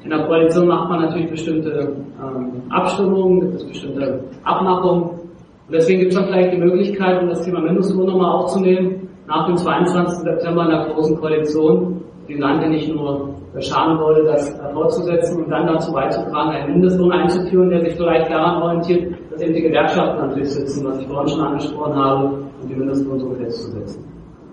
in 0.03 0.09
der 0.09 0.25
Koalition 0.25 0.67
macht 0.67 0.89
man 0.89 1.01
natürlich 1.01 1.29
bestimmte 1.29 1.95
ähm, 2.21 2.61
Abstimmungen, 2.69 3.39
gibt 3.39 3.55
es 3.55 3.65
bestimmte 3.65 4.19
Abmachungen. 4.43 5.03
Und 5.03 5.71
deswegen 5.71 6.01
gibt 6.01 6.11
es 6.11 6.19
dann 6.19 6.27
vielleicht 6.27 6.53
die 6.53 6.57
Möglichkeit, 6.57 7.21
um 7.21 7.29
das 7.29 7.41
Thema 7.41 7.61
Mindestlohn 7.61 8.07
nochmal 8.07 8.35
aufzunehmen, 8.35 9.07
nach 9.27 9.45
dem 9.45 9.55
22. 9.55 10.23
September 10.23 10.63
in 10.63 10.71
der 10.71 10.85
Großen 10.87 11.17
Koalition, 11.17 12.01
die 12.27 12.33
Land 12.33 12.61
ja 12.61 12.67
nicht 12.67 12.93
nur 12.93 13.29
schaden 13.59 13.97
wollte, 13.99 14.23
das 14.23 14.59
fortzusetzen 14.73 15.43
und 15.43 15.49
dann 15.49 15.67
dazu 15.67 15.93
beizutragen, 15.93 16.51
einen 16.51 16.73
Mindestlohn 16.73 17.11
einzuführen, 17.11 17.69
der 17.69 17.81
sich 17.81 17.95
vielleicht 17.95 18.29
daran 18.29 18.61
orientiert, 18.61 19.15
eben 19.43 19.53
die 19.53 19.61
Gewerkschaften 19.61 20.27
natürlich 20.27 20.51
sitzen, 20.51 20.85
was 20.85 20.99
ich 20.99 21.07
vorhin 21.07 21.27
schon 21.29 21.41
angesprochen 21.41 21.95
habe, 21.95 22.25
und 22.61 22.69
die 22.69 22.75
Mindestlohn 22.75 23.19
so 23.19 23.31
festzusetzen. 23.31 24.05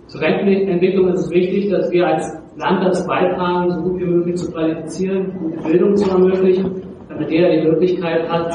Zur 0.06 0.20
Rentenentwicklung 0.20 1.08
ist 1.08 1.26
es 1.26 1.30
wichtig, 1.30 1.70
dass 1.70 1.90
wir 1.92 2.06
als 2.06 2.36
Land 2.56 2.84
dazu 2.84 3.06
beitragen, 3.06 3.70
so 3.70 3.80
gut 3.82 4.00
wie 4.00 4.06
möglich 4.06 4.36
zu 4.36 4.50
qualifizieren, 4.50 5.32
gute 5.38 5.62
Bildung 5.62 5.96
zu 5.96 6.10
ermöglichen, 6.10 6.82
damit 7.08 7.30
jeder 7.30 7.50
die 7.50 7.68
Möglichkeit 7.68 8.28
hat, 8.28 8.52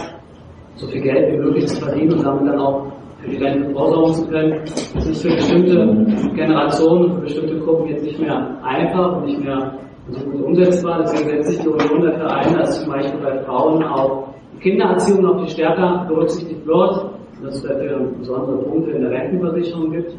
so 0.75 0.87
viel 0.87 1.01
Geld 1.01 1.31
wie 1.31 1.37
möglich 1.37 1.67
zu 1.67 1.81
verdienen 1.81 2.13
und 2.13 2.25
damit 2.25 2.47
dann 2.47 2.59
auch 2.59 2.87
für 3.21 3.29
die 3.29 3.37
Rente 3.37 3.71
vorsorgen 3.71 4.13
zu 4.13 4.27
können. 4.27 4.59
Das 4.63 5.07
ist 5.07 5.21
für 5.21 5.29
bestimmte 5.29 6.05
Generationen 6.35 7.15
für 7.15 7.21
bestimmte 7.21 7.59
Gruppen 7.59 7.87
jetzt 7.87 8.03
nicht 8.03 8.19
mehr 8.19 8.57
einfach 8.61 9.17
und 9.17 9.25
nicht 9.25 9.41
mehr 9.41 9.79
so 10.09 10.25
gut 10.25 10.41
umsetzbar. 10.41 10.99
Deswegen 11.03 11.29
setzt 11.29 11.49
sich 11.51 11.59
die 11.61 11.69
Union 11.69 12.01
dafür 12.01 12.35
ein, 12.35 12.53
dass 12.57 12.83
zum 12.83 12.91
Beispiel 12.91 13.19
bei 13.21 13.39
Frauen 13.43 13.83
auch 13.83 14.34
Kindererziehung 14.65 15.21
noch 15.21 15.39
viel 15.39 15.49
stärker 15.49 16.05
berücksichtigt 16.09 16.65
wird 16.65 17.15
dass 17.43 17.55
es 17.55 17.63
dafür 17.63 17.99
besondere 18.17 18.57
Punkte 18.63 18.91
in 18.91 19.01
der 19.01 19.11
Rentenversicherung 19.11 19.91
gibt. 19.91 20.15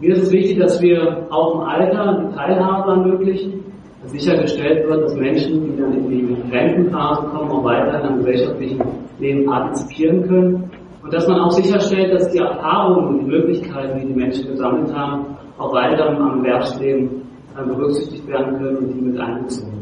Mir 0.00 0.12
ist 0.12 0.24
es 0.24 0.32
wichtig, 0.32 0.58
dass 0.58 0.80
wir 0.80 1.26
auch 1.30 1.54
im 1.54 1.60
Alter 1.60 2.22
die 2.22 2.34
Teilhabe 2.34 2.90
ermöglichen, 2.92 3.64
dass 4.02 4.12
sichergestellt 4.12 4.86
wird, 4.88 5.04
dass 5.04 5.14
Menschen, 5.16 5.64
die 5.64 5.80
dann 5.80 5.92
in 5.92 6.08
die 6.08 6.54
Rentenphase 6.54 7.26
kommen, 7.28 7.50
auch 7.50 7.64
weiterhin 7.64 8.06
am 8.06 8.18
gesellschaftlichen 8.18 8.80
Leben 9.18 9.46
partizipieren 9.46 10.26
können. 10.28 10.70
Und 11.02 11.12
dass 11.12 11.26
man 11.28 11.40
auch 11.40 11.50
sicherstellt, 11.50 12.12
dass 12.12 12.30
die 12.30 12.38
Erfahrungen 12.38 13.06
und 13.06 13.18
die 13.20 13.26
Möglichkeiten, 13.26 14.00
die 14.00 14.06
die 14.06 14.18
Menschen 14.18 14.48
gesammelt 14.48 14.92
haben, 14.94 15.36
auch 15.58 15.72
weiter 15.72 16.08
am 16.10 16.44
Erwerbsleben 16.44 17.22
berücksichtigt 17.56 18.26
werden 18.28 18.58
können 18.58 18.76
und 18.76 18.92
die 18.92 19.00
mit 19.00 19.18
einbezogen 19.18 19.68
werden. 19.68 19.75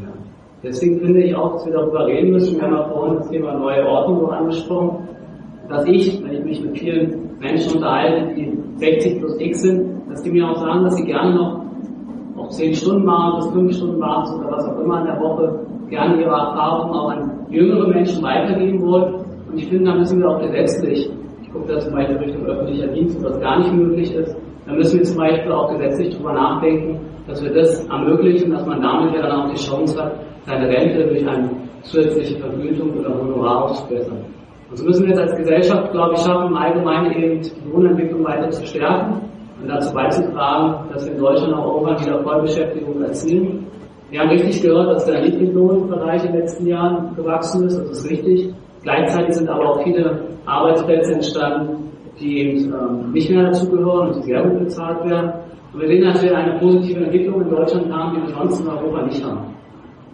Deswegen 0.64 0.98
finde 1.00 1.22
ich 1.22 1.36
auch, 1.36 1.52
dass 1.52 1.66
wir 1.66 1.74
darüber 1.74 2.06
reden 2.06 2.30
müssen. 2.30 2.56
Wir 2.56 2.62
haben 2.62 2.72
ja 2.72 2.88
vorhin 2.88 3.16
das 3.16 3.28
Thema 3.28 3.52
neue 3.52 3.86
Ordnung 3.86 4.30
angesprochen, 4.30 5.08
dass 5.68 5.84
ich, 5.86 6.24
wenn 6.24 6.32
ich 6.32 6.44
mich 6.44 6.64
mit 6.64 6.78
vielen 6.78 7.36
Menschen 7.38 7.76
unterhalte, 7.76 8.34
die 8.34 8.50
60 8.76 9.20
plus 9.20 9.38
X 9.40 9.60
sind, 9.60 10.10
dass 10.10 10.22
die 10.22 10.30
mir 10.30 10.48
auch 10.48 10.56
sagen, 10.56 10.84
dass 10.84 10.96
sie 10.96 11.04
gerne 11.04 11.34
noch 11.34 11.64
auf 12.36 12.48
10 12.48 12.74
Stunden 12.74 13.04
machen, 13.04 13.36
bis 13.36 13.50
5 13.52 13.76
Stunden 13.76 13.98
machen 13.98 14.38
oder 14.38 14.56
was 14.56 14.66
auch 14.66 14.80
immer 14.80 15.00
in 15.00 15.06
der 15.06 15.20
Woche, 15.20 15.60
gerne 15.90 16.20
ihre 16.20 16.30
Erfahrungen 16.30 16.94
auch 16.94 17.10
an 17.10 17.30
jüngere 17.50 17.86
Menschen 17.88 18.22
weitergeben 18.22 18.80
wollen. 18.86 19.14
Und 19.50 19.58
ich 19.58 19.68
finde, 19.68 19.90
da 19.90 19.98
müssen 19.98 20.18
wir 20.18 20.30
auch 20.30 20.40
gesetzlich, 20.40 21.10
ich 21.42 21.52
gucke 21.52 21.72
da 21.72 21.78
zum 21.78 21.92
Beispiel 21.92 22.16
Richtung 22.16 22.46
öffentlicher 22.46 22.88
Dienst, 22.88 23.22
was 23.22 23.38
gar 23.40 23.58
nicht 23.58 23.74
möglich 23.74 24.14
ist, 24.14 24.34
dann 24.66 24.76
müssen 24.76 24.98
wir 24.98 25.04
zum 25.04 25.18
Beispiel 25.18 25.52
auch 25.52 25.70
gesetzlich 25.72 26.14
darüber 26.14 26.32
nachdenken, 26.32 27.00
dass 27.26 27.42
wir 27.42 27.52
das 27.52 27.86
ermöglichen, 27.86 28.50
dass 28.50 28.66
man 28.66 28.80
damit 28.80 29.14
ja 29.14 29.22
dann 29.22 29.42
auch 29.42 29.50
die 29.50 29.60
Chance 29.60 30.02
hat, 30.02 30.12
seine 30.46 30.68
Rente 30.68 31.06
durch 31.06 31.26
eine 31.26 31.50
zusätzliche 31.82 32.38
Vergütung 32.38 32.98
oder 32.98 33.18
Honorar 33.18 33.64
aufzubessern. 33.64 34.24
Und 34.70 34.76
so 34.76 34.84
müssen 34.84 35.02
wir 35.02 35.10
jetzt 35.10 35.20
als 35.20 35.36
Gesellschaft, 35.36 35.92
glaube 35.92 36.14
ich, 36.14 36.20
schaffen, 36.20 36.48
im 36.48 36.56
Allgemeinen 36.56 37.12
eben 37.12 37.40
die 37.40 37.70
Lohnentwicklung 37.70 38.24
weiter 38.24 38.50
zu 38.50 38.66
stärken 38.66 39.20
und 39.60 39.68
dazu 39.68 39.94
beizutragen, 39.94 40.88
dass 40.92 41.06
wir 41.06 41.12
in 41.12 41.20
Deutschland 41.20 41.54
auch 41.54 41.74
irgendwann 41.74 42.04
wieder 42.04 42.22
Vollbeschäftigung 42.22 43.02
erzielen. 43.02 43.66
Wir 44.10 44.20
haben 44.20 44.30
richtig 44.30 44.62
gehört, 44.62 44.94
dass 44.94 45.06
der 45.06 45.22
Niedriglohnbereich 45.22 46.24
in 46.24 46.32
den 46.32 46.40
letzten 46.40 46.66
Jahren 46.66 47.14
gewachsen 47.16 47.66
ist, 47.66 47.78
das 47.78 47.90
ist 47.90 48.10
richtig. 48.10 48.54
Gleichzeitig 48.82 49.34
sind 49.34 49.48
aber 49.48 49.70
auch 49.70 49.82
viele 49.82 50.22
Arbeitsplätze 50.44 51.14
entstanden, 51.14 51.90
die 52.20 52.38
eben 52.38 52.72
ähm, 52.72 53.12
nicht 53.12 53.30
mehr 53.30 53.44
dazugehören 53.44 54.08
und 54.08 54.16
die 54.16 54.22
sehr 54.22 54.42
gut 54.42 54.58
bezahlt 54.60 55.08
werden. 55.08 55.32
Und 55.72 55.80
wir 55.80 55.88
sehen, 55.88 56.04
dass 56.04 56.22
wir 56.22 56.36
eine 56.36 56.58
positive 56.60 57.00
Entwicklung 57.00 57.42
in 57.42 57.50
Deutschland 57.50 57.92
haben, 57.92 58.14
die 58.14 58.28
wir 58.28 58.34
sonst 58.34 58.60
in 58.60 58.68
Europa 58.68 59.02
nicht 59.02 59.24
haben. 59.24 59.54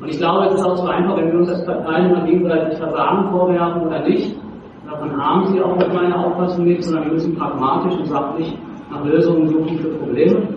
Und 0.01 0.09
ich 0.09 0.18
glaube, 0.18 0.46
es 0.46 0.55
ist 0.55 0.64
auch 0.64 0.76
so 0.76 0.86
einfach, 0.86 1.16
wenn 1.16 1.30
wir 1.30 1.40
uns 1.40 1.51
als 1.51 1.64
Parteien 1.66 2.11
immer 2.11 2.24
gegenseitig 2.24 2.78
Versagen 2.78 3.30
vorwerfen 3.30 3.86
oder 3.86 4.03
nicht. 4.09 4.34
Davon 4.86 5.16
haben 5.16 5.46
sie 5.53 5.61
auch 5.61 5.76
mit 5.76 5.92
meiner 5.92 6.26
Auffassung 6.26 6.64
nichts, 6.64 6.86
sondern 6.86 7.05
wir 7.05 7.12
müssen 7.12 7.36
pragmatisch 7.36 7.98
und 7.98 8.07
sachlich 8.07 8.59
nach 8.90 9.05
Lösungen 9.05 9.46
suchen 9.48 9.78
für 9.78 9.88
Probleme. 9.88 10.48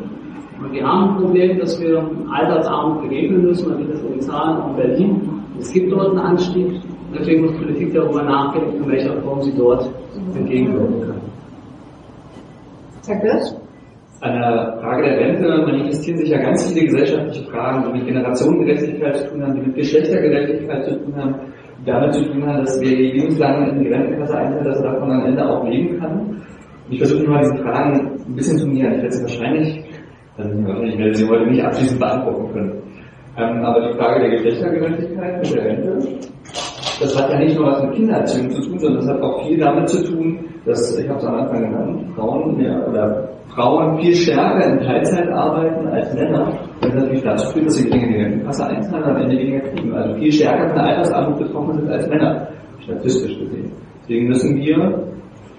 Und 0.62 0.72
wir 0.72 0.88
haben 0.88 1.10
ein 1.10 1.16
Problem, 1.18 1.60
dass 1.60 1.80
wir 1.82 2.10
Altersarmut 2.32 3.02
begegnen 3.02 3.44
müssen. 3.44 3.70
Man 3.70 3.78
sieht 3.80 3.94
das 3.94 4.02
in 4.02 4.12
den 4.12 4.22
Zahlen 4.22 4.62
auch 4.62 4.70
in 4.70 4.76
Berlin. 4.78 5.44
Es 5.60 5.72
gibt 5.74 5.92
dort 5.92 6.10
einen 6.10 6.20
Anstieg. 6.20 6.82
Deswegen 7.14 7.46
muss 7.46 7.58
Politik 7.58 7.94
darüber 7.94 8.24
nachdenken, 8.24 8.84
in 8.84 8.90
welcher 8.90 9.14
Form 9.22 9.42
sie 9.42 9.54
dort 9.56 9.88
entgegenwirken 10.36 11.02
kann. 11.02 11.22
Herr 13.06 13.20
Götz? 13.20 13.63
An 14.24 14.40
der 14.40 14.78
Frage 14.80 15.04
der 15.04 15.20
Rente 15.20 15.50
manifestieren 15.66 16.18
sich 16.18 16.30
ja 16.30 16.40
ganz 16.40 16.72
viele 16.72 16.86
gesellschaftliche 16.86 17.44
Fragen, 17.52 17.84
die 17.84 17.98
mit 18.00 18.08
Generationengerechtigkeit 18.08 19.18
zu 19.18 19.28
tun 19.28 19.44
haben, 19.44 19.56
die 19.56 19.68
mit 19.68 19.76
Geschlechtergerechtigkeit 19.76 20.86
zu 20.86 20.96
tun 21.04 21.14
haben, 21.18 21.36
die 21.82 21.86
damit 21.86 22.14
zu 22.14 22.24
tun 22.32 22.48
haben, 22.48 22.60
dass 22.60 22.80
wer 22.80 22.96
lebenslang 22.96 23.68
in 23.68 23.84
die 23.84 23.90
Rentenkasse 23.90 24.38
eintritt, 24.38 24.66
dass 24.66 24.80
er 24.80 24.94
davon 24.94 25.12
am 25.12 25.26
Ende 25.26 25.46
auch 25.46 25.68
leben 25.68 26.00
kann. 26.00 26.42
Ich 26.90 27.00
versuche 27.00 27.30
mal 27.30 27.42
diese 27.42 27.58
Fragen 27.64 28.12
ein 28.26 28.36
bisschen 28.36 28.58
zu 28.60 28.68
nähern. 28.70 28.94
Ich 28.94 29.02
werde 29.02 29.12
sie 29.12 29.24
wahrscheinlich, 29.24 29.84
also 30.38 30.84
ich 30.84 30.98
werde 30.98 31.14
sie 31.16 31.28
heute 31.28 31.46
nicht 31.48 31.66
abschließend 31.66 32.00
beantworten 32.00 32.54
können. 32.54 32.82
Ähm, 33.38 33.66
aber 33.66 33.90
die 33.90 33.98
Frage 33.98 34.22
der 34.22 34.30
Geschlechtergerechtigkeit 34.30 35.40
mit 35.40 35.54
der 35.54 35.66
Rente, 35.66 36.00
das 37.00 37.18
hat 37.18 37.32
ja 37.32 37.40
nicht 37.40 37.58
nur 37.58 37.68
was 37.68 37.84
mit 37.84 37.94
Kindererziehung 37.94 38.52
zu 38.52 38.62
tun, 38.62 38.80
sondern 38.80 39.02
das 39.02 39.10
hat 39.10 39.22
auch 39.22 39.46
viel 39.46 39.58
damit 39.58 39.90
zu 39.90 40.04
tun, 40.04 40.40
dass, 40.66 40.98
ich 40.98 41.08
habe 41.10 41.20
es 41.20 41.26
am 41.26 41.36
Anfang 41.36 41.62
genannt, 41.62 42.06
Frauen 42.16 42.58
mehr, 42.58 42.88
oder 42.88 43.30
Frauen 43.50 44.00
viel 44.00 44.16
stärker 44.16 44.66
in 44.66 44.80
Teilzeit 44.80 45.30
arbeiten 45.30 45.88
als 45.88 46.14
Männer, 46.14 46.52
das 46.82 46.94
natürlich 46.94 47.24
dazu 47.24 47.52
führt, 47.54 47.66
dass 47.68 47.76
sie 47.76 47.90
gegen 47.90 48.14
die 48.14 48.22
Rentenkasse 48.22 48.66
einzahlen 48.66 49.04
am 49.04 49.18
Ende 49.18 49.38
weniger 49.38 49.60
kriegen. 49.60 49.94
Also 49.94 50.16
viel 50.16 50.32
stärker 50.32 50.68
von 50.68 50.76
der 50.76 50.86
Altersarmut 50.86 51.40
betroffen 51.40 51.74
sind 51.80 51.90
als 51.90 52.08
Männer, 52.08 52.48
statistisch 52.80 53.40
gesehen. 53.40 53.72
Deswegen 54.02 54.28
müssen 54.28 54.58
wir, 54.58 55.04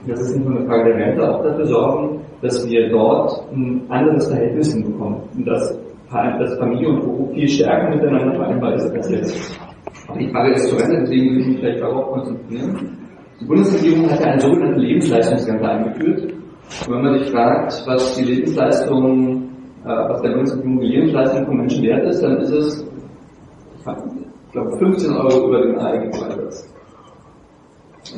das 0.06 0.20
ist 0.20 0.36
nicht 0.36 0.48
nur 0.48 0.58
eine 0.58 0.66
Frage 0.66 0.94
der 0.94 1.06
Rente, 1.06 1.30
auch 1.30 1.42
dafür 1.42 1.66
sorgen, 1.66 2.20
dass 2.42 2.68
wir 2.68 2.90
dort 2.90 3.44
ein 3.52 3.82
anderes 3.88 4.28
Verhältnis 4.28 4.74
hinbekommen 4.74 5.20
und 5.36 5.46
dass, 5.46 5.78
dass 6.12 6.58
Familie 6.58 6.88
und 6.90 7.00
Beruf 7.00 7.32
viel 7.32 7.48
stärker 7.48 7.90
miteinander 7.90 8.34
vereinbar 8.34 8.74
ist 8.74 8.90
als 8.94 9.10
jetzt. 9.10 9.60
Die 10.18 10.28
Frage 10.30 10.52
ist 10.52 10.68
zu 10.68 10.76
Ende, 10.76 11.00
deswegen 11.00 11.30
will 11.30 11.40
ich 11.40 11.46
mich 11.46 11.58
vielleicht 11.58 11.80
darauf 11.80 12.12
konzentrieren. 12.12 12.98
Die 13.40 13.44
Bundesregierung 13.46 14.10
hat 14.10 14.20
ja 14.20 14.26
eine 14.26 14.40
sogenannte 14.40 14.80
Lebensleistungsrente 14.80 15.68
eingeführt. 15.68 16.22
Und 16.86 16.94
wenn 16.94 17.02
man 17.02 17.18
sich 17.18 17.30
fragt, 17.30 17.84
was 17.86 18.14
die 18.16 18.24
Lebensleistung, 18.24 19.42
äh, 19.84 19.88
was 19.88 20.22
der 20.22 20.30
Bundesregierung 20.30 20.80
die 20.80 20.86
Lebensleistung 20.86 21.46
von 21.46 21.56
Menschen 21.56 21.82
wert 21.84 22.04
ist, 22.06 22.22
dann 22.22 22.36
ist 22.38 22.50
es, 22.50 22.86
ich 23.78 24.52
glaube, 24.52 24.78
15 24.78 25.12
Euro 25.12 25.48
über 25.48 25.62
den 25.62 25.78
AEG-Preis. 25.78 26.74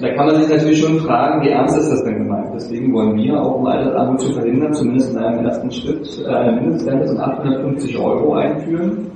Da 0.00 0.14
kann 0.14 0.26
man 0.26 0.34
sich 0.36 0.48
natürlich 0.48 0.80
schon 0.80 0.98
fragen, 0.98 1.42
wie 1.42 1.50
ernst 1.50 1.78
ist 1.78 1.90
das 1.90 2.02
denn 2.02 2.18
gemeint? 2.18 2.50
Deswegen 2.54 2.92
wollen 2.92 3.16
wir 3.16 3.40
auch, 3.40 3.54
um 3.54 3.66
Altersarmut 3.66 4.20
zu 4.20 4.32
verhindern, 4.32 4.74
zumindest 4.74 5.12
in 5.12 5.18
einem 5.18 5.46
ersten 5.46 5.70
Schritt 5.70 6.24
äh, 6.26 6.28
eine 6.28 6.60
Mindestgrenze 6.60 7.14
von 7.14 7.20
850 7.20 7.98
Euro 7.98 8.34
einführen. 8.34 9.10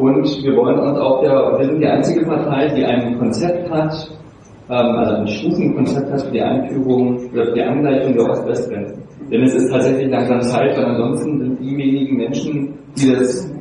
Und 0.00 0.24
wir 0.42 0.56
wollen 0.56 0.78
uns 0.78 0.98
auch 0.98 1.20
der, 1.20 1.58
wir 1.58 1.66
sind 1.66 1.78
die 1.78 1.86
einzige 1.86 2.24
Partei, 2.24 2.68
die 2.74 2.82
ein 2.86 3.18
Konzept 3.18 3.70
hat, 3.70 3.92
ähm, 4.70 4.96
also 4.96 5.16
ein 5.16 5.26
Stufenkonzept 5.26 6.10
hat 6.10 6.22
für 6.22 6.30
die 6.30 6.40
Einführung 6.40 7.18
oder 7.34 7.44
für 7.44 7.52
die 7.52 7.62
Angleichung 7.62 8.14
der 8.14 8.30
Ost-West-Grenzen. 8.30 9.02
Denn 9.30 9.42
es 9.42 9.54
ist 9.54 9.70
tatsächlich 9.70 10.08
langsam 10.10 10.40
Zeit, 10.40 10.74
weil 10.74 10.86
ansonsten 10.86 11.38
sind 11.38 11.60
diejenigen 11.60 12.16
Menschen, 12.16 12.78
die 12.96 13.12
das 13.12 13.54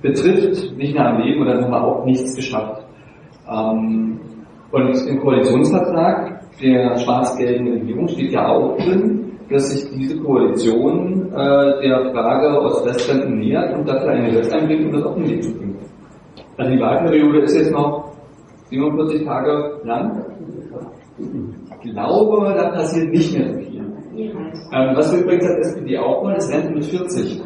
betrifft, 0.00 0.74
nicht 0.78 0.94
mehr 0.94 1.10
am 1.10 1.20
Leben 1.20 1.42
oder 1.42 1.60
haben 1.60 1.74
auch 1.74 2.06
nichts 2.06 2.34
geschafft. 2.34 2.86
Ähm, 3.50 4.18
und 4.70 5.06
im 5.06 5.20
Koalitionsvertrag 5.20 6.40
der 6.58 6.96
schwarz-gelben 7.00 7.68
Regierung 7.68 8.08
steht 8.08 8.32
ja 8.32 8.48
auch 8.48 8.78
drin, 8.78 9.21
dass 9.50 9.70
sich 9.70 9.90
diese 9.92 10.18
Koalition 10.18 11.32
äh, 11.32 11.82
der 11.82 12.12
Frage 12.12 12.60
Ost-West-Grenzen 12.60 13.38
nähert 13.38 13.76
und 13.76 13.88
dafür 13.88 14.10
ein 14.10 14.26
Gesetz 14.26 14.52
einbringt, 14.52 14.86
um 14.86 14.92
das 14.92 15.04
auf 15.04 15.16
den 15.16 15.42
zu 15.42 15.54
bringen. 15.54 15.78
Also 16.56 16.70
die 16.70 16.80
Wahlperiode 16.80 17.40
ist 17.40 17.56
jetzt 17.56 17.72
noch 17.72 18.12
47 18.70 19.24
Tage 19.24 19.80
lang. 19.84 20.24
Ich 21.18 21.92
glaube, 21.92 22.54
da 22.56 22.70
passiert 22.70 23.10
nicht 23.10 23.36
mehr 23.36 23.52
so 23.52 23.58
viel. 23.58 23.72
Ähm, 24.72 24.96
was 24.96 25.12
wir 25.12 25.22
übrigens 25.22 25.46
als 25.46 25.68
SPD 25.68 25.98
auch 25.98 26.22
wollen, 26.22 26.36
ist 26.36 26.52
Rente 26.52 26.72
mit 26.72 26.84
40. 26.84 27.42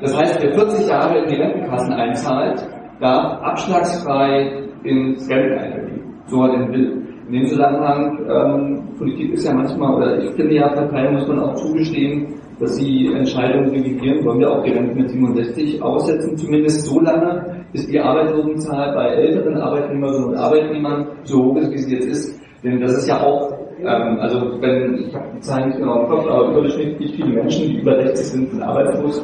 Das 0.00 0.16
heißt, 0.16 0.42
wer 0.42 0.54
40 0.54 0.88
Jahre 0.88 1.18
in 1.18 1.28
die 1.28 1.36
Rentenkassen 1.36 1.92
einzahlt, 1.92 2.68
darf 3.00 3.42
abschlagsfrei 3.42 4.68
ins 4.84 5.26
Geld 5.28 5.58
einlegen. 5.58 6.14
So 6.26 6.42
er 6.42 6.50
denn 6.50 6.72
will. 6.72 7.07
In 7.28 7.34
dem 7.34 7.46
Zusammenhang, 7.46 8.18
ähm, 8.26 8.88
Politik 8.96 9.34
ist 9.34 9.46
ja 9.46 9.52
manchmal, 9.52 9.96
oder 9.96 10.24
ich 10.24 10.30
finde 10.30 10.54
ja, 10.54 10.68
Parteien 10.68 11.12
muss 11.12 11.28
man 11.28 11.40
auch 11.40 11.54
zugestehen, 11.56 12.40
dass 12.58 12.74
sie 12.76 13.12
Entscheidungen 13.12 13.68
revidieren, 13.68 14.24
wollen 14.24 14.40
wir 14.40 14.50
auch 14.50 14.64
die 14.64 14.70
Rente 14.70 14.94
mit 14.94 15.10
67 15.10 15.82
aussetzen, 15.82 16.38
zumindest 16.38 16.86
so 16.86 16.98
lange, 17.00 17.66
bis 17.72 17.86
die 17.86 18.00
Arbeitslosenzahl 18.00 18.94
bei 18.94 19.08
älteren 19.08 19.58
Arbeitnehmerinnen 19.58 20.24
und 20.24 20.36
Arbeitnehmern 20.36 21.06
so 21.24 21.44
hoch 21.44 21.56
ist, 21.56 21.70
wie 21.70 21.78
sie 21.78 21.94
jetzt 21.96 22.06
ist. 22.06 22.40
Denn 22.64 22.80
das 22.80 22.96
ist 22.96 23.08
ja 23.08 23.20
auch, 23.20 23.52
ähm, 23.80 24.18
also 24.20 24.60
wenn, 24.62 24.94
ich 24.94 25.14
habe 25.14 25.26
die 25.36 25.40
Zahlen 25.40 25.68
nicht 25.68 25.78
genau 25.80 26.04
im 26.04 26.08
Kopf, 26.08 26.26
aber 26.26 26.48
überdurchschnittlich 26.48 27.14
viele 27.14 27.28
Menschen, 27.28 27.68
die 27.68 27.80
über 27.80 27.94
60 27.94 28.26
sind, 28.26 28.50
sind 28.52 28.62
arbeitslos. 28.62 29.20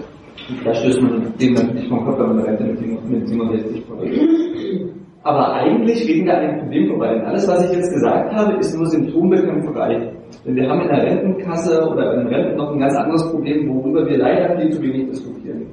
Und 0.51 0.67
da 0.67 0.75
stößt 0.75 1.01
man 1.01 1.33
dem 1.41 1.55
dann 1.55 1.73
nicht 1.73 1.89
vom 1.89 2.05
Kopf, 2.05 2.19
wenn 2.19 2.37
man 2.37 2.45
eine 2.45 2.59
Rente 2.59 2.85
mit 3.09 3.27
67 3.27 3.83
verwendet. 3.87 4.94
Aber 5.25 5.55
eigentlich 5.55 6.07
reden 6.07 6.27
wir 6.27 6.37
an 6.37 6.47
dem 6.47 6.59
Problem 6.61 6.89
vorbei. 6.89 7.15
Denn 7.15 7.25
alles, 7.25 7.49
was 7.49 7.65
ich 7.65 7.77
jetzt 7.77 7.93
gesagt 7.93 8.31
habe, 8.33 8.59
ist 8.59 8.77
nur 8.77 8.87
Symptombekämpferei. 8.87 10.13
Denn 10.45 10.55
wir 10.55 10.69
haben 10.69 10.83
in 10.83 10.89
der 10.89 11.03
Rentenkasse 11.03 11.89
oder 11.89 12.21
in 12.21 12.27
Renten 12.27 12.57
noch 12.59 12.73
ein 12.73 12.79
ganz 12.79 12.95
anderes 12.95 13.31
Problem, 13.31 13.67
worüber 13.69 14.07
wir 14.07 14.19
leider 14.19 14.55
viel 14.59 14.71
zu 14.71 14.83
wenig 14.83 15.09
diskutieren. 15.09 15.67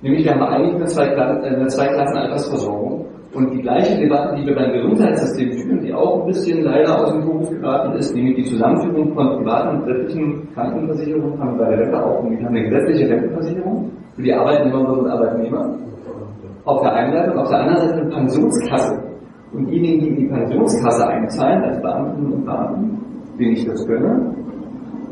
Nämlich 0.00 0.24
wir 0.24 0.32
haben 0.32 0.42
eigentlich 0.42 0.74
eine 0.74 1.66
Zweiklassen-Altersversorgung. 1.66 3.04
Und 3.34 3.52
die 3.52 3.60
gleiche 3.60 4.00
Debatte, 4.00 4.36
die 4.36 4.46
wir 4.46 4.54
beim 4.54 4.72
Gesundheitssystem 4.72 5.52
führen, 5.52 5.84
die 5.84 5.92
auch 5.92 6.20
ein 6.20 6.26
bisschen 6.28 6.62
leider 6.62 6.98
aus 6.98 7.12
dem 7.12 7.24
Fokus 7.24 7.50
geraten 7.50 7.92
ist, 7.98 8.14
nämlich 8.14 8.36
die 8.36 8.44
Zusammenführung 8.44 9.12
von 9.12 9.36
privaten 9.36 9.76
und 9.76 9.86
gesetzlichen 9.86 10.48
Krankenversicherungen, 10.54 11.38
haben 11.38 11.58
wir 11.58 11.64
bei 11.64 11.70
der 11.70 11.80
Rente 11.80 12.04
auch. 12.04 12.22
Wir 12.30 12.38
haben 12.38 12.56
eine 12.56 12.70
gesetzliche 12.70 13.10
Rentenversicherung 13.10 13.90
für 14.14 14.22
die 14.22 14.32
Arbeitnehmerinnen 14.32 14.98
und 15.00 15.10
Arbeitnehmer 15.10 15.76
auf 16.64 16.80
der 16.82 16.92
einen 16.92 17.12
Seite 17.12 17.32
und 17.32 17.38
auf 17.38 17.48
der 17.48 17.60
anderen 17.60 17.88
Seite 17.88 18.00
eine 18.00 18.10
Pensionskasse. 18.10 19.02
Und 19.52 19.66
diejenigen, 19.66 20.00
die 20.00 20.08
in 20.08 20.16
die 20.16 20.26
Pensionskasse 20.26 21.06
einzahlen, 21.06 21.62
als 21.62 21.80
Beamtinnen 21.80 22.32
und 22.32 22.44
Beamten, 22.44 22.98
denen 23.38 23.52
ich 23.52 23.66
das 23.66 23.86
gönne, 23.86 24.34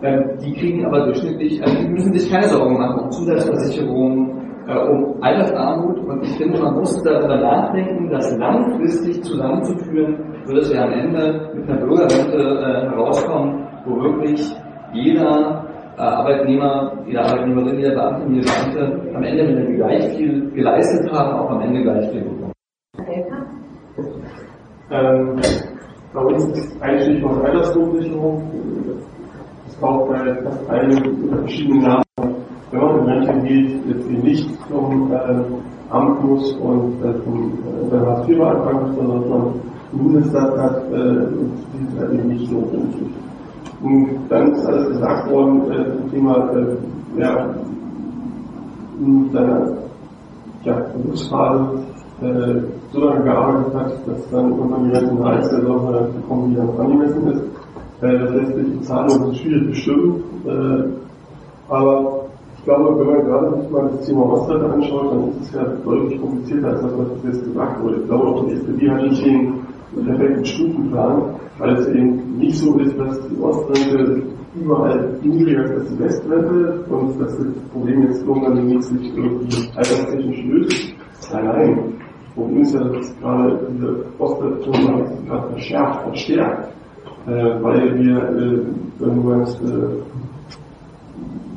ähm, 0.03 0.25
die 0.45 0.53
kriegen 0.53 0.85
aber 0.85 1.05
durchschnittlich, 1.05 1.63
also 1.63 1.77
die 1.79 1.89
müssen 1.89 2.13
sich 2.13 2.29
keine 2.31 2.49
Sorgen 2.49 2.77
machen 2.77 3.05
um 3.05 3.11
Zusatzversicherungen, 3.13 4.31
äh, 4.67 4.77
um 4.77 5.23
Altersarmut. 5.23 5.99
Und 5.99 6.25
ich 6.25 6.37
finde, 6.37 6.61
man 6.61 6.75
muss 6.75 7.01
darüber 7.05 7.37
nachdenken, 7.37 8.11
das 8.11 8.37
langfristig 8.37 9.23
zusammenzuführen, 9.23 10.17
sodass 10.45 10.73
wir 10.73 10.83
am 10.83 10.93
Ende 10.93 11.53
mit 11.55 11.71
einer 11.71 11.81
Bürgerrente 11.81 12.37
äh, 12.37 12.91
herauskommen, 12.91 13.65
wo 13.87 14.03
wirklich 14.03 14.57
jeder 14.93 15.67
Arbeitnehmer, 15.97 16.93
jede 17.07 17.21
Arbeitnehmerin, 17.21 17.79
jeder 17.79 17.95
Beamte, 17.95 18.33
jede 18.33 18.47
Beamte 18.47 19.15
am 19.15 19.23
Ende, 19.23 19.49
wenn 19.49 19.69
wir 19.69 19.77
gleich 19.77 20.17
viel 20.17 20.51
geleistet 20.51 21.13
haben, 21.13 21.39
auch 21.39 21.51
am 21.51 21.61
Ende 21.61 21.83
gleich 21.83 22.11
viel 22.11 22.23
bekommen. 22.23 22.53
Ähm, 24.91 25.41
bei 26.13 26.21
uns 26.21 26.45
ist 26.59 26.83
ein 26.83 27.01
Stichwort 27.01 27.45
Alterslohnsicherung. 27.45 28.43
Es 29.67 29.79
taucht 29.81 30.11
bei 30.11 30.35
fast 30.43 30.71
allen 30.71 31.29
verschiedenen 31.31 31.83
Namen. 31.83 32.05
Wenn 32.71 32.81
man 32.81 32.99
in 32.99 33.05
Rente 33.07 33.49
geht, 33.49 33.87
jetzt 33.87 34.11
eben 34.11 34.23
nicht 34.23 34.69
zum 34.69 35.13
äh, 35.13 35.45
Amt 35.91 36.25
muss 36.25 36.53
und 36.57 37.03
äh, 37.03 37.23
zum 37.25 37.59
äh, 37.91 38.07
Hartz 38.07 38.29
IV 38.29 38.39
beantragen 38.39 38.81
muss, 38.87 38.97
sondern 38.97 39.21
dass 39.21 39.29
man 39.29 39.41
einen 39.41 39.63
Bundestag 39.93 40.59
hat, 40.59 40.91
äh, 40.91 40.95
und 40.95 41.53
dieses 41.75 41.99
halt 41.99 42.13
eben 42.13 42.29
nicht 42.29 42.51
notwendig. 42.51 43.09
Und 43.83 44.09
dann 44.29 44.53
ist 44.53 44.65
alles 44.67 44.89
gesagt 44.89 45.31
worden 45.31 45.71
äh, 45.71 45.97
zum 45.97 46.11
Thema, 46.11 46.51
äh, 46.53 47.21
ja, 47.21 47.55
in 49.01 49.31
seiner 49.33 49.73
ja, 50.63 50.77
Berufsphase 50.95 51.83
äh, 52.21 52.55
so 52.93 53.01
lange 53.01 53.25
gearbeitet 53.25 53.75
hat, 53.75 53.93
dass 54.07 54.31
dann 54.31 54.51
irgendwann 54.51 54.85
die 54.85 54.93
ganzen 54.93 55.25
Hals 55.25 55.49
der 55.51 55.63
Sache 55.63 56.09
bekommen, 56.15 56.51
die 56.51 56.57
dann 56.57 56.79
angemessen 56.79 57.33
ist. 57.33 57.43
Äh, 58.03 58.19
das 58.19 58.31
lässt 58.31 58.55
sich 58.55 58.67
die 58.67 58.81
Zahlung 58.83 59.35
schwierig 59.35 59.67
bestimmen. 59.69 60.23
Äh, 60.47 60.85
aber 61.69 62.23
ich 62.59 62.65
glaube, 62.65 63.01
wenn 63.01 63.07
man 63.07 63.25
gerade 63.25 63.61
sich 63.61 63.71
mal 63.71 63.89
das 63.91 64.07
Thema 64.07 64.33
Ostseite 64.33 64.73
anschaut, 64.73 65.13
dann 65.13 65.29
ist 65.31 65.41
es 65.41 65.53
ja 65.55 65.65
deutlich 65.85 66.21
komplizierter 66.21 66.69
als 66.69 66.83
das, 66.83 66.93
was 66.97 67.25
jetzt 67.25 67.45
gesagt 67.45 67.83
wurde. 67.83 67.97
Ich 67.97 68.07
glaube, 68.07 68.27
auch 68.29 68.47
die 68.47 68.53
SPD 68.53 68.91
hat 68.91 69.03
nicht 69.03 69.27
den 69.27 69.55
perfekten 70.01 70.45
Stufenplan, 70.45 71.23
weil 71.59 71.75
es 71.75 71.89
eben 71.89 72.39
nicht 72.39 72.57
so 72.57 72.79
ist, 72.79 72.99
dass 72.99 73.29
die 73.29 73.41
Ostrente 73.41 74.23
überall 74.55 75.19
niedriger 75.23 75.65
ist 75.65 75.73
als 75.73 75.89
die 75.91 75.99
Westrente 76.01 76.85
und 76.91 77.21
dass 77.21 77.37
das 77.37 77.47
Problem 77.73 78.03
jetzt 78.03 78.27
irgendwann 78.27 78.57
demnächst 78.57 78.91
sich 78.91 79.17
irgendwie 79.17 79.69
alterstechnisch 79.77 80.45
löst. 80.45 80.95
Nein, 81.33 81.45
nein. 81.45 81.95
Problem 82.35 82.63
ist 82.63 82.75
ja, 82.75 82.85
dass 82.85 83.19
gerade 83.21 83.69
diese 83.73 84.05
Ostrente 84.19 84.71
gerade 85.27 85.49
verschärft, 85.51 86.03
verstärkt, 86.03 86.69
äh, 87.27 87.63
weil 87.63 87.99
wir, 87.99 88.17
äh, 88.17 88.67
wenn 88.99 89.15
du 89.15 89.29
meinst, 89.29 89.61
äh, 89.63 90.03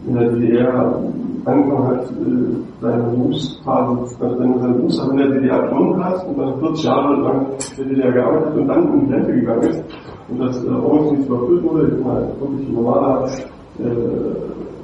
in 0.07 0.13
der 0.13 0.29
DDR 0.29 1.01
angefangen 1.45 1.87
hat, 1.87 2.03
äh, 2.05 2.81
seine 2.81 3.03
Berufsphase, 3.03 4.15
also 4.19 4.37
seine 4.37 4.53
Berufsphase 4.53 5.11
in 5.11 5.17
der 5.17 5.27
DDR 5.29 5.61
begonnen 5.63 6.03
hast 6.03 6.27
und 6.27 6.37
dann 6.37 6.59
40 6.59 6.83
Jahre 6.83 7.15
lang 7.21 7.45
in 7.77 7.77
der 7.77 7.85
DDR 7.85 8.11
gearbeitet 8.11 8.55
und 8.55 8.67
dann 8.67 8.93
in 8.93 9.07
die 9.07 9.13
Rente 9.13 9.33
gegangen 9.33 9.63
ist 9.63 9.83
und 10.29 10.39
das 10.39 10.63
äh, 10.65 10.69
auch 10.69 11.11
nicht 11.11 11.27
überfüllt 11.27 11.63
wurde, 11.63 11.87
ist 11.87 12.03
mal 12.03 12.27
wirklich 12.39 12.67
ein 12.67 12.73
normaler, 12.73 13.29
äh, 13.79 13.83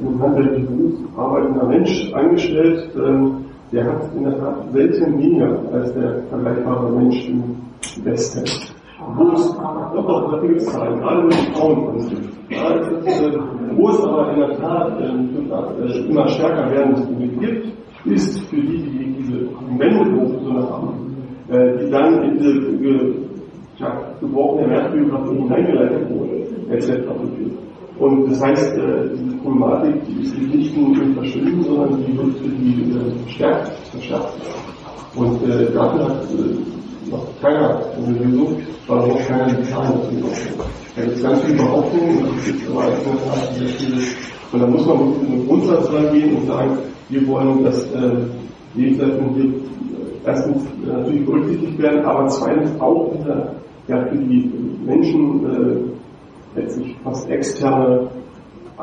im 0.02 0.20
handwerklichen 0.22 0.66
Beruf 0.78 0.94
arbeitender 1.18 1.66
Mensch 1.66 2.14
angestellt, 2.14 2.90
ähm, 2.96 3.46
der 3.72 3.86
hat 3.86 4.16
in 4.16 4.24
der 4.24 4.38
Tat 4.40 4.56
selten 4.74 5.20
weniger 5.20 5.60
als 5.72 5.94
der 5.94 6.24
vergleichbare 6.30 6.92
Mensch 6.92 7.30
im 7.30 7.56
Westen. 8.04 8.44
Wo 9.16 9.32
es, 9.34 9.56
doch, 9.56 10.08
doch, 10.08 10.32
dafür 10.32 10.50
gibt 10.50 10.62
es 10.62 10.68
Zahlen, 10.72 11.00
gerade 11.00 11.22
wenn 11.24 11.30
die 11.30 11.54
Frauen 11.54 12.00
sind. 12.00 12.30
Ja, 12.50 12.76
es 12.76 12.88
ist, 12.88 13.22
äh, 13.22 13.40
wo 13.76 13.90
es 13.90 14.04
aber 14.04 14.32
in 14.32 14.40
der 14.40 14.58
Tat 14.58 15.00
äh, 15.02 16.10
immer 16.10 16.28
stärker 16.28 16.70
werdendes 16.72 17.06
Problem 17.06 17.40
gibt, 17.40 17.68
ist 18.06 18.40
für 18.50 18.56
die, 18.58 18.78
die 18.78 19.14
diese 19.18 19.40
Wendeberufe 19.78 20.70
haben, 20.70 21.16
äh, 21.50 21.78
die 21.78 21.90
dann 21.92 22.24
in 22.24 22.38
diese 22.38 23.32
ja, 23.78 23.98
gebrochene 24.20 24.70
Wertbiografie 24.70 25.38
hineingeleitet 25.38 26.10
wurden, 26.10 26.72
etc. 26.72 26.90
Und 28.00 28.32
das 28.32 28.42
heißt, 28.44 28.78
äh, 28.78 29.10
diese 29.16 29.38
Problematik, 29.38 30.04
die 30.06 30.24
ist 30.24 30.38
nicht 30.38 30.78
nur 30.78 31.02
im 31.02 31.14
Verschwinden, 31.14 31.64
sondern 31.64 32.04
die 32.04 32.18
wird 32.18 32.40
die, 32.40 32.92
äh, 32.92 33.12
verstärkt, 33.24 33.68
verstärkt. 33.92 34.34
Und 35.16 35.44
äh, 35.44 35.72
dafür 35.74 36.06
hat 36.06 36.24
äh, 36.32 36.81
noch 37.10 37.28
keiner 37.42 37.82
eine 37.98 38.18
Lösung, 38.18 38.58
weil 38.88 39.08
noch 39.08 39.28
keiner 39.28 39.54
die 39.54 39.64
Zahlen 39.64 39.94
dazu 40.02 40.16
bekommt. 40.16 40.72
Da 40.96 41.02
gibt 41.04 41.16
es 41.16 41.24
ganz 41.24 41.42
viele 41.42 41.58
Behauptungen, 41.58 42.18
und 42.18 42.38
es 42.38 42.46
gibt 42.46 42.70
aber 42.70 42.84
Tat 42.84 43.54
sehr 43.56 43.68
viele. 43.68 44.02
Und 44.52 44.60
da 44.60 44.68
muss 44.68 44.86
man 44.86 45.10
mit 45.10 45.30
einem 45.30 45.48
Grundsatz 45.48 45.92
rangehen 45.92 46.36
und 46.36 46.48
sagen, 46.48 46.78
wir 47.10 47.28
wollen, 47.28 47.64
dass 47.64 47.84
äh, 47.94 48.12
Lebensleistungen 48.76 49.34
hier 49.36 49.54
erstens 50.26 50.64
äh, 50.66 50.88
natürlich 50.88 51.26
berücksichtigt 51.26 51.82
werden, 51.82 52.06
aber 52.06 52.28
zweitens 52.28 52.80
auch 52.80 53.14
in 53.14 53.24
der, 53.24 53.56
ja, 53.88 54.06
für 54.06 54.18
die 54.18 54.52
Menschen 54.86 55.46
äh, 56.56 56.60
letztlich 56.60 56.96
fast 57.04 57.30
externe 57.30 58.10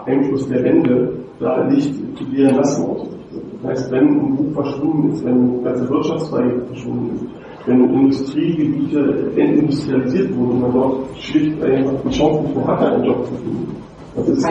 Einfluss 0.06 0.48
der 0.48 0.64
Wende 0.64 1.12
da 1.40 1.64
nicht 1.64 1.94
zu 2.16 2.24
deren 2.24 2.56
Lasten 2.56 2.84
ausrichtet. 2.84 3.18
Das 3.62 3.70
heißt, 3.70 3.92
wenn 3.92 4.08
ein 4.08 4.36
Buch 4.36 4.54
verschwunden 4.54 5.12
ist, 5.12 5.24
wenn 5.24 5.62
ganze 5.62 5.88
Wirtschaftszweige 5.88 6.62
verschwunden 6.66 7.16
ist, 7.16 7.37
wenn 7.68 7.84
Industriegebiete 7.94 9.30
entindustrialisiert 9.36 10.36
wurden 10.36 10.50
und 10.50 10.60
man 10.62 10.72
dort 10.72 11.16
schlicht 11.18 11.62
einfach 11.62 11.92
die 12.04 12.10
Chance 12.10 12.42
nicht 12.42 12.56
mehr 12.56 12.66
hatte, 12.66 12.92
einen 12.92 13.04
Job 13.04 13.26
zu 13.26 13.34
finden. 13.34 13.76
Das 14.16 14.28
ist, 14.28 14.42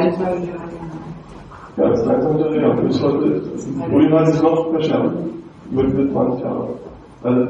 ja, 1.78 1.90
das 1.90 2.00
ist 2.00 2.06
langsam 2.06 2.38
wieder 2.38 2.52
real. 2.52 2.76
Das 2.88 3.00
Problem 3.00 4.14
hat 4.14 4.28
sich 4.28 4.42
noch 4.42 4.70
verschärft. 4.72 5.16
Über 5.72 5.84
diese 5.84 6.12
20 6.12 6.44
Jahre. 6.44 6.70
Also, 7.24 7.42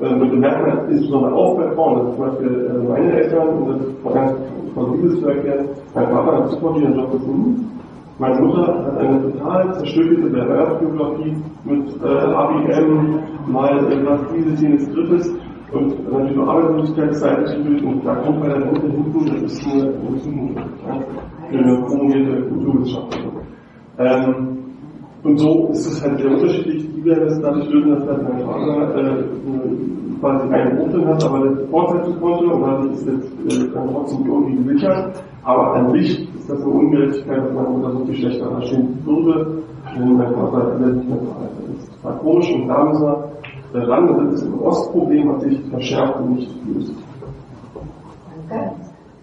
äh, 0.00 0.14
man 0.14 0.38
merkt 0.38 0.90
insbesondere 0.90 1.34
auch 1.34 1.56
bei 1.56 1.74
Frauen, 1.74 2.06
dass 2.06 2.16
zum 2.16 2.24
Beispiel 2.26 2.70
äh, 2.70 2.88
meine 2.88 3.12
Eltern, 3.12 3.48
um 3.48 3.68
das 3.68 3.80
vor 4.02 4.12
ganz 4.12 4.32
plausibel 4.74 5.18
zu 5.18 5.26
erklären, 5.28 5.68
mein 5.94 6.06
Vater 6.08 6.36
hat 6.36 6.62
wieder 6.62 6.86
einen 6.86 6.98
Job 6.98 7.12
gefunden. 7.12 7.77
Meine 8.18 8.40
Mutter 8.40 8.66
hat 8.66 8.98
eine 8.98 9.22
total 9.22 9.74
zerstückelte 9.74 10.28
Bewerbsbiografie 10.30 11.36
mit 11.64 12.02
äh, 12.02 12.08
ABM, 12.08 13.20
mal 13.46 13.92
äh, 13.92 14.04
was 14.04 14.20
dieses, 14.34 14.60
jenes, 14.60 14.88
drittes 14.90 15.32
und 15.70 16.10
natürlich 16.10 16.36
noch 16.36 16.48
Arbeitslosigkeitszeit 16.48 17.44
gespielt 17.44 17.82
und 17.84 18.04
da 18.04 18.16
kommt 18.16 18.40
bei 18.40 18.48
der 18.48 18.64
Runde 18.64 18.88
hinten, 18.90 19.26
das 19.26 19.52
ist 19.52 19.66
eine, 19.66 19.92
das 19.92 20.14
ist 20.16 20.26
eine, 20.26 21.58
eine 21.58 21.82
promovierte 21.84 22.42
Kulturwissenschaftlerin. 22.48 23.38
Ähm, 23.98 24.58
und 25.22 25.38
so 25.38 25.68
ist 25.70 25.86
es 25.86 26.02
halt 26.02 26.18
sehr 26.18 26.30
unterschiedlich. 26.30 26.88
Die 26.94 27.04
werden 27.04 27.26
es 27.28 27.40
dadurch 27.40 27.68
lösen, 27.70 27.90
dass 27.90 28.06
halt 28.08 28.22
mein 28.22 28.40
Vater 28.40 28.96
äh, 28.96 29.24
quasi 30.20 30.52
einen 30.52 30.76
Beruf 30.90 31.06
hat, 31.06 31.24
aber 31.24 31.48
das 31.48 31.70
fortsetzen 31.70 32.20
konnte 32.20 32.46
und 32.46 32.62
dadurch 32.62 32.92
ist 32.92 33.06
jetzt 33.06 33.62
äh, 33.62 33.74
dann 33.74 33.88
trotzdem 33.92 34.26
irgendwie 34.26 34.64
gesichert. 34.64 35.22
Aber 35.44 35.74
an 35.74 35.90
sich 35.92 36.34
ist 36.34 36.50
das 36.50 36.60
eine 36.60 36.70
Ungerechtigkeit, 36.70 37.38
dass 37.38 37.52
meine 37.52 37.68
Mutter 37.68 37.92
so 37.92 38.04
viel 38.04 38.14
schlechter 38.14 38.50
verstehen 38.50 38.98
würde, 39.04 39.62
wenn 39.96 40.16
mein 40.16 40.34
Vater 40.34 40.78
nicht 40.78 41.08
mehr 41.08 41.18
verheiratet 41.18 41.78
ist. 41.78 41.88
Das 41.92 42.04
war 42.04 42.18
komisch 42.18 42.52
und 42.54 42.68
da 42.68 42.84
müssen 42.84 43.02
wir 43.02 43.28
daran, 43.72 44.30
das 44.30 44.40
ist 44.40 44.46
ein 44.46 44.58
Ostproblem, 44.60 45.32
hat 45.32 45.40
sich 45.42 45.60
verschärft 45.70 46.16
und 46.20 46.34
nicht 46.36 46.64
gelöst. 46.64 46.94
Danke. 48.48 48.72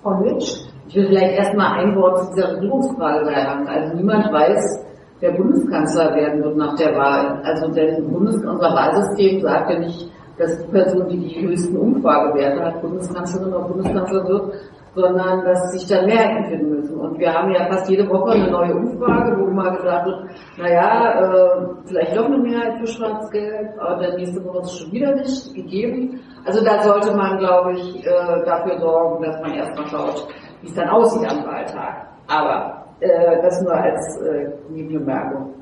Frau 0.02 0.24
Lütsch? 0.24 0.66
Ich 0.88 0.96
will 0.96 1.08
vielleicht 1.08 1.36
erstmal 1.36 1.80
ein 1.80 1.96
Wort 1.96 2.20
zu 2.20 2.36
dieser 2.36 2.56
Regierungsfrage 2.56 3.26
sagen. 3.26 3.68
Also 3.68 3.98
niemand 3.98 4.32
weiß, 4.32 4.86
wer 5.20 5.32
Bundeskanzler 5.32 6.14
werden 6.16 6.44
wird 6.44 6.58
nach 6.58 6.76
der 6.76 6.96
Wahl. 6.96 7.42
Also 7.44 7.72
denn 7.74 8.08
Bundes 8.12 8.36
unser 8.36 8.70
Wahlsystem 8.74 9.42
sagt 9.42 9.72
ja 9.72 9.80
nicht, 9.80 10.12
dass 10.38 10.58
die 10.58 10.72
Person, 10.72 11.08
die 11.08 11.18
die 11.18 11.48
höchsten 11.48 11.78
Umfragewerte 11.78 12.64
hat, 12.64 12.82
Bundeskanzlerin 12.82 13.54
oder 13.54 13.68
Bundeskanzler 13.68 14.28
wird, 14.28 14.54
sondern 14.96 15.44
dass 15.44 15.72
sich 15.72 15.88
dann 15.88 16.06
Mehrheiten 16.06 16.46
finden 16.46 16.70
müssen. 16.70 16.98
Und 16.98 17.20
wir 17.20 17.34
haben 17.34 17.52
ja 17.52 17.66
fast 17.68 17.90
jede 17.90 18.08
Woche 18.10 18.32
eine 18.32 18.50
neue 18.50 18.74
Umfrage, 18.76 19.38
wo 19.38 19.52
mal 19.52 19.76
gesagt 19.76 20.06
wird, 20.06 20.30
naja, 20.58 21.20
äh, 21.20 21.68
vielleicht 21.86 22.16
doch 22.18 22.26
eine 22.26 22.38
Mehrheit 22.38 22.80
für 22.80 22.88
Schwarz-Gelb, 22.88 23.78
aber 23.80 24.02
dann 24.02 24.16
nächste 24.16 24.44
Woche 24.46 24.60
ist 24.60 24.72
es 24.72 24.80
schon 24.80 24.92
wieder 24.94 25.14
nicht 25.16 25.54
gegeben. 25.54 26.20
Also 26.46 26.64
da 26.64 26.82
sollte 26.82 27.16
man, 27.16 27.38
glaube 27.38 27.74
ich, 27.74 28.06
äh, 28.06 28.46
dafür 28.46 28.80
sorgen, 28.80 29.24
dass 29.24 29.42
man 29.42 29.54
erstmal 29.54 29.88
schaut, 29.88 30.28
wie 30.62 30.68
es 30.68 30.74
dann 30.74 30.90
aussieht 30.90 31.30
am 31.30 31.46
Wahltag. 31.46 32.08
Aber 32.28 32.86
äh, 33.02 33.42
das 33.42 33.62
nur 33.62 33.74
als 33.74 34.22
äh, 34.22 34.50
Nebenbemerkung. 34.70 35.54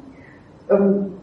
Ähm, 0.70 1.14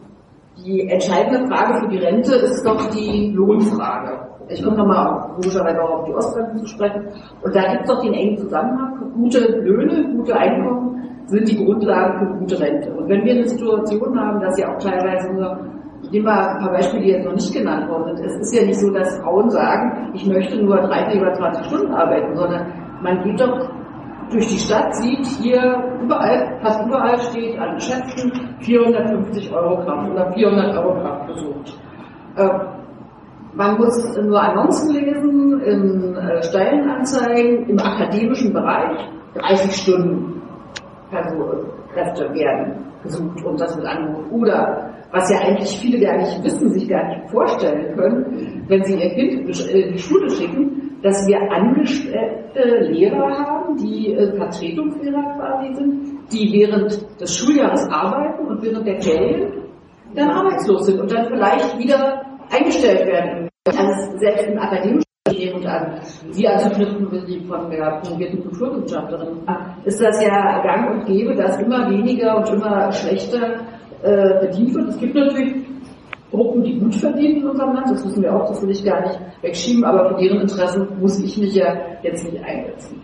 die 0.57 0.87
entscheidende 0.89 1.47
Frage 1.47 1.79
für 1.79 1.87
die 1.87 1.97
Rente 1.97 2.35
ist 2.35 2.65
doch 2.65 2.89
die 2.89 3.31
Lohnfrage. 3.33 4.27
Ich 4.49 4.61
komme 4.63 4.77
nochmal 4.77 5.29
logischerweise 5.37 5.81
auch 5.81 5.99
auf 5.99 6.05
die 6.05 6.13
Ostgrenze 6.13 6.57
zu 6.57 6.67
sprechen. 6.67 7.05
Und 7.41 7.55
da 7.55 7.71
gibt 7.71 7.83
es 7.83 7.87
doch 7.87 8.01
den 8.01 8.13
engen 8.13 8.37
Zusammenhang. 8.37 9.11
Gute 9.15 9.39
Löhne, 9.61 10.13
gute 10.15 10.35
Einkommen 10.35 10.91
sind 11.27 11.47
die 11.47 11.63
Grundlagen 11.63 12.19
für 12.19 12.39
gute 12.39 12.59
Rente. 12.59 12.91
Und 12.91 13.07
wenn 13.07 13.23
wir 13.23 13.33
eine 13.33 13.47
Situation 13.47 14.19
haben, 14.19 14.41
dass 14.41 14.59
ja 14.59 14.73
auch 14.73 14.79
teilweise 14.79 15.31
nur, 15.33 15.57
ich 16.03 16.11
nehme 16.11 16.25
mal 16.25 16.49
ein 16.49 16.59
paar 16.59 16.71
Beispiele, 16.73 17.03
die 17.03 17.09
jetzt 17.11 17.25
noch 17.25 17.33
nicht 17.33 17.53
genannt 17.53 17.89
worden 17.89 18.17
sind. 18.17 18.25
Es 18.25 18.35
ist 18.41 18.53
ja 18.53 18.65
nicht 18.65 18.79
so, 18.79 18.91
dass 18.91 19.17
Frauen 19.19 19.49
sagen, 19.49 20.11
ich 20.13 20.25
möchte 20.27 20.61
nur 20.61 20.77
30 20.77 21.21
oder 21.21 21.33
20 21.33 21.65
Stunden 21.67 21.93
arbeiten, 21.93 22.35
sondern 22.35 22.65
man 23.01 23.23
geht 23.23 23.39
doch 23.39 23.69
durch 24.31 24.47
die 24.47 24.57
Stadt, 24.57 24.95
sieht 24.95 25.25
hier 25.41 25.99
überall, 26.01 26.59
fast 26.61 26.85
überall 26.85 27.19
steht 27.19 27.57
an 27.59 27.75
Geschäften 27.75 28.31
450 28.59 29.51
Euro 29.51 29.83
Kraft 29.83 30.11
oder 30.11 30.31
400 30.33 30.77
Euro 30.77 31.01
Kraft 31.01 31.27
besucht. 31.27 31.77
Äh, 32.37 32.49
man 33.53 33.77
muss 33.77 34.17
nur 34.17 34.41
Annoncen 34.41 34.95
lesen, 34.95 35.61
in 35.61 36.15
äh, 36.15 36.41
Stellenanzeigen, 36.43 37.67
im 37.67 37.79
akademischen 37.79 38.53
Bereich, 38.53 38.97
30 39.35 39.75
Stunden 39.75 40.41
Kräfte 41.93 42.33
werden 42.33 42.85
gesucht 43.03 43.43
und 43.43 43.59
das 43.59 43.75
wird 43.75 43.85
angeboten. 43.85 44.29
Oder, 44.31 44.89
was 45.11 45.29
ja 45.29 45.39
eigentlich 45.39 45.77
viele 45.79 45.99
gar 45.99 46.17
nicht 46.17 46.43
wissen, 46.43 46.69
sich 46.71 46.87
gar 46.87 47.05
nicht 47.07 47.29
vorstellen 47.29 47.95
können, 47.95 48.63
wenn 48.67 48.83
sie 48.83 48.95
ihr 48.95 49.09
Kind 49.09 49.59
in 49.69 49.93
die 49.93 49.99
Schule 49.99 50.29
schicken, 50.29 50.70
dass 51.01 51.27
wir 51.27 51.39
angestellte 51.51 52.91
Lehrer 52.91 53.29
haben, 53.37 53.75
die 53.77 54.13
äh, 54.13 54.35
Vertretungslehrer 54.35 55.35
quasi 55.37 55.73
sind, 55.73 56.31
die 56.31 56.51
während 56.53 57.19
des 57.19 57.37
Schuljahres 57.37 57.87
arbeiten 57.89 58.45
und 58.47 58.61
während 58.61 58.85
der 58.85 59.01
Ferien 59.01 59.63
dann 60.15 60.29
arbeitslos 60.29 60.85
sind 60.85 60.99
und 60.99 61.11
dann 61.11 61.27
vielleicht 61.27 61.77
wieder 61.79 62.21
eingestellt 62.51 63.05
werden. 63.07 63.49
Also 63.65 64.17
selbst 64.17 64.47
im 64.47 64.59
akademischen 64.59 65.03
und 65.53 65.65
an 65.65 66.01
Sie 66.31 66.47
anzuknüpfen, 66.47 67.11
wie 67.11 67.25
Sie 67.31 67.47
von 67.47 67.69
der 67.69 68.01
promovierten 68.01 68.41
Kulturwissenschaftlerin, 68.43 69.37
ist 69.85 70.01
das 70.01 70.21
ja 70.21 70.61
gang 70.61 70.91
und 70.91 71.05
gäbe, 71.05 71.35
dass 71.35 71.57
immer 71.59 71.89
weniger 71.89 72.37
und 72.37 72.49
immer 72.49 72.91
schlechter 72.91 73.61
äh, 74.03 74.45
bedient 74.45 74.75
wird. 74.75 74.89
Es 74.89 74.99
gibt 74.99 75.15
natürlich 75.15 75.53
Gruppen, 76.31 76.63
die 76.63 76.79
gut 76.79 76.95
verdienen 76.95 77.41
in 77.41 77.49
unserem 77.49 77.73
Land, 77.73 77.91
das 77.91 78.05
müssen 78.05 78.23
wir 78.23 78.33
auch, 78.33 78.47
das 78.47 78.61
will 78.61 78.71
ich 78.71 78.83
gar 78.83 79.01
nicht 79.01 79.19
wegschieben, 79.41 79.83
aber 79.83 80.09
für 80.09 80.21
deren 80.21 80.41
Interessen 80.41 80.87
muss 80.99 81.19
ich 81.19 81.37
mich 81.37 81.53
ja 81.55 81.75
jetzt 82.01 82.23
nicht 82.23 82.43
einsetzen. 82.43 83.01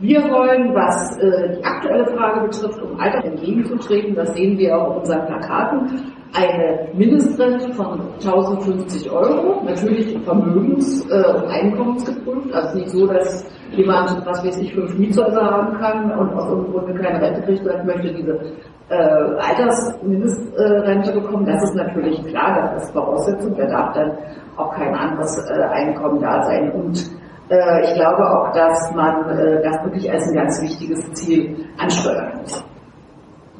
Wir 0.00 0.22
wollen, 0.24 0.74
was 0.74 1.16
äh, 1.18 1.56
die 1.56 1.64
aktuelle 1.64 2.06
Frage 2.06 2.48
betrifft, 2.48 2.82
um 2.82 2.98
Alter 2.98 3.24
entgegenzutreten, 3.24 4.14
das 4.14 4.34
sehen 4.34 4.58
wir 4.58 4.76
auch 4.76 4.90
auf 4.90 4.96
unseren 4.98 5.26
Plakaten, 5.26 6.12
eine 6.32 6.88
Mindestrente 6.94 7.72
von 7.74 8.00
1050 8.14 9.08
Euro, 9.10 9.62
natürlich 9.64 10.16
vermögens- 10.24 11.08
äh, 11.08 11.36
und 11.36 11.46
einkommensgeprüft, 11.46 12.52
also 12.52 12.76
nicht 12.76 12.90
so, 12.90 13.06
dass 13.06 13.46
jemand, 13.70 14.26
was 14.26 14.44
weiß 14.44 14.58
ich, 14.58 14.74
fünf 14.74 14.98
Mietshäuser 14.98 15.42
haben 15.42 15.78
kann 15.78 16.10
und 16.18 16.34
aus 16.34 16.48
irgendeinem 16.48 16.72
Grunde 16.72 17.00
keine 17.00 17.20
Rente 17.22 17.42
kriegt, 17.42 17.64
sondern 17.64 17.86
möchte 17.86 18.12
diese 18.12 18.40
äh, 18.88 18.94
Altersmindestrente 18.94 21.12
bekommen. 21.12 21.44
Das 21.46 21.62
ist 21.62 21.74
natürlich 21.74 22.24
klar, 22.26 22.72
das 22.74 22.84
ist 22.84 22.92
Voraussetzung, 22.92 23.56
da 23.56 23.66
darf 23.66 23.94
dann 23.94 24.12
auch 24.56 24.72
kein 24.74 24.94
anderes 24.94 25.38
äh, 25.50 25.62
Einkommen 25.64 26.20
da 26.20 26.42
sein. 26.42 26.70
Und 26.72 27.10
äh, 27.48 27.82
ich 27.82 27.94
glaube 27.94 28.22
auch, 28.22 28.52
dass 28.52 28.92
man 28.94 29.28
äh, 29.30 29.62
das 29.62 29.82
wirklich 29.84 30.10
als 30.10 30.28
ein 30.28 30.34
ganz 30.34 30.60
wichtiges 30.62 31.12
Ziel 31.12 31.66
ansteuern 31.78 32.38
muss. 32.40 32.64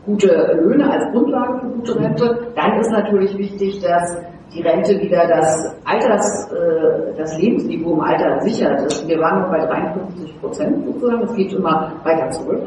Gute 0.07 0.59
Löhne 0.61 0.91
als 0.91 1.11
Grundlage 1.13 1.61
für 1.61 1.69
gute 1.69 1.99
Rente. 1.99 2.53
Dann 2.55 2.79
ist 2.79 2.91
natürlich 2.91 3.39
wichtig, 3.39 3.81
dass 3.81 4.19
die 4.55 4.61
Rente 4.61 5.01
wieder 5.01 5.27
das 5.27 5.75
Alters, 5.85 6.53
äh, 6.53 7.17
das 7.17 7.39
Lebensniveau 7.39 7.95
im 7.95 8.01
Alter 8.01 8.41
sichert. 8.43 9.09
Wir 9.09 9.19
waren 9.19 9.43
noch 9.43 9.51
bei 9.51 9.67
53 9.67 10.41
Prozent 10.41 10.85
sozusagen. 10.85 11.23
Es 11.23 11.35
geht 11.35 11.53
immer 11.55 11.93
weiter 12.05 12.29
zurück. 12.31 12.61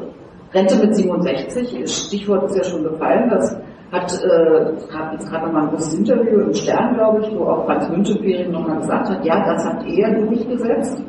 Rente 0.58 0.76
mit 0.78 0.96
67, 0.96 1.88
Stichwort 1.88 2.46
ist 2.46 2.58
ja 2.58 2.64
schon 2.64 2.84
gefallen, 2.84 3.30
das 3.30 3.56
hat 3.92 4.12
äh, 4.24 4.72
jetzt 4.72 4.90
gerade 4.90 5.46
nochmal 5.46 5.64
ein 5.64 5.70
großes 5.70 6.00
Interview 6.00 6.42
im 6.42 6.54
Stern, 6.54 6.96
glaube 6.96 7.22
ich, 7.22 7.38
wo 7.38 7.46
auch 7.46 7.66
Franz 7.66 7.88
Müntefering 7.90 8.52
nochmal 8.52 8.80
gesagt 8.80 9.10
hat, 9.10 9.24
ja, 9.24 9.46
das 9.46 9.66
hat 9.66 9.86
er 9.86 10.20
durchgesetzt, 10.26 11.04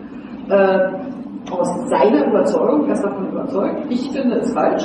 äh, 0.50 0.78
aus 1.50 1.88
seiner 1.88 2.26
Überzeugung, 2.26 2.86
er 2.86 2.92
ist 2.92 3.04
davon 3.04 3.28
überzeugt. 3.30 3.86
Ich 3.88 4.10
finde 4.10 4.36
es 4.36 4.52
falsch, 4.52 4.84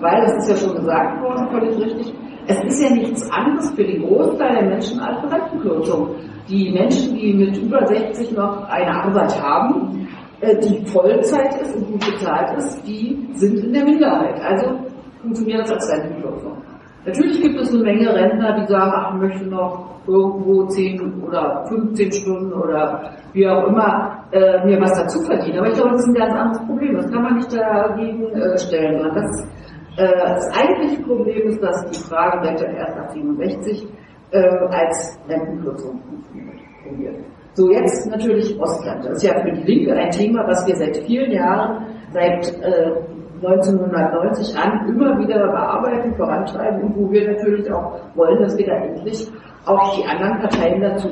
weil, 0.00 0.20
das 0.22 0.36
ist 0.36 0.50
ja 0.50 0.56
schon 0.56 0.76
gesagt 0.76 1.22
worden, 1.22 1.48
völlig 1.50 1.76
richtig, 1.84 2.14
es 2.46 2.62
ist 2.64 2.82
ja 2.82 2.90
nichts 2.90 3.30
anderes 3.32 3.70
für 3.70 3.84
den 3.84 4.06
Großteil 4.06 4.54
der 4.54 4.64
Menschen 4.64 5.00
als 5.00 5.18
Rentenkürzung. 5.32 6.10
Die 6.48 6.70
Menschen, 6.72 7.16
die 7.16 7.32
mit 7.32 7.56
über 7.56 7.86
60 7.86 8.32
noch 8.32 8.68
eine 8.68 8.90
Arbeit 8.90 9.42
haben, 9.42 10.03
die 10.54 10.84
Vollzeit 10.86 11.60
ist 11.60 11.74
und 11.74 11.92
gut 11.92 12.00
bezahlt 12.00 12.56
ist, 12.58 12.86
die 12.86 13.28
sind 13.34 13.58
in 13.58 13.72
der 13.72 13.84
Minderheit. 13.84 14.40
Also 14.40 14.78
funktioniert 15.22 15.60
das 15.60 15.72
als 15.72 15.90
Rentenkürzung. 15.90 16.58
Natürlich 17.06 17.42
gibt 17.42 17.60
es 17.60 17.70
eine 17.70 17.82
Menge 17.82 18.14
Rentner, 18.14 18.60
die 18.60 18.66
sagen, 18.66 18.92
ach, 18.94 19.14
ich 19.14 19.20
möchte 19.20 19.46
noch 19.46 20.00
irgendwo 20.06 20.66
10 20.66 21.22
oder 21.22 21.64
15 21.68 22.12
Stunden 22.12 22.52
oder 22.52 23.10
wie 23.32 23.46
auch 23.48 23.66
immer 23.66 24.24
äh, 24.32 24.64
mir 24.64 24.80
was 24.80 24.92
dazu 24.92 25.20
verdienen. 25.22 25.58
Aber 25.58 25.68
ich 25.68 25.74
glaube, 25.74 25.90
das 25.92 26.02
ist 26.02 26.08
ein 26.08 26.14
ganz 26.14 26.34
anderes 26.34 26.66
Problem. 26.66 26.94
Das 26.94 27.10
kann 27.10 27.22
man 27.22 27.34
nicht 27.36 27.52
dagegen 27.54 28.24
äh, 28.32 28.58
stellen. 28.58 29.10
Das, 29.14 29.48
äh, 29.96 30.18
das 30.18 30.50
eigentliche 30.58 31.02
Problem 31.02 31.48
ist, 31.48 31.62
dass 31.62 31.90
die 31.90 32.00
Frage 32.08 32.46
Rente 32.46 32.64
erst 32.64 32.98
ab 32.98 33.10
67 33.12 33.86
äh, 34.30 34.38
als 34.70 35.18
Rentenkürzung 35.28 36.00
funktioniert. 36.02 37.16
So, 37.54 37.70
jetzt 37.70 38.10
natürlich 38.10 38.58
Ostland. 38.60 39.04
Das 39.04 39.18
ist 39.18 39.22
ja 39.22 39.40
für 39.40 39.52
die 39.52 39.62
Linke 39.62 39.94
ein 39.94 40.10
Thema, 40.10 40.46
was 40.46 40.66
wir 40.66 40.74
seit 40.74 40.96
vielen 40.98 41.30
Jahren, 41.30 41.86
seit 42.12 42.52
äh, 42.62 42.92
1990 43.46 44.56
an 44.56 44.88
immer 44.88 45.18
wieder 45.18 45.46
bearbeiten, 45.46 46.14
vorantreiben 46.16 46.82
und 46.82 46.96
wo 46.96 47.12
wir 47.12 47.32
natürlich 47.32 47.70
auch 47.72 48.00
wollen, 48.14 48.40
dass 48.40 48.56
wir 48.58 48.66
da 48.66 48.74
endlich 48.74 49.30
auch 49.66 49.96
die 49.96 50.04
anderen 50.04 50.40
Parteien 50.40 50.80
dazu 50.80 51.08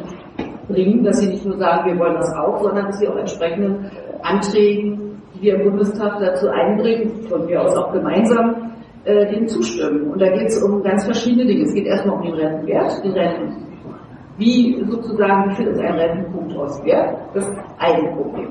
bringen, 0.69 1.05
dass 1.05 1.21
sie 1.21 1.29
nicht 1.29 1.45
nur 1.45 1.59
sagen, 1.59 1.91
wir 1.91 1.99
wollen 1.99 2.15
das 2.15 2.33
auch, 2.35 2.61
sondern 2.61 2.87
dass 2.87 2.99
sie 2.99 3.09
auch 3.09 3.17
entsprechenden 3.17 3.91
Anträgen, 4.23 5.23
die 5.35 5.43
wir 5.43 5.55
im 5.57 5.71
Bundestag 5.71 6.19
dazu 6.21 6.49
einbringen, 6.49 7.23
von 7.29 7.47
mir 7.47 7.63
aus 7.63 7.77
auch 7.77 7.93
gemeinsam, 7.93 8.73
äh, 9.05 9.27
dem 9.33 9.47
zustimmen. 9.49 10.11
Und 10.11 10.21
da 10.21 10.29
geht 10.31 10.49
es 10.49 10.63
um 10.63 10.83
ganz 10.83 11.05
verschiedene 11.05 11.47
Dinge. 11.47 11.65
Es 11.65 11.75
geht 11.75 11.87
erstmal 11.87 12.17
um 12.17 12.23
den 12.23 12.35
Rentenwert, 12.35 13.05
den 13.05 13.13
Renten. 13.13 13.72
Wie 14.43 14.85
sozusagen, 14.91 15.51
wie 15.51 15.55
viel 15.55 15.69
ist 15.69 15.81
ein 15.81 15.95
Rentenpunkt 15.95 16.57
aus 16.57 16.85
Wert? 16.85 17.17
Das 17.33 17.49
ist 17.49 17.57
ein 17.79 18.17
Problem. 18.17 18.49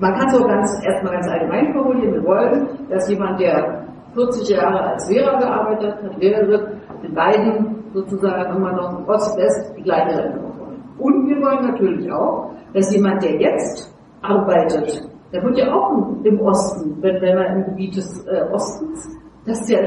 Man 0.00 0.12
kann 0.14 0.26
es 0.26 0.34
auch 0.34 0.48
ganz, 0.48 0.84
erstmal 0.84 1.12
ganz 1.12 1.28
allgemein 1.28 1.72
formulieren. 1.72 2.14
Wir 2.14 2.24
wollen, 2.24 2.68
dass 2.90 3.08
jemand, 3.08 3.38
der 3.38 3.84
40 4.14 4.48
Jahre 4.48 4.80
als 4.80 5.08
Lehrer 5.08 5.38
gearbeitet 5.38 5.94
hat, 6.02 6.20
Lehrerin, 6.20 6.80
in 7.04 7.14
beiden 7.14 7.84
sozusagen 7.92 8.56
immer 8.56 8.72
noch 8.72 9.06
Ost-West 9.06 9.74
die 9.76 9.82
gleiche 9.82 10.18
Rente 10.18 10.40
bekommen. 10.40 10.82
Und 10.98 11.28
wir 11.28 11.36
wollen 11.36 11.70
natürlich 11.70 12.10
auch, 12.10 12.50
dass 12.74 12.92
jemand, 12.92 13.22
der 13.22 13.40
jetzt 13.40 13.94
arbeitet, 14.22 15.08
der 15.32 15.42
wird 15.44 15.56
ja 15.58 15.72
auch 15.72 16.16
im 16.24 16.40
Osten, 16.40 16.96
wenn, 17.00 17.22
wenn 17.22 17.36
man 17.36 17.46
im 17.58 17.64
Gebiet 17.66 17.96
des 17.96 18.26
äh, 18.26 18.42
Ostens, 18.52 19.08
das 19.46 19.60
ist 19.60 19.70
ja, 19.70 19.78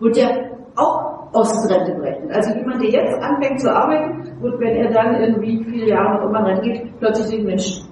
wird 0.00 0.16
ja 0.16 0.28
auch 0.74 1.09
Ostrente 1.32 1.92
berechnet. 1.94 2.34
Also 2.34 2.56
jemand, 2.58 2.82
der 2.82 2.90
jetzt 2.90 3.22
anfängt 3.22 3.60
zu 3.60 3.72
arbeiten, 3.72 4.24
wird, 4.40 4.60
wenn 4.60 4.76
er 4.76 4.92
dann 4.92 5.14
in 5.16 5.40
wie 5.40 5.64
viele 5.64 5.88
Jahre 5.88 6.18
noch 6.18 6.28
immer 6.30 6.44
reingeht, 6.44 6.92
plötzlich 6.98 7.36
den 7.36 7.46
Mensch 7.46 7.82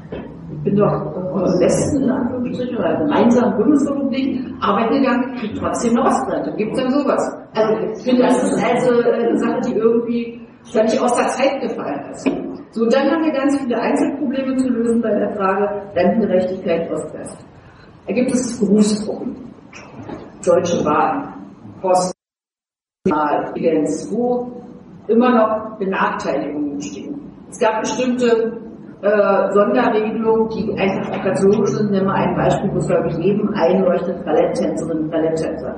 ich 0.59 0.65
bin 0.65 0.77
doch 0.77 0.93
im 0.93 1.61
Westen 1.61 2.03
in 2.03 2.11
Anführungsstrichen 2.11 2.77
oder 2.79 2.97
gemeinsam 2.97 3.57
Bundesrepublik 3.57 4.45
arbeiten 4.61 4.95
gegangen, 4.95 5.37
kriegt 5.37 5.59
trotzdem 5.59 5.97
eine 5.97 6.07
Ostrente. 6.09 6.53
Gibt 6.57 6.73
es 6.73 6.83
denn 6.83 6.91
sowas? 6.91 7.37
Also 7.55 7.75
ich 7.87 8.03
finde, 8.03 8.23
das 8.23 8.43
ist 8.43 8.65
also 8.65 9.03
eine 9.09 9.39
Sache, 9.39 9.61
die 9.67 9.75
irgendwie 9.75 10.41
völlig 10.73 11.01
aus 11.01 11.15
der 11.15 11.29
Zeit 11.29 11.61
gefallen 11.61 12.11
ist. 12.11 12.29
So, 12.71 12.87
dann 12.87 13.11
haben 13.11 13.25
wir 13.25 13.33
ganz 13.33 13.57
viele 13.61 13.79
Einzelprobleme 13.79 14.57
zu 14.57 14.69
lösen 14.69 15.01
bei 15.01 15.11
der 15.11 15.35
Frage 15.37 15.83
Rentengerechtigkeit 15.95 16.91
Ost-West. 16.91 17.47
Da 18.07 18.13
gibt 18.13 18.31
es 18.33 18.59
Berufsgruppen, 18.59 19.37
Deutsche 20.45 20.83
Bahn, 20.83 21.35
Post, 21.81 22.18
Evidenz, 23.11 24.09
wo 24.13 24.51
immer 25.09 25.31
noch 25.31 25.79
Benachteiligungen 25.79 26.77
bestehen. 26.77 27.21
Es 27.51 27.59
gab 27.59 27.81
bestimmte 27.81 28.61
äh, 29.03 29.53
Sonderregelungen, 29.53 30.49
die 30.51 30.79
einfach 30.79 31.11
auch 31.13 31.25
ganz 31.25 31.43
logisch 31.45 31.71
sind. 31.71 31.91
Nehmen 31.91 32.07
wir 32.07 32.15
ein 32.15 32.35
Beispiel, 32.35 32.71
wo 32.73 32.79
es, 32.79 32.87
glaube 32.89 33.09
ich, 33.09 33.19
jedem 33.19 33.53
einleuchtet, 33.55 34.25
Balletttänzerinnen 34.25 35.05
und 35.05 35.11
Balletttänzer. 35.11 35.75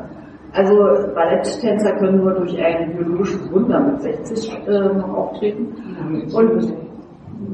Also 0.52 0.74
Balletttänzer 1.14 1.92
können 1.96 2.18
nur 2.18 2.32
durch 2.34 2.58
ein 2.58 2.96
biologisches 2.96 3.52
Wunder 3.52 3.80
mit 3.80 4.02
60 4.02 4.66
äh, 4.66 5.00
auftreten. 5.14 6.28
Und 6.34 6.74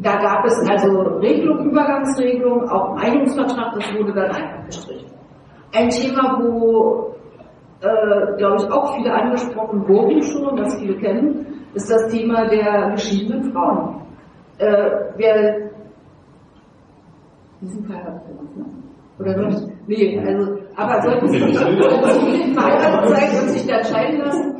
da 0.02 0.16
gab 0.16 0.44
es 0.44 0.58
also 0.68 1.00
Regelungen, 1.18 1.70
Übergangsregelungen, 1.70 2.68
auch 2.68 2.92
im 2.92 3.02
Einigungsvertrag, 3.02 3.74
das 3.74 3.94
wurde 3.94 4.12
dann 4.12 4.26
einfach 4.26 4.66
gestrichen. 4.66 5.10
Ein 5.74 5.90
Thema, 5.90 6.38
wo, 6.40 7.15
äh, 7.80 8.36
glaube 8.38 8.56
ich, 8.56 8.70
auch 8.70 8.96
viele 8.96 9.12
angesprochen 9.12 9.88
wurden 9.88 10.22
schon, 10.22 10.56
das 10.56 10.74
viele 10.76 10.96
kennen, 10.98 11.46
ist 11.74 11.90
das 11.90 12.08
Thema 12.08 12.46
der 12.48 12.90
geschiedenen 12.92 13.52
Frauen 13.52 14.06
äh, 14.58 14.90
wer 15.16 15.70
diesen 17.60 17.84
Fall 17.86 18.04
hat 18.04 18.28
ne? 18.56 18.64
Oder 19.18 19.46
nicht? 19.46 19.62
Nee, 19.86 20.20
also, 20.26 20.58
aber 20.76 21.02
sollten 21.02 21.28
Sie 21.28 21.44
nicht 21.44 22.54
verheiratet 22.54 23.08
sein 23.10 23.42
und 23.42 23.48
sich 23.50 23.66
dann 23.66 23.84
scheiden 23.84 24.18
lassen, 24.20 24.56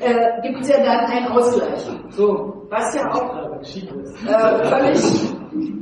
äh, 0.00 0.42
gibt 0.42 0.60
es 0.62 0.68
ja 0.68 0.78
dann 0.78 1.06
einen 1.06 1.26
Ausgleich. 1.28 1.88
So, 2.08 2.66
was 2.70 2.94
ja 2.94 3.08
auch 3.12 3.36
äh, 3.36 3.64
völlig 4.64 5.34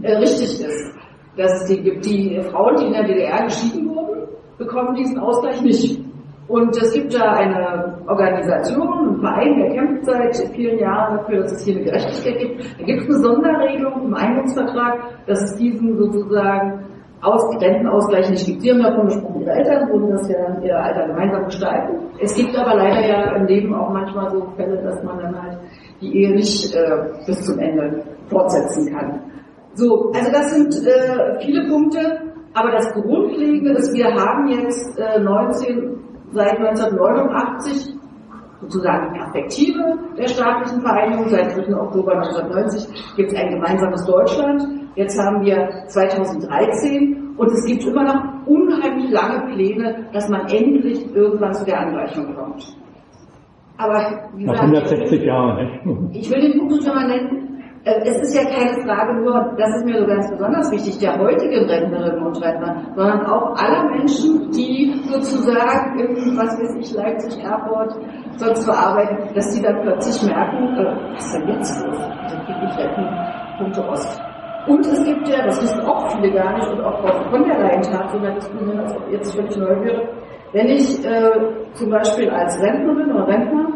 äh, 0.02 0.16
richtig 0.16 0.60
ist, 0.60 0.94
dass 1.36 1.62
es 1.62 1.68
die 1.68 1.82
gibt. 1.82 2.04
Die 2.04 2.40
Frauen, 2.50 2.76
die 2.76 2.86
in 2.86 2.92
der 2.92 3.04
DDR 3.04 3.44
geschieden 3.44 3.88
wurden, 3.88 4.28
bekommen 4.58 4.94
diesen 4.94 5.18
Ausgleich 5.18 5.62
nicht. 5.62 6.00
Und 6.48 6.74
es 6.78 6.92
gibt 6.94 7.14
da 7.14 7.32
eine 7.32 7.98
Organisation, 8.06 8.88
einen 8.88 9.20
Verein, 9.20 9.58
der 9.58 9.70
kämpft 9.74 10.06
seit 10.06 10.34
vielen 10.54 10.78
Jahren 10.78 11.18
dafür, 11.18 11.42
dass 11.42 11.52
es 11.52 11.64
hier 11.64 11.76
eine 11.76 11.84
Gerechtigkeit 11.84 12.38
gibt. 12.38 12.80
Da 12.80 12.84
gibt 12.86 13.00
es 13.02 13.06
eine 13.06 13.18
Sonderregelung 13.18 14.06
im 14.06 14.14
Einigungsvertrag, 14.14 15.26
dass 15.26 15.42
es 15.42 15.56
diesen 15.56 15.98
sozusagen 15.98 16.86
Aus 17.20 17.42
Rentenausgleich 17.60 18.30
nicht 18.30 18.46
gibt. 18.46 18.62
Sie 18.62 18.70
haben 18.70 18.82
davon 18.82 19.06
gesprochen, 19.06 19.40
Ihre 19.42 19.50
Eltern 19.50 19.88
würden 19.90 20.10
das 20.10 20.28
ja 20.30 20.38
dann 20.46 20.62
ihr 20.62 20.78
Alter 20.78 21.06
gemeinsam 21.08 21.44
gestalten. 21.44 21.98
Es 22.20 22.34
gibt 22.34 22.56
aber 22.56 22.76
leider 22.76 23.06
ja 23.06 23.36
im 23.36 23.46
Leben 23.46 23.74
auch 23.74 23.90
manchmal 23.90 24.30
so 24.30 24.46
Fälle, 24.56 24.80
dass 24.82 25.02
man 25.02 25.18
dann 25.18 25.42
halt 25.42 25.58
die 26.00 26.16
Ehe 26.16 26.34
nicht 26.34 26.74
äh, 26.74 26.80
bis 27.26 27.44
zum 27.44 27.58
Ende 27.58 28.04
fortsetzen 28.28 28.94
kann. 28.94 29.20
So, 29.74 30.12
also 30.14 30.32
das 30.32 30.54
sind 30.54 30.86
äh, 30.86 31.40
viele 31.40 31.68
Punkte, 31.68 31.98
aber 32.54 32.70
das 32.70 32.90
Grundlegende 32.94 33.72
ist, 33.72 33.92
wir 33.94 34.06
haben 34.06 34.48
jetzt 34.48 34.98
äh, 34.98 35.20
19 35.20 36.07
seit 36.32 36.58
1989 36.58 37.94
sozusagen 38.60 39.12
die 39.12 39.18
Perspektive 39.18 39.98
der 40.16 40.28
staatlichen 40.28 40.80
Vereinigung. 40.80 41.28
Seit 41.28 41.56
3. 41.56 41.74
Oktober 41.76 42.12
1990 42.16 43.16
gibt 43.16 43.32
es 43.32 43.38
ein 43.38 43.50
gemeinsames 43.50 44.04
Deutschland. 44.04 44.62
Jetzt 44.96 45.18
haben 45.20 45.42
wir 45.44 45.68
2013 45.86 47.34
und 47.36 47.52
es 47.52 47.64
gibt 47.66 47.84
immer 47.84 48.04
noch 48.04 48.46
unheimlich 48.46 49.10
lange 49.10 49.46
Pläne, 49.54 50.06
dass 50.12 50.28
man 50.28 50.40
endlich 50.48 51.14
irgendwann 51.14 51.54
zu 51.54 51.64
der 51.64 51.80
Angleichung 51.80 52.34
kommt. 52.34 52.76
Aber 53.76 54.28
wie 54.34 54.44
Nach 54.44 54.54
gesagt, 54.54 54.90
160 54.90 55.22
Jahren. 55.22 55.56
ne? 55.84 56.10
ich 56.12 56.28
will 56.28 56.40
den 56.40 56.58
Punkt 56.58 56.82
schon 56.82 56.94
mal 56.94 57.06
nennen. 57.06 57.57
Äh, 57.88 58.00
Es 58.04 58.16
ist 58.20 58.34
ja 58.34 58.44
keine 58.44 58.82
Frage 58.82 59.14
nur, 59.14 59.54
das 59.56 59.70
ist 59.76 59.86
mir 59.86 59.98
so 59.98 60.06
ganz 60.06 60.30
besonders 60.30 60.70
wichtig, 60.70 60.98
der 60.98 61.18
heutigen 61.18 61.64
Rentnerinnen 61.64 62.22
und 62.22 62.42
Rentner, 62.42 62.82
sondern 62.94 63.26
auch 63.26 63.54
aller 63.56 63.84
Menschen, 63.90 64.50
die 64.50 65.00
sozusagen 65.10 65.98
in, 65.98 66.36
was 66.36 66.58
weiß 66.58 66.76
ich, 66.80 66.94
Leipzig 66.94 67.42
Airport 67.42 67.94
sonst 68.36 68.64
verarbeiten, 68.64 69.34
dass 69.34 69.54
die 69.54 69.62
dann 69.62 69.80
plötzlich 69.82 70.30
merken, 70.30 70.76
äh, 70.76 71.14
was 71.14 71.24
ist 71.26 71.34
denn 71.34 71.48
jetzt 71.48 71.86
los? 71.86 71.98
Dann 71.98 72.44
kriege 72.44 72.68
ich 72.68 72.78
Rentenpunkte 72.78 73.88
Ost. 73.88 74.22
Und 74.66 74.80
es 74.80 75.02
gibt 75.04 75.26
ja, 75.28 75.46
das 75.46 75.62
wissen 75.62 75.80
auch 75.86 76.10
viele 76.12 76.30
gar 76.32 76.52
nicht, 76.54 76.68
und 76.68 76.80
auch 76.82 77.00
von 77.30 77.44
der 77.44 77.58
Leyen 77.58 77.82
tat 77.82 78.10
so 78.10 78.18
eine 78.18 78.34
Diskussion, 78.34 78.78
als 78.78 78.94
ob 78.96 79.10
jetzt 79.10 79.34
völlig 79.34 79.56
neu 79.56 79.82
wäre, 79.82 80.08
wenn 80.52 80.66
ich 80.66 81.04
äh, 81.06 81.30
zum 81.72 81.90
Beispiel 81.90 82.28
als 82.28 82.60
Rentnerin 82.62 83.12
oder 83.12 83.28
Rentner, 83.28 83.68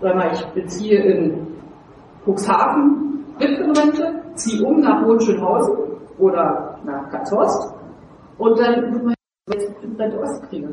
sag 0.00 0.14
mal, 0.16 0.30
ich 0.32 0.44
beziehe 0.46 1.00
in 1.00 1.46
Cuxhaven 2.24 3.03
Witwenrente, 3.38 4.22
ziehe 4.34 4.64
um 4.64 4.80
nach 4.80 5.04
Hohenschönhausen 5.04 5.76
oder 6.18 6.78
nach 6.84 7.10
Katzhorst 7.10 7.74
und 8.38 8.58
dann 8.58 8.92
wird 8.92 9.04
man 9.04 9.14
jetzt 9.52 9.70
Rente 9.98 10.18
Ost 10.20 10.42
kriegen. 10.48 10.72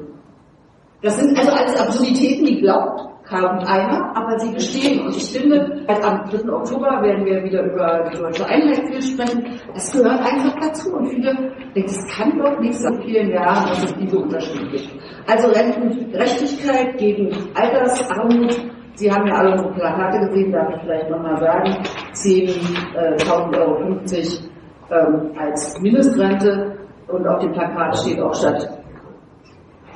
Das 1.01 1.18
sind 1.18 1.38
also 1.38 1.51
alles 1.51 1.80
Absurditäten, 1.80 2.45
die 2.45 2.62
glaubt 2.62 3.12
kaum 3.28 3.59
einer, 3.59 4.16
aber 4.16 4.38
sie 4.39 4.53
bestehen. 4.53 5.05
Und 5.05 5.16
ich 5.16 5.32
finde, 5.32 5.84
halt 5.88 6.03
am 6.03 6.30
3. 6.30 6.51
Oktober 6.51 7.01
werden 7.01 7.26
wir 7.26 7.43
wieder 7.43 7.64
über 7.64 8.09
die 8.12 8.18
deutsche 8.18 8.45
Einheit 8.45 8.88
viel 8.88 9.01
sprechen. 9.01 9.59
Das 9.74 9.91
gehört 9.91 10.20
einfach 10.20 10.59
dazu. 10.59 10.93
Und 10.93 11.07
viele 11.07 11.34
denken, 11.74 11.86
das 11.86 12.07
kann 12.16 12.38
doch 12.38 12.59
nicht 12.59 12.76
so 12.76 12.93
vielen 13.01 13.32
Jahren, 13.32 13.70
dass 13.70 13.84
es 13.84 13.95
diese 13.95 14.20
Unterschiede 14.20 14.70
gibt. 14.70 14.89
Also 15.28 15.47
Rentengerechtigkeit 15.47 16.97
gegen 16.97 17.32
Altersarmut. 17.55 18.57
Sie 18.95 19.11
haben 19.11 19.25
ja 19.27 19.35
alle 19.35 19.51
unsere 19.53 19.73
Plakate 19.73 20.27
gesehen, 20.27 20.51
darf 20.51 20.69
ich 20.75 20.81
vielleicht 20.81 21.09
nochmal 21.09 21.37
sagen. 21.37 21.77
10.000 22.13 23.59
Euro 23.59 23.75
50 23.77 24.49
ähm, 24.91 25.31
als 25.37 25.79
Mindestrente. 25.81 26.77
Und 27.07 27.27
auf 27.27 27.39
dem 27.39 27.51
Plakat 27.51 27.97
steht 27.97 28.21
auch 28.21 28.33
statt 28.33 28.81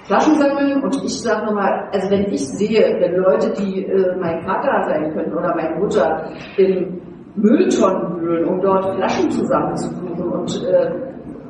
Flaschen 0.05 0.35
sammeln 0.35 0.83
und 0.83 1.03
ich 1.03 1.19
sage 1.21 1.47
nochmal, 1.47 1.89
also 1.91 2.11
wenn 2.11 2.31
ich 2.31 2.47
sehe, 2.47 2.95
wenn 2.99 3.15
Leute, 3.15 3.51
die 3.53 3.85
äh, 3.85 4.15
mein 4.19 4.43
Vater 4.43 4.83
sein 4.87 5.11
können 5.13 5.33
oder 5.33 5.55
meine 5.55 5.79
Mutter 5.79 6.29
in 6.57 7.01
Mülltonnen 7.35 8.21
wühlen, 8.21 8.47
um 8.47 8.61
dort 8.61 8.95
Flaschen 8.95 9.31
zusammenzusuchen 9.31 10.29
und 10.31 10.63
äh, 10.63 10.85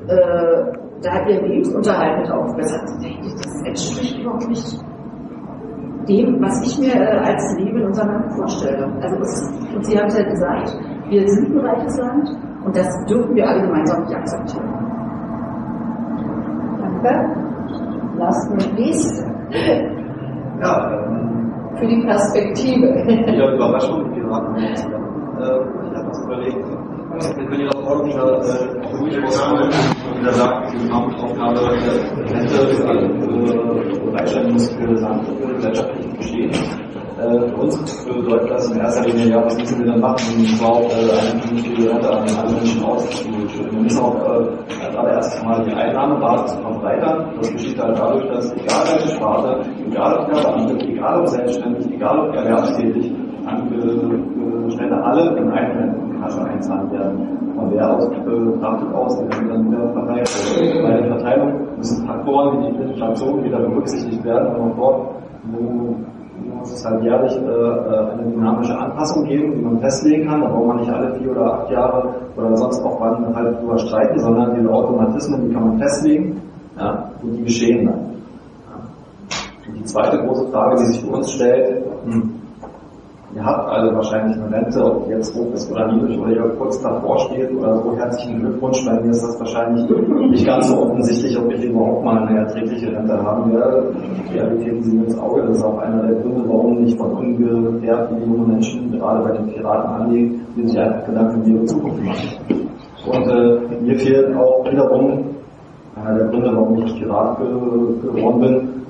äh, 0.07 0.73
da 1.01 1.27
ihren 1.27 1.45
Lebensunterhalt 1.47 2.19
mit 2.19 2.31
aufbessern, 2.31 2.99
denke 3.01 3.27
ich, 3.27 3.33
das 3.33 3.61
entspricht 3.65 4.19
überhaupt 4.19 4.47
nicht 4.47 4.79
dem, 6.07 6.41
was 6.41 6.61
ich 6.65 6.79
mir 6.79 6.95
äh, 6.95 7.17
als 7.19 7.55
Leben 7.57 7.79
in 7.79 7.85
unserem 7.87 8.09
Land 8.09 8.33
vorstelle. 8.33 8.91
Also 9.01 9.15
es, 9.21 9.51
und 9.75 9.85
Sie 9.85 9.97
haben 9.97 10.07
es 10.07 10.17
ja 10.17 10.23
gesagt, 10.25 10.77
wir 11.09 11.27
sind 11.27 11.55
ein 11.57 11.65
reiches 11.65 11.97
Land 11.97 12.29
und 12.65 12.75
das 12.75 12.87
dürfen 13.05 13.35
wir 13.35 13.47
alle 13.47 13.61
gemeinsam 13.61 14.03
nicht 14.03 14.15
akzeptieren. 14.15 14.69
Danke. 16.79 17.35
Last 18.17 18.49
but 18.49 18.59
not 18.67 18.77
least, 18.79 19.25
Ja, 20.61 20.89
ähm, 20.89 21.51
für 21.77 21.85
die 21.85 22.01
Perspektive. 22.05 22.87
wieder 22.87 23.53
Überraschung, 23.55 24.05
die 24.05 24.21
Piraten. 24.21 24.55
Äh, 24.55 24.71
ich 24.71 25.95
habe 25.97 26.07
was 26.07 26.23
überlegt. 26.23 26.65
Wir 27.37 27.45
können 27.45 27.61
ja 27.61 27.69
auch 27.71 28.05
wieder 28.05 28.39
äh, 28.39 28.67
wieder 30.19 30.33
sagt, 30.33 30.73
die 30.73 30.91
Armutaufgabe 30.91 31.59
äh, 31.59 32.31
Rente 32.33 32.61
äh, 32.61 33.99
bereitstellen 34.05 34.53
muss 34.53 34.69
für 34.71 34.87
gesamte 34.87 35.31
gesellschaftliche 35.33 36.09
Geschehen. 36.17 36.51
Äh, 37.17 37.47
für 37.47 37.55
uns 37.55 38.05
bedeutet 38.05 38.51
das 38.51 38.71
in 38.71 38.79
erster 38.79 39.05
Linie, 39.07 39.29
ja, 39.29 39.45
was 39.45 39.57
müssen 39.57 39.79
wir 39.79 39.91
denn 39.91 40.01
machen, 40.01 40.17
um 40.35 40.43
überhaupt 40.43 40.91
äh, 40.91 40.95
eine 40.95 41.39
vernünftige 41.39 41.89
Rente 41.89 42.09
an 42.09 42.27
alle 42.37 42.53
Menschen 42.53 42.83
auszuführen. 42.83 43.71
Wir 43.71 43.81
müssen 43.81 44.03
auch 44.03 44.15
äh, 44.15 44.85
als 44.85 44.95
allererstes 44.95 45.43
mal 45.43 45.63
die 45.63 45.73
Einnahmebasis 45.73 46.59
verbreitern. 46.59 47.33
Das 47.37 47.51
geschieht 47.53 47.81
halt 47.81 47.97
dadurch, 47.97 48.27
dass 48.27 48.51
egal 48.53 48.83
welche 48.91 49.09
Sparte, 49.15 49.69
egal 49.87 50.19
ob 50.19 50.29
Gewerbeamt, 50.29 50.83
egal 50.83 51.19
ob 51.21 51.27
selbstständig, 51.27 51.91
egal 51.93 52.19
ob 52.19 52.35
erwerbstätig, 52.35 53.13
Angestellte 53.45 54.95
alle 54.95 55.37
in 55.37 55.51
eine 55.51 55.79
Rentenkasse 55.79 56.43
einzahlen 56.43 56.91
werden. 56.91 57.44
Von 57.55 57.71
der 57.71 57.89
aus 57.89 58.09
betrachtet 58.09 58.93
aus, 58.93 59.17
die 59.17 59.29
werden 59.29 59.49
dann 59.49 59.71
wieder 59.71 59.89
verteilt. 59.93 60.29
Bei 60.83 60.91
der 60.91 61.07
Verteilung 61.15 61.53
müssen 61.77 62.05
Faktoren 62.05 62.59
wie 62.59 62.71
die 62.71 62.91
Inflation 62.91 63.43
wieder 63.43 63.59
berücksichtigt 63.59 64.23
werden 64.25 64.55
und 64.55 64.77
dort, 64.77 65.07
wo 65.51 65.95
muss 66.65 66.73
es 66.73 66.85
halt 66.85 67.03
jährlich 67.03 67.35
äh, 67.37 67.45
äh, 67.45 68.11
eine 68.11 68.23
dynamische 68.23 68.77
Anpassung 68.77 69.25
geben, 69.25 69.55
die 69.55 69.61
man 69.61 69.79
festlegen 69.79 70.27
kann. 70.27 70.41
Da 70.41 70.47
braucht 70.47 70.67
man 70.67 70.77
nicht 70.77 70.91
alle 70.91 71.15
vier 71.15 71.31
oder 71.31 71.53
acht 71.53 71.69
Jahre 71.69 72.15
oder 72.35 72.57
sonst 72.57 72.83
auch 72.83 72.99
wann 72.99 73.35
halt 73.35 73.59
drüber 73.59 73.77
streiten, 73.77 74.19
sondern 74.19 74.55
diese 74.55 74.69
Automatismen, 74.69 75.47
die 75.47 75.53
kann 75.53 75.69
man 75.69 75.79
festlegen 75.79 76.41
ja, 76.77 77.09
und 77.21 77.33
die 77.37 77.43
geschehen 77.43 77.85
dann. 77.87 77.99
Und 79.67 79.79
die 79.79 79.83
zweite 79.83 80.17
große 80.25 80.47
Frage, 80.51 80.75
die 80.81 80.85
sich 80.85 81.01
für 81.01 81.15
uns 81.15 81.31
stellt, 81.31 81.83
hm, 82.05 82.33
Ihr 83.35 83.43
habt 83.43 83.67
alle 83.69 83.93
wahrscheinlich 83.93 84.37
eine 84.37 84.49
Rente, 84.49 84.81
ob 84.81 85.09
jetzt 85.09 85.35
hoch 85.35 85.51
ist 85.53 85.69
oder 85.69 85.91
niedrig 85.91 86.17
oder 86.17 86.31
ihr 86.31 86.55
kurz 86.57 86.81
davor 86.81 87.19
steht 87.19 87.53
oder 87.53 87.75
so. 87.83 87.93
Herzlichen 87.97 88.39
Glückwunsch. 88.39 88.85
Bei 88.85 88.93
mir 89.01 89.09
ist 89.09 89.23
das 89.23 89.37
wahrscheinlich 89.37 89.89
nicht 90.29 90.45
ganz 90.45 90.69
so 90.69 90.83
offensichtlich, 90.83 91.37
ob 91.37 91.51
ich 91.51 91.65
überhaupt 91.65 92.05
mal 92.05 92.25
eine 92.25 92.39
erträgliche 92.39 92.95
Rente 92.95 93.21
haben 93.21 93.51
werde. 93.51 93.93
Die 94.31 94.37
Realitäten 94.37 94.83
sind 94.83 95.03
ins 95.03 95.19
Auge. 95.19 95.41
Das 95.41 95.57
ist 95.57 95.63
auch 95.65 95.77
einer 95.79 96.03
der 96.03 96.15
Gründe, 96.21 96.43
warum 96.47 96.81
nicht 96.81 96.97
von 96.97 97.11
ungefähr 97.11 98.07
viele 98.07 98.25
junge 98.25 98.47
Menschen 98.47 98.91
gerade 98.93 99.21
bei 99.21 99.31
den 99.33 99.47
Piraten 99.47 99.89
anlegen, 99.89 100.41
die 100.55 100.67
sich 100.69 100.79
einfach 100.79 101.05
Gedanken 101.05 101.41
um 101.41 101.55
ihre 101.55 101.65
Zukunft 101.65 102.03
machen. 102.03 102.69
Und 103.05 103.27
äh, 103.27 103.81
mir 103.81 103.99
fehlt 103.99 104.33
auch 104.37 104.63
wiederum 104.71 105.25
einer 105.97 106.19
der 106.19 106.27
Gründe, 106.27 106.51
warum 106.55 106.77
ich 106.85 106.95
Pirat 106.97 107.37
ge 107.37 107.47
geworden 107.47 108.39
bin, 108.39 108.84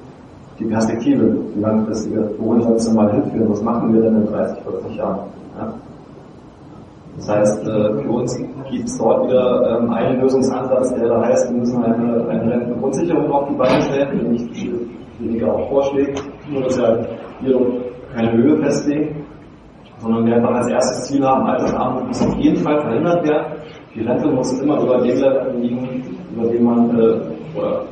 die 0.59 0.65
Perspektive, 0.65 1.37
die 1.55 1.59
langfristige, 1.59 2.29
wohin 2.39 2.61
soll 2.61 2.73
es 2.75 2.85
denn 2.85 2.95
mal 2.95 3.11
hinführen? 3.11 3.49
Was 3.49 3.61
machen 3.61 3.93
wir 3.93 4.01
denn 4.01 4.15
in 4.21 4.25
30, 4.27 4.63
40 4.63 4.95
Jahren? 4.95 5.19
Ja? 5.57 5.73
Das 7.17 7.29
heißt, 7.29 7.67
äh, 7.67 8.01
für 8.01 8.09
uns 8.09 8.37
gibt 8.69 8.85
es 8.85 8.97
dort 8.97 9.27
wieder 9.27 9.79
ähm, 9.79 9.89
einen 9.89 10.21
Lösungsansatz, 10.21 10.93
der 10.95 11.07
da 11.07 11.21
heißt, 11.25 11.49
wir 11.49 11.59
müssen 11.59 11.83
eine, 11.83 12.27
eine 12.27 12.51
Rentengrundsicherung 12.51 13.31
auf 13.31 13.47
die 13.47 13.55
Beine 13.55 13.81
stellen, 13.81 14.19
die 14.19 14.27
nicht 14.27 14.71
weniger 15.19 15.53
auch 15.53 15.69
vorschlägt, 15.69 16.21
nur 16.49 16.63
dass 16.63 16.77
wir 16.77 17.07
hier 17.39 17.59
keine 18.13 18.33
Höhe 18.33 18.57
festlegen, 18.57 19.25
sondern 19.99 20.25
wir 20.25 20.35
einfach 20.35 20.55
als 20.55 20.67
erstes 20.67 21.05
Ziel 21.05 21.25
haben, 21.25 21.45
Altersarmut 21.45 22.07
muss 22.07 22.21
auf 22.21 22.35
jeden 22.35 22.57
Fall 22.57 22.81
verhindert 22.81 23.27
werden. 23.27 23.45
Die 23.95 24.01
Rente 24.01 24.27
muss 24.27 24.59
immer 24.59 24.81
über 24.81 24.97
dem 24.97 25.17
Level 25.17 25.55
liegen, 25.57 26.03
über 26.35 26.49
dem 26.49 26.63
man, 26.63 26.99
äh, 26.99 27.57
oder 27.57 27.85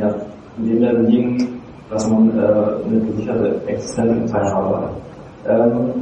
ja, 0.00 0.14
in 0.56 0.68
dem 0.68 0.78
Level 0.78 1.04
liegen, 1.04 1.53
dass 1.94 2.10
man 2.10 2.36
äh, 2.36 2.42
eine 2.42 3.00
gesicherte 3.06 3.60
Existenz 3.66 4.32
Teilhabe 4.32 4.76
hat. 4.76 4.90
Ähm, 5.48 5.92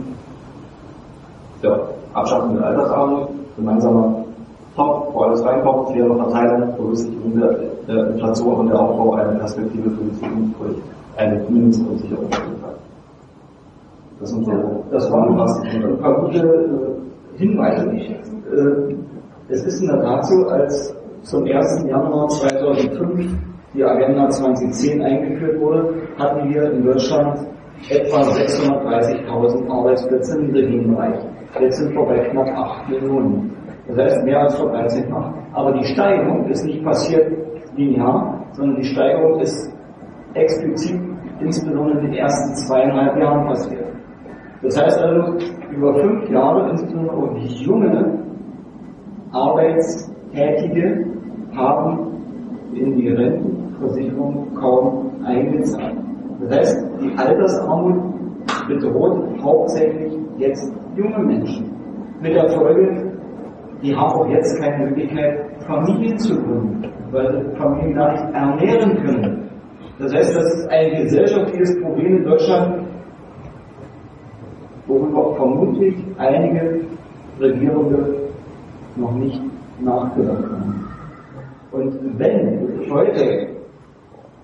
ja, 1.63 1.79
Abschaffung 2.15 2.57
der 2.57 2.67
Altersarmut, 2.67 3.29
gemeinsamer 3.57 4.25
Top, 4.75 5.11
wo 5.13 5.21
alles 5.21 5.45
reinkommt, 5.45 5.91
faire 5.91 6.17
Verteilung, 6.17 6.75
Berücksichtigung 6.77 7.39
der, 7.39 7.57
der 7.87 8.11
Inflation 8.13 8.55
und 8.61 8.69
der 8.69 8.81
Aufbau 8.81 9.15
einer 9.17 9.39
Perspektive 9.39 9.91
für 9.91 10.05
die 10.05 10.13
Zukunft 10.19 10.61
durch 10.61 10.77
eine 11.19 11.45
Mindestunsicherung. 11.51 12.31
Das 14.19 14.31
sind 14.31 14.47
so, 14.47 14.85
das 14.91 15.11
waren 15.11 15.39
ein 15.39 15.99
paar 15.99 16.21
gute 16.23 16.39
äh, 16.39 17.39
Hinweise. 17.39 17.91
Äh, 17.91 18.95
es 19.49 19.63
ist 19.65 19.83
in 19.83 19.89
der 19.89 20.01
Tat 20.01 20.25
so, 20.25 20.47
als 20.47 20.95
zum 21.25 21.45
1. 21.45 21.85
Januar 21.87 22.29
2005 22.29 23.52
die 23.75 23.85
Agenda 23.85 24.29
2010 24.29 25.03
eingeführt 25.03 25.61
wurde, 25.61 25.95
hatten 26.19 26.53
wir 26.53 26.73
in 26.73 26.85
Deutschland 26.85 27.47
etwa 27.89 28.21
630.000 28.21 29.71
Arbeitsplätze 29.71 30.39
im 30.39 30.47
niedrigen 30.47 30.95
Bereich. 30.95 31.19
Jetzt 31.61 31.79
sind 31.79 31.95
wir 31.95 32.05
bei 32.05 32.19
knapp 32.29 32.49
8 32.49 32.89
Millionen. 32.91 33.57
Das 33.89 33.99
heißt 33.99 34.25
mehr 34.25 34.41
als 34.41 34.57
vor 34.57 34.71
13 34.71 35.09
Jahren. 35.09 35.35
Aber 35.53 35.73
die 35.73 35.85
Steigerung 35.85 36.49
ist 36.49 36.65
nicht 36.65 36.85
passiert 36.85 37.33
linear, 37.77 38.45
sondern 38.53 38.77
die 38.77 38.85
Steigerung 38.85 39.41
ist 39.41 39.75
explizit 40.35 41.01
insbesondere 41.41 41.99
in 41.99 42.07
den 42.07 42.15
ersten 42.15 42.55
zweieinhalb 42.55 43.19
Jahren 43.19 43.47
passiert. 43.47 43.87
Das 44.63 44.81
heißt 44.81 44.99
also, 45.03 45.39
über 45.71 45.95
fünf 45.95 46.31
Jahre, 46.31 46.71
insbesondere 46.71 47.17
auch 47.17 47.35
die 47.35 47.65
junge 47.65 48.19
Arbeitstätige, 49.33 51.07
haben 51.55 52.13
in 52.75 52.97
die 52.97 53.09
Rentenversicherung 53.83 54.55
kaum 54.55 55.11
eingezahlt. 55.25 55.97
Das 56.41 56.59
heißt, 56.59 56.87
die 57.01 57.19
Altersarmut 57.19 57.97
bedroht 58.69 59.25
hauptsächlich 59.43 60.19
jetzt 60.39 60.73
junge 60.97 61.19
Menschen. 61.19 61.71
Mit 62.21 62.35
der 62.35 62.49
Folge, 62.51 63.13
die 63.83 63.95
haben 63.95 64.13
auch 64.13 64.29
jetzt 64.29 64.61
keine 64.61 64.87
Möglichkeit, 64.87 65.41
Familien 65.67 66.19
zu 66.19 66.35
gründen, 66.37 66.89
weil 67.11 67.55
Familien 67.57 67.95
gar 67.95 68.13
nicht 68.13 68.35
ernähren 68.35 69.03
können. 69.03 69.51
Das 69.99 70.15
heißt, 70.15 70.37
das 70.37 70.55
ist 70.55 70.69
ein 70.71 71.03
gesellschaftliches 71.03 71.81
Problem 71.81 72.19
in 72.19 72.25
Deutschland, 72.25 72.87
worüber 74.87 75.35
vermutlich 75.37 75.95
einige 76.19 76.81
Regierende 77.41 78.15
noch 78.97 79.13
nicht 79.13 79.41
nachgedacht 79.81 80.45
haben. 80.45 80.89
Und 81.73 82.19
wenn 82.19 82.91
heute 82.91 83.52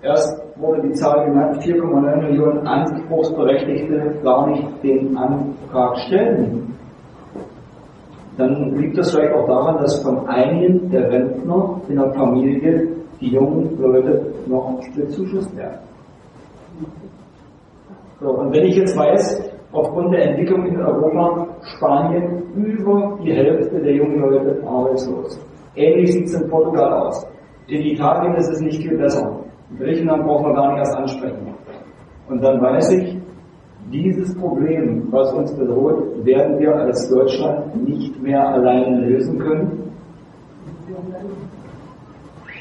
erst 0.01 0.41
wurde 0.57 0.81
die 0.81 0.93
Zahl 0.93 1.25
genannt, 1.25 1.61
4,9 1.63 2.21
Millionen 2.21 2.67
Anspruchsberechtigte 2.67 4.19
gar 4.23 4.47
nicht 4.47 4.83
den 4.83 5.17
Antrag 5.17 5.97
stellen, 5.99 6.75
dann 8.37 8.75
liegt 8.77 8.97
das 8.97 9.11
vielleicht 9.11 9.33
auch 9.33 9.47
daran, 9.47 9.77
dass 9.77 10.01
von 10.01 10.27
einigen 10.27 10.89
der 10.89 11.11
Rentner 11.11 11.81
in 11.89 11.95
der 11.95 12.11
Familie 12.13 12.87
die 13.19 13.31
jungen 13.31 13.77
Leute 13.79 14.33
noch 14.47 14.79
bezuschusst 14.95 15.55
werden. 15.57 15.79
So, 18.21 18.29
und 18.29 18.53
wenn 18.53 18.65
ich 18.65 18.77
jetzt 18.77 18.97
weiß, 18.97 19.51
aufgrund 19.71 20.13
der 20.13 20.29
Entwicklung 20.29 20.65
in 20.65 20.77
Europa, 20.77 21.47
Spanien, 21.75 22.43
über 22.55 23.17
die 23.23 23.33
Hälfte 23.33 23.79
der 23.79 23.95
jungen 23.95 24.19
Leute 24.19 24.61
arbeitslos. 24.65 25.39
Ähnlich 25.75 26.13
sieht 26.13 26.25
es 26.25 26.41
in 26.41 26.49
Portugal 26.49 26.93
aus. 26.93 27.25
In 27.67 27.81
Italien 27.81 28.35
ist 28.35 28.49
es 28.49 28.61
nicht 28.61 28.81
viel 28.81 28.97
besser. 28.97 29.38
Griechenland 29.77 30.23
brauchen 30.25 30.47
wir 30.47 30.53
gar 30.55 30.71
nicht 30.71 30.79
erst 30.79 30.97
ansprechen. 30.97 31.53
Und 32.27 32.43
dann 32.43 32.61
weiß 32.61 32.91
ich, 32.93 33.17
dieses 33.91 34.35
Problem, 34.37 35.07
was 35.11 35.33
uns 35.33 35.53
bedroht, 35.55 36.25
werden 36.25 36.59
wir 36.59 36.75
als 36.75 37.09
Deutschland 37.09 37.87
nicht 37.87 38.21
mehr 38.21 38.47
alleine 38.47 39.01
lösen 39.07 39.39
können. 39.39 39.91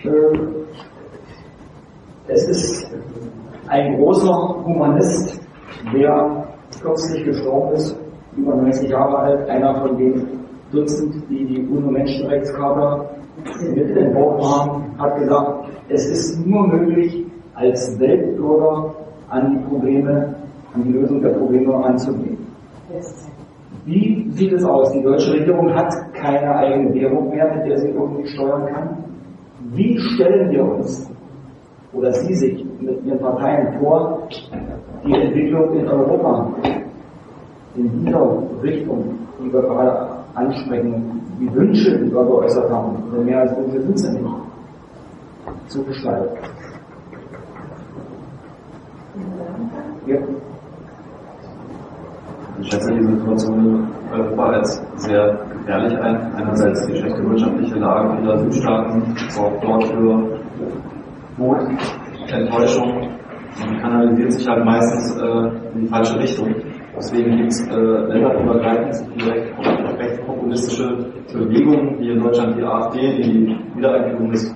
Äh, 0.04 0.11
es 2.28 2.48
ist 2.48 2.90
ein 3.68 3.96
großer 3.96 4.64
Humanist, 4.64 5.40
der 5.92 6.46
kürzlich 6.82 7.24
gestorben 7.24 7.74
ist, 7.74 7.98
über 8.36 8.54
90 8.54 8.90
Jahre 8.90 9.18
alt, 9.18 9.48
einer 9.48 9.80
von 9.80 9.96
den 9.96 10.38
Dutzend, 10.70 11.24
die 11.30 11.46
die 11.46 11.66
UNO-Menschenrechtscharta 11.66 13.11
mitentworfen 13.74 14.44
haben, 14.44 14.98
hat 14.98 15.18
gesagt, 15.18 15.57
es 15.89 16.07
ist 16.07 16.47
nur 16.47 16.66
möglich, 16.66 17.24
als 17.55 17.99
Weltbürger 17.99 18.95
an 19.28 19.53
die 19.53 19.68
Probleme, 19.68 20.34
an 20.74 20.84
die 20.84 20.93
Lösung 20.93 21.20
der 21.20 21.30
Probleme 21.30 21.74
anzugehen. 21.84 22.39
Wie 23.84 24.28
sieht 24.30 24.53
es 24.53 24.64
aus? 24.64 24.93
Die 24.93 25.03
deutsche 25.03 25.32
Regierung 25.32 25.74
hat 25.74 25.93
keine 26.14 26.55
eigene 26.55 26.95
Währung 26.95 27.30
mehr, 27.30 27.55
mit 27.55 27.66
der 27.66 27.78
sie 27.78 27.89
irgendwie 27.89 28.26
steuern 28.28 28.66
kann. 28.66 29.05
Wie 29.72 29.99
stellen 29.99 30.51
wir 30.51 30.64
uns, 30.64 31.11
oder 31.93 32.12
Sie 32.12 32.34
sich 32.34 32.64
mit 32.80 33.05
Ihren 33.05 33.18
Parteien 33.18 33.78
vor, 33.80 34.28
die 35.05 35.12
Entwicklung 35.12 35.72
in 35.74 35.89
Europa 35.89 36.53
in 37.76 38.05
dieser 38.05 38.43
Richtung, 38.62 39.14
die 39.41 39.53
wir 39.53 39.62
gerade 39.62 40.09
ansprechen, 40.34 41.20
die 41.41 41.53
Wünsche, 41.55 41.99
die 41.99 42.12
wir 42.12 42.24
geäußert 42.24 42.70
haben, 42.70 42.97
denn 43.14 43.24
mehr 43.24 43.41
als 43.41 43.57
Wünsche 43.57 43.80
sind 43.82 43.99
sie 43.99 44.11
nicht, 44.12 44.24
zu 45.69 45.85
gestalten. 45.85 46.37
Ja. 50.07 50.16
Ich 52.61 52.69
schätze 52.69 52.93
die 52.93 53.05
Situation 53.05 53.89
in 54.12 54.19
Europa 54.19 54.47
als 54.47 54.83
sehr 54.97 55.39
gefährlich 55.53 55.97
ein. 55.99 56.35
Einerseits 56.35 56.87
die 56.87 56.97
schlechte 56.97 57.23
wirtschaftliche 57.23 57.77
Lage 57.77 58.16
vieler 58.19 58.39
Südstaaten 58.39 59.14
sorgt 59.29 59.62
dort 59.62 59.85
für 59.85 60.41
Not, 61.37 61.59
Enttäuschung 62.33 63.11
und 63.62 63.81
kanalisiert 63.81 64.33
sich 64.33 64.49
halt 64.49 64.64
meistens 64.64 65.16
äh, 65.21 65.75
in 65.75 65.83
die 65.83 65.87
falsche 65.87 66.19
Richtung. 66.19 66.55
Deswegen 66.97 67.37
gibt 67.37 67.53
es 67.53 67.69
äh, 67.69 67.77
länderübergreifend 67.77 68.97
die 69.14 69.29
recht, 69.29 70.27
populistische 70.27 71.12
Bewegungen, 71.33 71.99
wie 72.01 72.11
in 72.11 72.21
Deutschland 72.21 72.57
die 72.57 72.62
AfD, 72.62 73.23
die 73.23 73.57
Wiedereinführung 73.77 74.33
des 74.33 74.55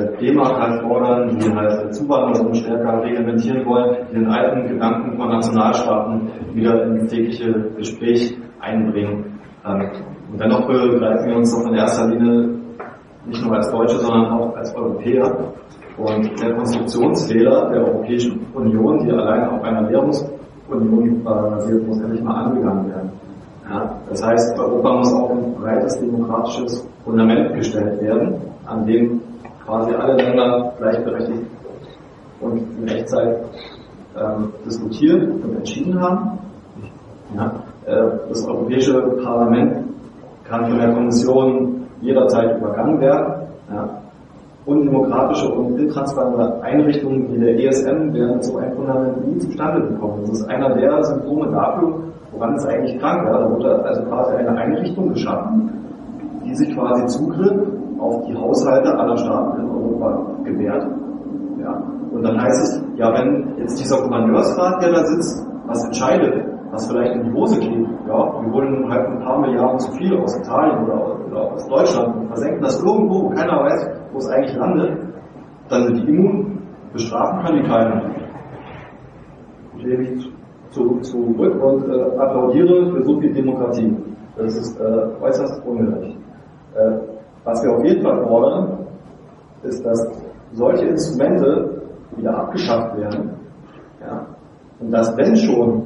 D-Mark 0.00 0.60
halt 0.60 0.82
fordern, 0.82 1.38
die 1.38 1.54
halt 1.54 1.94
Zuwanderung 1.94 2.54
stärker 2.54 3.02
reglementieren 3.02 3.64
wollen, 3.66 3.96
die 4.10 4.14
den 4.14 4.26
alten 4.26 4.68
Gedanken 4.68 5.16
von 5.16 5.28
Nationalstaaten 5.28 6.30
wieder 6.54 6.84
ins 6.84 7.10
tägliche 7.10 7.52
Gespräch 7.76 8.36
einbringen. 8.60 9.38
Ähm, 9.66 9.90
und 10.30 10.40
dennoch 10.40 10.66
begreifen 10.66 11.28
wir 11.28 11.36
uns 11.36 11.54
doch 11.54 11.68
in 11.68 11.74
erster 11.74 12.08
Linie 12.08 12.62
nicht 13.26 13.44
nur 13.44 13.54
als 13.54 13.70
Deutsche, 13.70 13.96
sondern 13.98 14.32
auch 14.32 14.56
als 14.56 14.74
Europäer. 14.74 15.30
Und 15.98 16.42
der 16.42 16.54
Konstruktionsfehler 16.54 17.70
der 17.70 17.86
Europäischen 17.86 18.46
Union, 18.54 19.04
die 19.04 19.12
allein 19.12 19.48
auf 19.50 19.62
einer 19.62 19.88
Währungsunion 19.90 21.22
basiert, 21.22 21.86
muss 21.86 22.00
endlich 22.00 22.22
mal 22.22 22.46
angegangen 22.46 22.88
werden. 22.88 23.10
Ja, 23.68 23.94
das 24.08 24.24
heißt, 24.24 24.58
Europa 24.58 24.96
muss 24.96 25.12
auf 25.12 25.30
ein 25.30 25.54
breites 25.54 26.00
demokratisches 26.00 26.88
Fundament 27.04 27.54
gestellt 27.54 28.00
werden, 28.02 28.34
an 28.66 28.86
dem 28.86 29.20
quasi 29.64 29.94
alle 29.94 30.16
Länder 30.16 30.72
gleichberechtigt 30.78 31.46
und 32.40 32.58
in 32.78 32.88
Echtzeit 32.88 33.44
ähm, 34.16 34.52
diskutieren 34.66 35.42
und 35.42 35.56
entschieden 35.56 36.00
haben. 36.00 36.38
Ja, 37.36 37.52
äh, 37.86 38.10
das 38.28 38.46
Europäische 38.46 39.00
Parlament 39.24 39.84
kann 40.44 40.66
von 40.66 40.78
der 40.78 40.92
Kommission 40.92 41.86
jederzeit 42.00 42.58
übergangen 42.58 43.00
werden. 43.00 43.48
Ja. 43.72 43.88
Undemokratische 44.64 45.48
und 45.52 45.76
intransparente 45.76 46.62
Einrichtungen 46.62 47.32
wie 47.32 47.40
der 47.40 47.58
ESM 47.58 48.12
werden 48.12 48.40
zu 48.42 48.58
einem 48.58 48.76
Fundament 48.76 49.26
nie 49.26 49.38
zustande 49.38 49.88
gekommen. 49.88 50.20
Das 50.20 50.38
ist 50.38 50.48
einer 50.48 50.72
der 50.74 51.02
Symptome 51.02 51.50
dafür, 51.50 51.94
woran 52.30 52.54
es 52.54 52.66
eigentlich 52.66 52.96
krank 53.00 53.28
war. 53.28 53.40
Da 53.40 53.50
wurde 53.50 53.84
also 53.84 54.02
quasi 54.02 54.36
eine 54.36 54.56
Einrichtung 54.56 55.08
geschaffen, 55.08 55.70
die 56.44 56.54
sich 56.54 56.76
quasi 56.76 57.06
Zugriff 57.06 57.81
auf 58.02 58.26
die 58.26 58.34
Haushalte 58.34 58.98
aller 58.98 59.16
Staaten 59.16 59.60
in 59.60 59.70
Europa 59.70 60.36
gewährt. 60.44 60.86
Ja. 61.60 61.82
Und 62.12 62.22
dann 62.22 62.40
heißt 62.40 62.62
es, 62.62 62.84
ja, 62.96 63.12
wenn 63.14 63.54
jetzt 63.58 63.80
dieser 63.80 64.02
Gouverneursrat, 64.02 64.82
der 64.82 64.92
da 64.92 65.04
sitzt, 65.04 65.46
was 65.66 65.84
entscheidet, 65.84 66.44
was 66.72 66.86
vielleicht 66.88 67.14
in 67.14 67.24
die 67.24 67.32
Hose 67.32 67.60
geht, 67.60 67.86
ja, 68.08 68.42
wir 68.42 68.52
holen 68.52 68.90
halt 68.90 69.06
ein 69.06 69.20
paar 69.20 69.40
Milliarden 69.40 69.78
zu 69.78 69.92
viel 69.92 70.16
aus 70.18 70.36
Italien 70.38 70.84
oder, 70.84 71.26
oder 71.26 71.52
aus 71.52 71.66
Deutschland 71.68 72.16
und 72.16 72.26
versenken 72.28 72.62
das 72.62 72.82
irgendwo, 72.82 73.24
wo 73.24 73.28
keiner 73.30 73.62
weiß, 73.62 73.90
wo 74.12 74.18
es 74.18 74.28
eigentlich 74.28 74.56
landet, 74.56 74.98
dann 75.68 75.84
sind 75.84 75.96
die 75.96 76.12
immun, 76.12 76.58
bestrafen 76.92 77.44
kann 77.44 77.56
die 77.56 77.68
keiner. 77.68 78.02
Ich 79.76 79.84
lehne 79.84 80.10
mich 80.10 80.32
zurück, 80.70 81.04
zurück 81.04 81.62
und 81.62 81.88
äh, 81.88 82.18
applaudiere 82.18 82.92
für 82.92 83.02
so 83.02 83.20
viel 83.20 83.32
Demokratie. 83.32 83.96
Das 84.36 84.56
ist 84.56 84.80
äh, 84.80 85.22
äußerst 85.22 85.64
ungerecht. 85.66 86.18
Äh, 86.74 87.11
was 87.44 87.62
wir 87.62 87.72
auf 87.72 87.84
jeden 87.84 88.02
Fall 88.02 88.24
fordern, 88.24 88.86
ist, 89.62 89.84
dass 89.84 90.22
solche 90.52 90.86
Instrumente 90.86 91.82
wieder 92.16 92.36
abgeschafft 92.36 92.96
werden. 92.96 93.30
Ja, 94.00 94.26
und 94.80 94.90
dass, 94.90 95.16
wenn 95.16 95.36
schon 95.36 95.82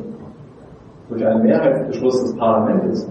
durch 1.09 1.25
einen 1.25 1.43
Mehrheitsbeschluss 1.43 2.23
des 2.23 2.37
Parlaments 2.37 3.09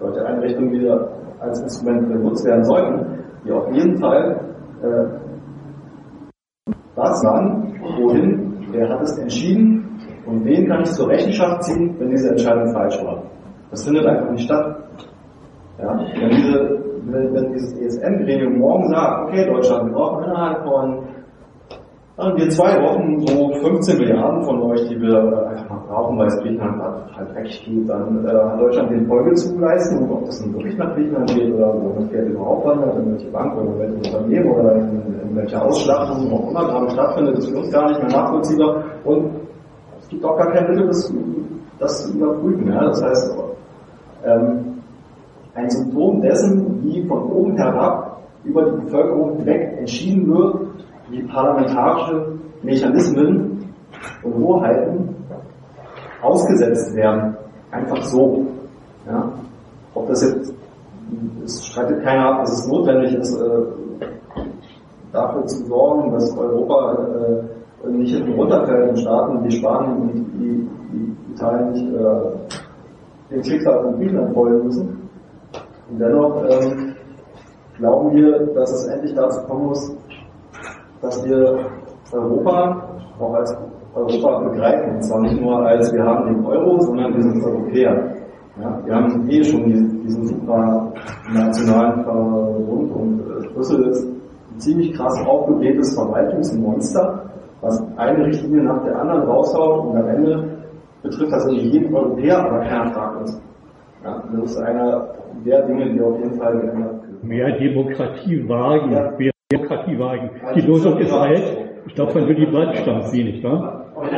solche 0.00 0.24
Einrichtungen 0.24 0.72
wieder 0.72 1.08
als 1.40 1.60
Instrument 1.60 2.08
benutzt 2.08 2.44
werden 2.46 2.64
sollten, 2.64 3.24
die 3.44 3.52
auf 3.52 3.70
jeden 3.72 3.98
Fall 3.98 4.40
äh, 4.82 5.24
was 6.94 7.20
sagen, 7.20 7.74
wohin, 7.98 8.66
wer 8.70 8.88
hat 8.88 9.02
es 9.02 9.18
entschieden 9.18 9.98
und 10.26 10.44
wen 10.44 10.66
kann 10.68 10.82
ich 10.82 10.92
zur 10.92 11.08
Rechenschaft 11.08 11.64
ziehen, 11.64 11.94
wenn 11.98 12.10
diese 12.10 12.30
Entscheidung 12.30 12.72
falsch 12.72 13.02
war. 13.04 13.22
Das 13.70 13.84
findet 13.84 14.06
einfach 14.06 14.30
nicht 14.30 14.44
statt. 14.44 14.76
Ja, 15.78 15.98
wenn, 15.98 16.30
diese, 16.30 16.84
wenn, 17.06 17.34
wenn 17.34 17.52
dieses 17.52 17.72
ESM-Gremium 17.74 18.58
morgen 18.58 18.88
sagt, 18.88 19.28
okay, 19.28 19.46
Deutschland, 19.46 19.86
wir 19.86 19.92
brauchen 19.94 20.24
innerhalb 20.24 20.64
von 20.64 21.04
dann 22.16 22.36
wir 22.36 22.48
zwei 22.48 22.80
Wochen 22.80 23.26
so 23.26 23.52
15 23.54 23.98
Milliarden 23.98 24.44
von 24.44 24.62
euch, 24.62 24.88
die 24.88 25.00
wir 25.00 25.18
äh, 25.18 25.46
einfach 25.48 25.68
mal 25.68 25.82
brauchen, 25.88 26.18
weil 26.18 26.28
es 26.28 26.38
Griechenland 26.38 26.80
halt 27.12 27.34
dreckig 27.34 27.64
geht, 27.64 27.88
dann 27.88 28.24
äh, 28.24 28.28
hat 28.30 28.60
Deutschland 28.60 28.90
den 28.92 29.06
Folge 29.08 29.34
zu 29.34 29.58
leisten 29.58 30.08
ob 30.08 30.24
das 30.26 30.40
nun 30.44 30.54
wirklich 30.54 30.76
nach 30.78 30.94
Griechenland 30.94 31.34
geht 31.34 31.52
oder 31.52 31.74
wo 31.74 31.92
das 31.98 32.08
Geld 32.10 32.28
überhaupt 32.28 32.66
wandert, 32.66 32.98
in 32.98 33.10
welche 33.10 33.30
Bank 33.32 33.56
oder 33.56 33.72
in 33.72 33.78
welche 33.80 34.14
Unternehmen 34.14 34.50
oder 34.52 34.74
in, 34.76 35.20
in 35.28 35.36
welche 35.36 35.60
Ausschlachtung 35.60 36.32
auch 36.32 36.50
immer 36.50 36.64
gerade 36.64 36.90
stattfindet, 36.90 37.38
ist 37.38 37.48
für 37.48 37.58
uns 37.58 37.72
gar 37.72 37.88
nicht 37.88 38.00
mehr 38.00 38.12
nachvollziehbar 38.12 38.84
und 39.04 39.30
es 39.98 40.08
gibt 40.08 40.24
auch 40.24 40.36
gar 40.36 40.52
kein 40.52 40.68
Mittel, 40.68 40.86
das, 40.86 41.12
das 41.80 42.06
zu 42.06 42.16
überprüfen. 42.16 42.72
Ja? 42.72 42.84
Das 42.84 43.02
heißt, 43.02 43.38
ähm, 44.24 44.73
ein 45.54 45.70
Symptom 45.70 46.20
dessen, 46.20 46.82
wie 46.84 47.06
von 47.06 47.22
oben 47.30 47.56
herab 47.56 48.22
über 48.44 48.64
die 48.70 48.82
Bevölkerung 48.82 49.36
hinweg 49.36 49.78
entschieden 49.78 50.28
wird, 50.28 50.56
wie 51.10 51.22
parlamentarische 51.22 52.38
Mechanismen 52.62 53.72
und 54.22 54.34
Hoheiten 54.34 55.14
ausgesetzt 56.22 56.94
werden. 56.94 57.36
Einfach 57.70 58.02
so. 58.02 58.46
Ja? 59.06 59.32
Ob 59.94 60.08
das 60.08 60.22
jetzt, 60.22 60.54
es 61.44 61.66
streitet 61.66 62.02
keiner 62.02 62.32
ab, 62.32 62.40
dass 62.40 62.60
es 62.60 62.68
notwendig 62.68 63.14
ist, 63.14 63.36
äh, 63.40 63.62
dafür 65.12 65.46
zu 65.46 65.64
sorgen, 65.66 66.10
dass 66.12 66.36
Europa 66.36 66.98
äh, 67.84 67.90
nicht 67.90 68.14
hinten 68.14 68.32
runterfällt 68.32 68.90
und 68.90 68.98
Staaten 68.98 69.44
wie 69.44 69.50
Spanien 69.50 69.96
und 69.96 70.12
die 70.12 71.32
Italien 71.32 71.72
nicht 71.72 71.94
äh, 71.94 73.34
den 73.34 73.44
Schicksal 73.44 73.82
von 73.82 73.96
Griechenland 73.96 74.34
folgen 74.34 74.64
müssen. 74.64 75.03
Und 75.94 76.00
dennoch 76.00 76.42
ähm, 76.50 76.96
glauben 77.78 78.16
wir, 78.16 78.46
dass 78.52 78.72
es 78.72 78.86
endlich 78.88 79.14
dazu 79.14 79.46
kommen 79.46 79.66
muss, 79.66 79.96
dass 81.00 81.24
wir 81.24 81.66
Europa 82.10 82.82
auch 83.20 83.34
als 83.34 83.56
Europa 83.94 84.48
begreifen. 84.48 84.96
Und 84.96 85.02
zwar 85.04 85.20
nicht 85.20 85.40
nur 85.40 85.64
als 85.64 85.92
wir 85.92 86.02
haben 86.02 86.34
den 86.34 86.44
Euro, 86.44 86.80
sondern 86.80 87.14
wir 87.14 87.22
sind 87.22 87.44
Europäer. 87.44 88.12
Ja, 88.60 88.80
wir 88.84 88.92
haben 88.92 89.30
eh 89.30 89.44
schon 89.44 89.66
diesen, 89.66 90.02
diesen 90.02 90.26
supranationalen 90.26 92.02
Verbund 92.02 92.92
und 92.92 93.20
äh, 93.20 93.54
Brüssel 93.54 93.86
ist 93.86 94.04
ein 94.04 94.58
ziemlich 94.58 94.94
krass 94.94 95.16
aufgeblähtes 95.24 95.94
Verwaltungsmonster, 95.94 97.22
was 97.60 97.80
eine 97.96 98.26
Richtlinie 98.26 98.64
nach 98.64 98.82
der 98.82 99.00
anderen 99.00 99.22
raushaut 99.28 99.86
und 99.86 99.96
am 99.96 100.08
Ende 100.08 100.58
betrifft 101.02 101.32
das 101.32 101.46
irgendwie 101.46 101.68
jeden 101.68 101.94
Europäer, 101.94 102.38
aber 102.44 102.64
keiner 102.64 102.90
fragt 102.92 103.20
uns. 103.20 103.40
Ja, 104.04 104.22
das 104.32 104.50
ist 104.50 104.58
einer 104.58 105.14
der 105.44 105.62
Dinge, 105.66 105.90
die 105.90 106.00
auf 106.00 106.18
jeden 106.18 106.38
Fall 106.38 106.60
geändert. 106.60 107.22
Mehr 107.22 107.52
Demokratie 107.58 108.46
wagen, 108.46 108.92
ja. 108.92 109.12
mehr 109.18 109.32
Demokratie 109.50 109.98
wagen. 109.98 110.30
Die 110.54 110.60
Lösung 110.60 110.98
ist 110.98 111.12
alt. 111.12 111.42
Ich 111.86 111.94
glaube, 111.94 112.12
von 112.12 112.28
Willy 112.28 112.46
Brandt 112.46 112.76
stammt 112.76 113.04
sie, 113.08 113.24
nicht 113.24 113.42
wahr? 113.42 113.83
Eine 113.96 114.10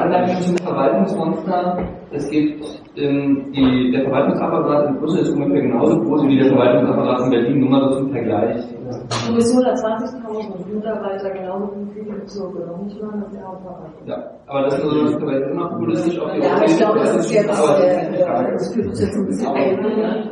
Anmerkung 0.00 0.42
zum 0.42 0.56
Verwaltungsmonster. 0.58 1.78
Es 2.10 2.28
gibt 2.28 2.62
ähm, 2.96 3.50
die, 3.52 3.90
der 3.90 4.02
Verwaltungsapparat 4.02 4.88
in 4.88 4.98
Brüssel 4.98 5.20
ist 5.22 5.30
ungefähr 5.30 5.62
genauso 5.62 5.98
groß 6.00 6.24
wie 6.26 6.36
der 6.36 6.48
Verwaltungsapparat 6.48 7.20
in 7.22 7.30
Berlin, 7.30 7.60
nur 7.60 7.70
mal 7.70 7.90
so 7.90 8.00
zum 8.00 8.10
Vergleich. 8.10 8.56
Ja. 8.84 9.34
Bis 9.34 9.56
120.000 9.56 10.74
Mitarbeiter 10.74 11.30
genauso 11.30 11.72
wie 11.74 11.90
viele 11.94 12.16
Bezirke, 12.18 12.66
noch 12.66 12.82
nicht 12.82 13.00
mal 13.02 13.18
das 13.18 13.34
Apparat. 13.38 13.92
Ja, 14.04 14.16
aber 14.46 14.62
das 14.64 14.74
ist 14.76 14.84
also 14.84 15.04
das 15.04 15.14
vielleicht 15.14 15.50
immer 15.50 15.68
populistisch 15.70 16.18
auf 16.20 16.32
die 16.32 16.40
Ja, 16.40 16.62
ich 16.66 16.76
glaube, 16.76 16.98
das 16.98 17.16
ist 17.16 17.32
jetzt, 17.32 17.48
äh, 17.48 18.52
das 18.52 18.74
führt 18.74 18.88
uns 18.88 19.00
jetzt 19.00 19.16
ein 19.16 19.26
bisschen 19.26 19.54
ein. 19.54 20.31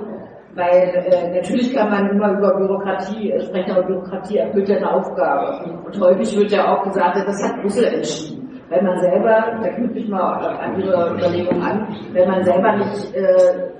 Weil 0.60 0.92
äh, 1.10 1.34
natürlich 1.34 1.74
kann 1.74 1.88
man 1.88 2.10
immer 2.10 2.32
über 2.32 2.54
Bürokratie 2.54 3.32
sprechen, 3.40 3.70
aber 3.70 3.82
Bürokratie 3.84 4.36
erfüllt 4.36 4.68
ja 4.68 4.76
eine 4.76 4.92
Aufgabe. 4.92 5.64
Und 5.86 5.98
häufig 5.98 6.36
wird 6.36 6.52
ja 6.52 6.68
auch 6.68 6.82
gesagt, 6.84 7.16
das 7.16 7.42
hat 7.42 7.62
Brüssel 7.62 7.84
entschieden. 7.84 8.60
Wenn 8.68 8.84
man 8.84 8.98
selber, 8.98 9.58
da 9.62 9.68
knüpfe 9.70 9.98
ich 9.98 10.08
mal 10.08 10.34
an 10.34 10.78
Ihre 10.78 11.14
Überlegung 11.14 11.62
an, 11.62 11.88
wenn 12.12 12.28
man 12.28 12.44
selber 12.44 12.76
nicht 12.76 13.14
äh, 13.16 13.70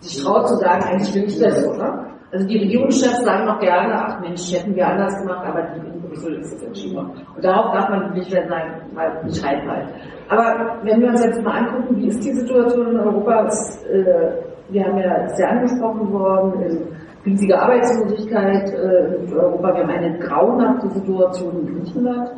sich 0.00 0.24
traut 0.24 0.48
zu 0.48 0.54
sagen, 0.56 0.82
eigentlich 0.82 1.14
will 1.14 1.24
ich 1.24 1.38
das. 1.38 1.76
Ne? 1.76 2.06
Also 2.32 2.46
die 2.46 2.58
Regierungschefs 2.58 3.22
sagen 3.24 3.44
noch 3.44 3.60
gerne, 3.60 3.94
ach 3.94 4.20
Mensch, 4.20 4.50
hätten 4.52 4.74
wir 4.74 4.86
anders 4.86 5.14
gemacht, 5.20 5.46
aber 5.46 5.62
die 5.74 5.86
in 5.86 6.02
Brüssel 6.08 6.38
ist 6.38 6.54
es 6.54 6.62
entschieden. 6.62 6.98
Und 6.98 7.44
darauf 7.44 7.72
darf 7.74 7.90
man 7.90 8.14
nicht 8.14 8.32
mehr 8.32 8.48
sein, 8.48 8.80
mal 8.94 9.22
nicht 9.24 9.44
reinfallen. 9.44 9.88
Aber 10.30 10.78
wenn 10.84 11.00
wir 11.02 11.08
uns 11.08 11.22
jetzt 11.22 11.42
mal 11.42 11.58
angucken, 11.58 11.96
wie 11.96 12.08
ist 12.08 12.24
die 12.24 12.32
Situation 12.32 12.92
in 12.92 12.98
Europa, 12.98 13.46
ist, 13.46 13.86
äh, 13.86 14.48
wir 14.70 14.84
haben 14.84 14.98
ja, 14.98 15.26
ja 15.38 15.48
angesprochen 15.48 16.12
worden, 16.12 16.78
riesige 17.24 17.60
Arbeitslosigkeit 17.60 18.72
äh, 18.72 19.24
in 19.24 19.32
Europa. 19.32 19.74
Wir 19.74 19.82
haben 19.82 19.90
eine 19.90 20.18
grauenhafte 20.18 20.88
Situation 20.90 21.60
in 21.60 21.76
Griechenland. 21.76 22.30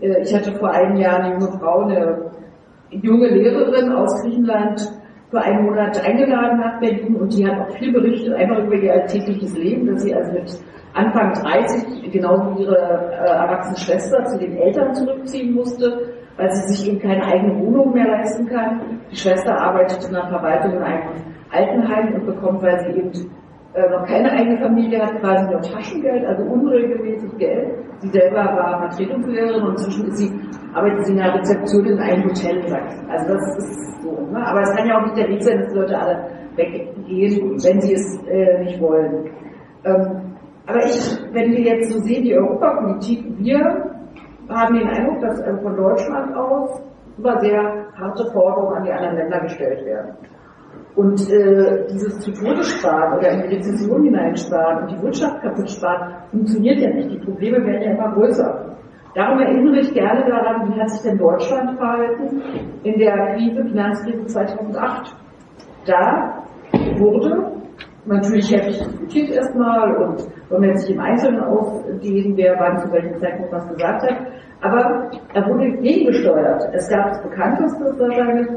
Äh, 0.00 0.22
ich 0.22 0.34
hatte 0.34 0.52
vor 0.52 0.70
einem 0.70 0.96
Jahr 0.96 1.20
eine 1.20 1.34
junge 1.34 1.58
Frau, 1.58 1.80
eine 1.80 2.30
junge 2.90 3.28
Lehrerin 3.28 3.92
aus 3.92 4.22
Griechenland, 4.22 4.92
für 5.30 5.40
einen 5.40 5.64
Monat 5.64 6.00
eingeladen 6.06 6.60
nach 6.60 6.78
Berlin 6.78 7.16
und 7.16 7.36
die 7.36 7.46
hat 7.46 7.58
auch 7.58 7.76
viel 7.78 7.92
berichtet, 7.92 8.32
einfach 8.34 8.58
über 8.58 8.74
ihr 8.74 8.92
alltägliches 8.92 9.56
Leben, 9.58 9.86
dass 9.86 10.02
sie 10.02 10.14
also 10.14 10.32
mit 10.32 10.56
Anfang 10.94 11.32
30, 11.32 12.12
genauso 12.12 12.56
wie 12.56 12.62
ihre 12.62 12.76
äh, 12.76 13.28
erwachsene 13.28 13.76
Schwester, 13.76 14.24
zu 14.24 14.38
den 14.38 14.56
Eltern 14.56 14.94
zurückziehen 14.94 15.54
musste, 15.54 16.14
weil 16.36 16.50
sie 16.52 16.72
sich 16.72 16.88
eben 16.88 17.00
keine 17.00 17.24
eigene 17.24 17.58
Wohnung 17.58 17.92
mehr 17.92 18.06
leisten 18.06 18.46
kann. 18.46 19.00
Die 19.10 19.16
Schwester 19.16 19.60
arbeitet 19.60 20.06
in 20.06 20.14
der 20.14 20.28
Verwaltung 20.28 20.72
in 20.74 20.82
einem 20.82 21.02
Altenheim 21.56 22.14
und 22.14 22.26
bekommt, 22.26 22.62
weil 22.62 22.78
sie 22.80 22.98
eben 22.98 23.12
äh, 23.74 23.90
noch 23.90 24.06
keine 24.06 24.30
eigene 24.32 24.58
Familie 24.58 25.02
hat, 25.02 25.20
quasi 25.20 25.44
nur 25.50 25.60
Taschengeld, 25.60 26.24
also 26.24 26.42
unregelmäßig 26.44 27.36
Geld. 27.38 27.74
Sie 27.98 28.08
selber 28.08 28.36
war 28.36 28.88
Vertretungslehrerin 28.88 29.62
und 29.62 29.70
inzwischen 29.72 30.08
ist 30.08 30.18
sie, 30.18 30.32
arbeitet 30.74 31.04
sie 31.06 31.12
in 31.12 31.18
der 31.18 31.34
Rezeption 31.34 31.84
in 31.86 31.98
einem 31.98 32.24
Hotel 32.24 32.56
in 32.56 32.68
Sachsen. 32.68 33.10
Also 33.10 33.34
das 33.34 33.56
ist 33.58 34.02
so. 34.02 34.10
Ne? 34.32 34.46
Aber 34.46 34.60
es 34.62 34.74
kann 34.74 34.86
ja 34.86 34.98
auch 34.98 35.04
nicht 35.04 35.16
der 35.16 35.28
Weg 35.28 35.42
sein, 35.42 35.58
dass 35.58 35.72
die 35.72 35.78
Leute 35.78 35.98
alle 35.98 36.26
weggehen, 36.56 37.50
wenn 37.64 37.80
sie 37.80 37.94
es 37.94 38.22
äh, 38.28 38.64
nicht 38.64 38.80
wollen. 38.80 39.30
Ähm, 39.84 40.36
aber 40.66 40.84
ich, 40.84 41.18
wenn 41.32 41.52
wir 41.52 41.60
jetzt 41.60 41.92
so 41.92 41.98
sehen, 42.00 42.24
die 42.24 42.34
Europapolitik, 42.34 43.24
wir 43.38 43.60
haben 44.48 44.74
den 44.74 44.88
Eindruck, 44.88 45.20
dass 45.20 45.40
äh, 45.40 45.56
von 45.62 45.76
Deutschland 45.76 46.34
aus 46.34 46.82
über 47.18 47.38
sehr 47.40 47.86
harte 47.98 48.30
Forderungen 48.32 48.76
an 48.76 48.84
die 48.84 48.92
anderen 48.92 49.16
Länder 49.16 49.40
gestellt 49.40 49.84
werden. 49.84 50.16
Und 50.94 51.30
äh, 51.30 51.86
dieses 51.92 52.18
zu 52.20 52.32
Tode 52.32 52.62
sparen 52.62 53.18
oder 53.18 53.30
in 53.30 53.42
die 53.42 53.56
Rezession 53.56 54.04
hineinsparen 54.04 54.82
und 54.82 54.92
die 54.92 55.02
Wirtschaft 55.02 55.42
kaputt 55.42 55.68
sparen, 55.70 56.14
funktioniert 56.30 56.78
ja 56.78 56.90
nicht. 56.90 57.10
Die 57.10 57.18
Probleme 57.18 57.58
werden 57.64 57.82
ja 57.82 57.90
immer 57.92 58.14
größer. 58.14 58.76
Darum 59.14 59.38
erinnere 59.40 59.80
ich 59.80 59.92
gerne 59.92 60.28
daran, 60.28 60.68
wie 60.68 60.80
hat 60.80 60.90
sich 60.90 61.02
denn 61.02 61.18
Deutschland 61.18 61.78
verhalten 61.78 62.42
in 62.82 62.98
der 62.98 63.34
Krise, 63.34 63.64
Finanzkrise 63.64 64.26
2008. 64.26 65.16
Da 65.86 66.42
wurde 66.98 67.52
natürlich 68.06 68.50
heftig 68.52 68.78
diskutiert 68.78 69.30
erstmal 69.30 69.96
und 69.96 70.26
wollen 70.48 70.62
wir 70.62 70.68
jetzt 70.68 70.88
nicht 70.88 70.96
im 70.96 71.00
Einzelnen 71.00 71.40
ausdehnen, 71.40 72.36
wer 72.36 72.58
wann 72.58 72.78
zu 72.78 72.92
welchem 72.92 73.18
Zeitpunkt 73.18 73.52
was 73.52 73.68
gesagt 73.68 74.02
hat, 74.02 74.16
aber 74.60 75.10
er 75.34 75.46
wurde 75.46 75.70
gegengesteuert. 75.72 76.68
Es 76.72 76.88
gab 76.88 77.08
das 77.08 77.22
bekannteste 77.22 77.84
wahrscheinlich 77.98 78.48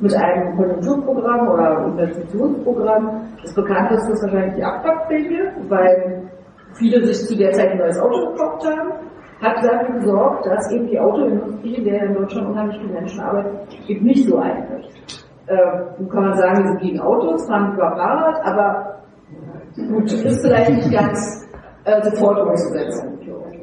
mit 0.00 0.14
einem 0.14 0.56
Konjunkturprogramm 0.56 1.48
oder 1.48 1.84
Investitionsprogramm. 1.86 3.22
Das 3.42 3.54
bekannteste 3.54 4.12
ist 4.12 4.22
wahrscheinlich 4.22 4.54
die 4.54 4.64
Abwrackprämie, 4.64 5.42
weil 5.68 6.30
viele 6.74 7.04
sich 7.04 7.26
zu 7.26 7.36
der 7.36 7.52
Zeit 7.52 7.70
ein 7.70 7.78
neues 7.78 7.98
Auto 7.98 8.32
gekauft 8.32 8.66
haben. 8.66 8.92
Hat 9.40 9.64
dafür 9.64 9.94
gesorgt, 10.00 10.46
dass 10.46 10.72
eben 10.72 10.88
die 10.88 10.98
Autoindustrie, 10.98 11.76
in 11.76 11.84
der 11.84 12.02
in 12.02 12.14
Deutschland 12.14 12.48
unheimlich 12.48 12.76
viele 12.80 12.92
Menschen 12.92 13.20
arbeiten, 13.20 13.58
eben 13.86 14.04
nicht 14.04 14.28
so 14.28 14.36
einbricht. 14.38 15.26
Ähm, 15.48 16.08
kann 16.08 16.24
man 16.24 16.36
sagen, 16.36 16.58
wir 16.58 16.68
sind 16.68 16.80
gegen 16.80 17.00
Autos, 17.00 17.46
fahren 17.46 17.72
über 17.74 17.90
Fahrrad, 17.96 18.40
aber 18.44 18.98
gut, 19.76 20.12
ist 20.12 20.44
vielleicht 20.44 20.70
nicht 20.70 20.92
ganz 20.92 21.48
äh, 21.84 22.02
sofort 22.02 22.40
umzusetzen. 22.40 23.18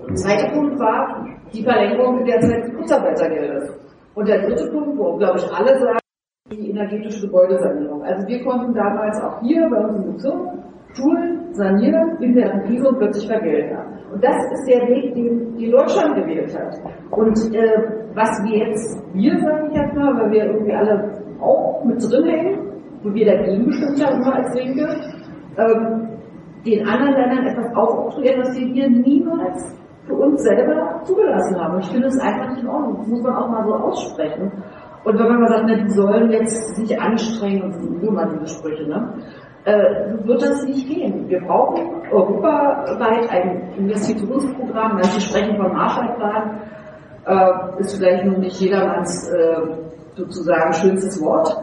Der 0.07 0.15
zweite 0.15 0.53
Punkt 0.53 0.79
war 0.79 1.25
die 1.53 1.63
Verlängerung 1.63 2.23
der 2.25 2.39
Zeit 2.39 2.63
des 2.63 2.75
Kurzarbeitergeldes. 2.75 3.69
Und 4.13 4.27
der 4.29 4.47
dritte 4.47 4.71
Punkt, 4.71 4.97
wo, 4.97 5.17
glaube 5.17 5.37
ich, 5.37 5.51
alle 5.51 5.77
sagen, 5.77 5.99
die 6.51 6.69
energetische 6.69 7.25
Gebäudesanierung. 7.25 8.03
Also 8.03 8.27
wir 8.27 8.43
konnten 8.43 8.71
damals 8.75 9.19
auch 9.19 9.41
hier 9.41 9.67
bei 9.67 9.77
uns 9.83 9.97
im 9.97 10.13
Bezirk 10.13 10.39
Schulen 10.93 11.51
sanieren 11.53 12.17
in 12.21 12.35
der 12.35 12.61
Krise 12.61 12.87
und 12.87 12.99
plötzlich 12.99 13.27
vergelten. 13.27 13.75
Und 14.13 14.23
das 14.23 14.35
ist 14.51 14.69
der 14.69 14.87
Weg, 14.87 15.15
den, 15.15 15.57
den 15.57 15.71
Deutschland 15.71 16.15
gewählt 16.15 16.55
hat. 16.55 16.77
Und 17.09 17.35
äh, 17.55 18.11
was 18.13 18.29
wir 18.43 18.59
jetzt, 18.59 18.95
wir 19.15 19.39
sagen 19.39 19.71
ich 19.71 19.75
jetzt 19.75 19.95
mal, 19.95 20.15
weil 20.21 20.31
wir 20.31 20.45
irgendwie 20.45 20.73
alle 20.73 21.19
auch 21.41 21.83
mit 21.83 21.97
drin 22.03 22.25
hängen, 22.25 22.59
wo 23.01 23.11
wir 23.11 23.25
dagegen 23.25 23.65
bestimmt 23.65 24.05
haben, 24.05 24.21
immer 24.21 24.35
als 24.35 24.53
Linke, 24.53 24.87
ähm, 25.57 26.09
den 26.63 26.87
anderen 26.87 27.13
Ländern 27.13 27.47
etwas 27.47 27.75
aufoktroyieren, 27.75 28.41
was 28.41 28.55
wir 28.55 28.67
hier 28.67 28.87
niemals 28.87 29.75
für 30.05 30.13
uns 30.13 30.43
selber 30.43 31.01
zugelassen 31.03 31.59
haben. 31.59 31.79
Ich 31.79 31.87
finde 31.87 32.07
es 32.07 32.19
einfach 32.19 32.49
nicht 32.51 32.61
in 32.61 32.69
Ordnung. 32.69 32.97
Das 32.97 33.07
muss 33.07 33.23
man 33.23 33.35
auch 33.35 33.49
mal 33.49 33.65
so 33.65 33.73
aussprechen. 33.73 34.51
Und 35.05 35.19
wenn 35.19 35.27
man 35.27 35.41
mal 35.41 35.49
sagt, 35.49 35.65
na, 35.67 35.75
die 35.75 35.89
sollen 35.91 36.31
jetzt 36.31 36.75
sich 36.75 36.99
anstrengen, 36.99 37.63
und 37.63 37.73
sowieso 37.73 38.11
mal 38.11 38.27
diese 38.33 38.57
Sprüche, 38.57 38.87
ne? 38.87 39.13
Äh, 39.65 40.25
wird 40.25 40.41
das 40.41 40.63
nicht 40.63 40.87
gehen. 40.87 41.27
Wir 41.27 41.41
brauchen 41.41 42.01
europaweit 42.11 43.29
ein 43.31 43.73
Investitionsprogramm. 43.77 44.93
Manche 44.93 45.21
sprechen 45.21 45.57
vom 45.57 45.73
Marshallplan. 45.73 46.61
Äh, 47.25 47.79
ist 47.79 47.95
vielleicht 47.95 48.25
noch 48.25 48.37
nicht 48.37 48.59
jedermanns 48.59 49.27
äh, 49.29 49.55
sozusagen 50.15 50.73
schönstes 50.73 51.19
Wort. 51.23 51.55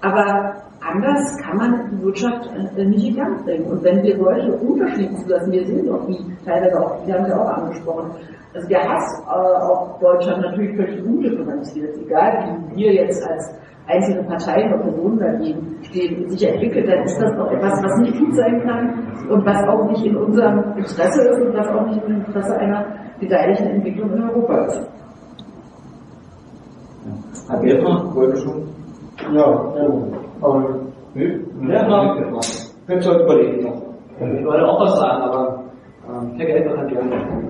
Aber 0.00 0.54
anders 0.88 1.36
kann 1.42 1.56
man 1.56 1.90
die 1.90 2.04
Wirtschaft 2.04 2.50
äh, 2.76 2.84
nicht 2.84 3.08
in 3.08 3.16
Gang 3.16 3.44
bringen. 3.44 3.64
Und 3.66 3.82
wenn 3.84 4.02
wir 4.02 4.16
solche 4.16 4.52
Unterschiede 4.52 5.14
zulassen, 5.16 5.52
wir 5.52 5.66
sehen 5.66 5.86
doch, 5.86 6.06
wie 6.08 6.18
teilweise 6.44 6.80
auch, 6.80 7.04
die 7.04 7.12
haben 7.12 7.26
Sie 7.26 7.32
auch 7.32 7.48
angesprochen, 7.48 8.10
also 8.54 8.68
der 8.68 8.88
Hass 8.88 9.22
äh, 9.26 9.72
auf 9.72 9.98
Deutschland 10.00 10.42
natürlich 10.42 10.76
völlig 10.76 11.04
undifferenziert, 11.04 11.96
egal 11.98 12.58
wie 12.72 12.76
wir 12.76 12.94
jetzt 12.94 13.26
als 13.28 13.54
einzelne 13.86 14.22
Parteien 14.24 14.72
oder 14.72 14.82
Personen 14.82 15.18
dagegen 15.18 15.78
stehen, 15.82 16.28
sich 16.28 16.46
entwickelt, 16.46 16.88
dann 16.88 17.04
ist 17.04 17.18
das 17.20 17.34
doch 17.36 17.50
etwas, 17.50 17.82
was 17.82 17.98
nicht 18.00 18.18
gut 18.18 18.34
sein 18.34 18.62
kann 18.62 19.06
und 19.30 19.46
was 19.46 19.66
auch 19.66 19.88
nicht 19.88 20.04
in 20.04 20.16
unserem 20.16 20.76
Interesse 20.76 21.22
ist 21.22 21.40
und 21.40 21.54
was 21.54 21.68
auch 21.68 21.86
nicht 21.86 22.02
im 22.06 22.16
Interesse 22.16 22.56
einer 22.58 22.84
gedeihlichen 23.18 23.66
Entwicklung 23.66 24.12
in 24.12 24.22
Europa 24.22 24.66
ist. 24.66 24.88
Herr 27.48 27.60
Gebner, 27.60 28.14
wollte 28.14 28.36
schon. 28.40 28.68
Ja, 29.32 29.74
gerne. 30.40 30.44
Aber, 30.44 30.80
nee, 31.14 31.72
ja, 31.72 32.14
könnt 32.86 33.04
ihr 33.04 33.10
euch 33.12 33.22
überlegen 33.22 33.64
noch. 33.64 33.82
Ich 34.20 34.44
wollte 34.44 34.66
auch 34.66 34.80
was 34.80 34.98
sagen, 34.98 35.22
aber 35.22 35.42
ähm, 35.48 35.57
Herr 36.08 36.24
Gelber 36.36 36.88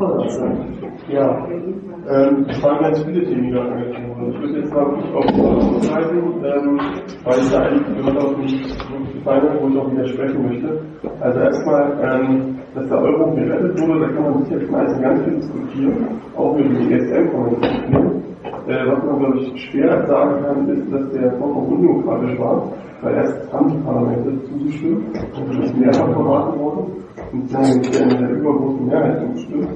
was 0.01 0.35
sagen. 0.35 0.79
Ja, 1.09 1.47
ähm, 1.47 2.45
es 2.49 2.61
waren 2.61 2.81
ganz 2.83 3.05
viele 3.05 3.25
Themen, 3.25 3.45
die 3.45 3.53
da 3.53 3.61
angesprochen. 3.63 4.33
Ich 4.33 4.41
würde 4.41 4.59
jetzt 4.59 4.75
mal 4.75 4.85
auf 4.85 5.77
das 5.79 5.95
halten, 5.95 6.19
ähm, 6.45 6.81
weil 7.23 7.39
es 7.39 7.53
da 7.53 7.61
eigentlich 7.63 7.97
gehört 7.97 8.19
auch 8.19 8.37
nicht 8.37 8.77
hat, 9.25 9.63
wo 9.63 9.69
ich 9.69 9.79
auch 9.79 9.93
widersprechen 9.93 10.43
möchte. 10.45 10.81
Also 11.21 11.39
erstmal, 11.39 11.93
ähm, 12.03 12.59
dass 12.75 12.89
der 12.89 13.01
Euro 13.01 13.33
gerettet 13.37 13.81
wurde, 13.81 14.01
da 14.01 14.09
kann 14.09 14.23
man 14.25 14.43
sich 14.43 14.53
jetzt 14.53 14.71
meistens 14.73 15.03
ganz 15.03 15.23
viel 15.23 15.35
diskutieren, 15.37 16.09
auch 16.37 16.59
über 16.59 16.69
die 16.69 16.95
ESM 16.95 17.31
kann 17.31 17.41
man 17.41 17.61
diskutieren. 17.61 18.23
Äh, 18.67 18.87
was 18.91 19.05
man, 19.05 19.19
glaube 19.21 19.39
ich, 19.39 19.71
schwer 19.71 20.05
sagen 20.07 20.43
kann, 20.45 20.69
ist, 20.69 20.93
dass 20.93 21.13
der 21.13 21.31
vollkommen 21.39 21.69
undemokratisch 21.75 22.39
war, 22.41 22.73
weil 23.03 23.15
erst 23.15 23.53
haben 23.53 23.69
die 23.69 23.85
Parlamente 23.85 24.43
zugestimmt 24.47 25.07
und 25.37 25.49
das 25.49 25.65
ist 25.67 25.79
mehrfach 25.79 26.13
verraten 26.13 26.59
worden 26.59 26.79
und 26.79 27.18
mit 27.33 27.53
der 27.53 28.31
übergroßen 28.31 28.87
Mehrheit 28.87 29.20
zugestimmt. 29.20 29.68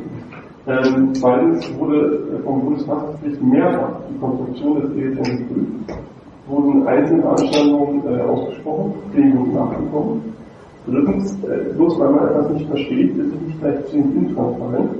Ähm, 0.66 1.12
zweitens 1.14 1.78
wurde 1.78 2.40
vom 2.44 2.60
Bundesverfassungsgericht 2.60 3.42
mehrfach 3.42 4.00
die 4.08 4.18
Konstruktion 4.18 4.80
des 4.80 4.90
ESM 4.92 5.38
geprüft, 5.38 5.98
wurden 6.46 6.86
einzelne 6.86 7.28
Anstandungen 7.28 8.02
äh, 8.06 8.20
ausgesprochen, 8.20 8.94
denen 9.12 9.38
wurden 9.38 9.54
nachgekommen. 9.54 10.22
Drittens, 10.86 11.44
äh, 11.44 11.72
bloß 11.74 11.98
weil 11.98 12.10
man 12.10 12.28
etwas 12.28 12.52
nicht 12.52 12.68
versteht, 12.68 13.16
ist 13.16 13.34
es 13.34 13.40
nicht 13.40 13.60
gleich 13.60 13.86
zwingend 13.86 14.28
intransparent, 14.28 14.90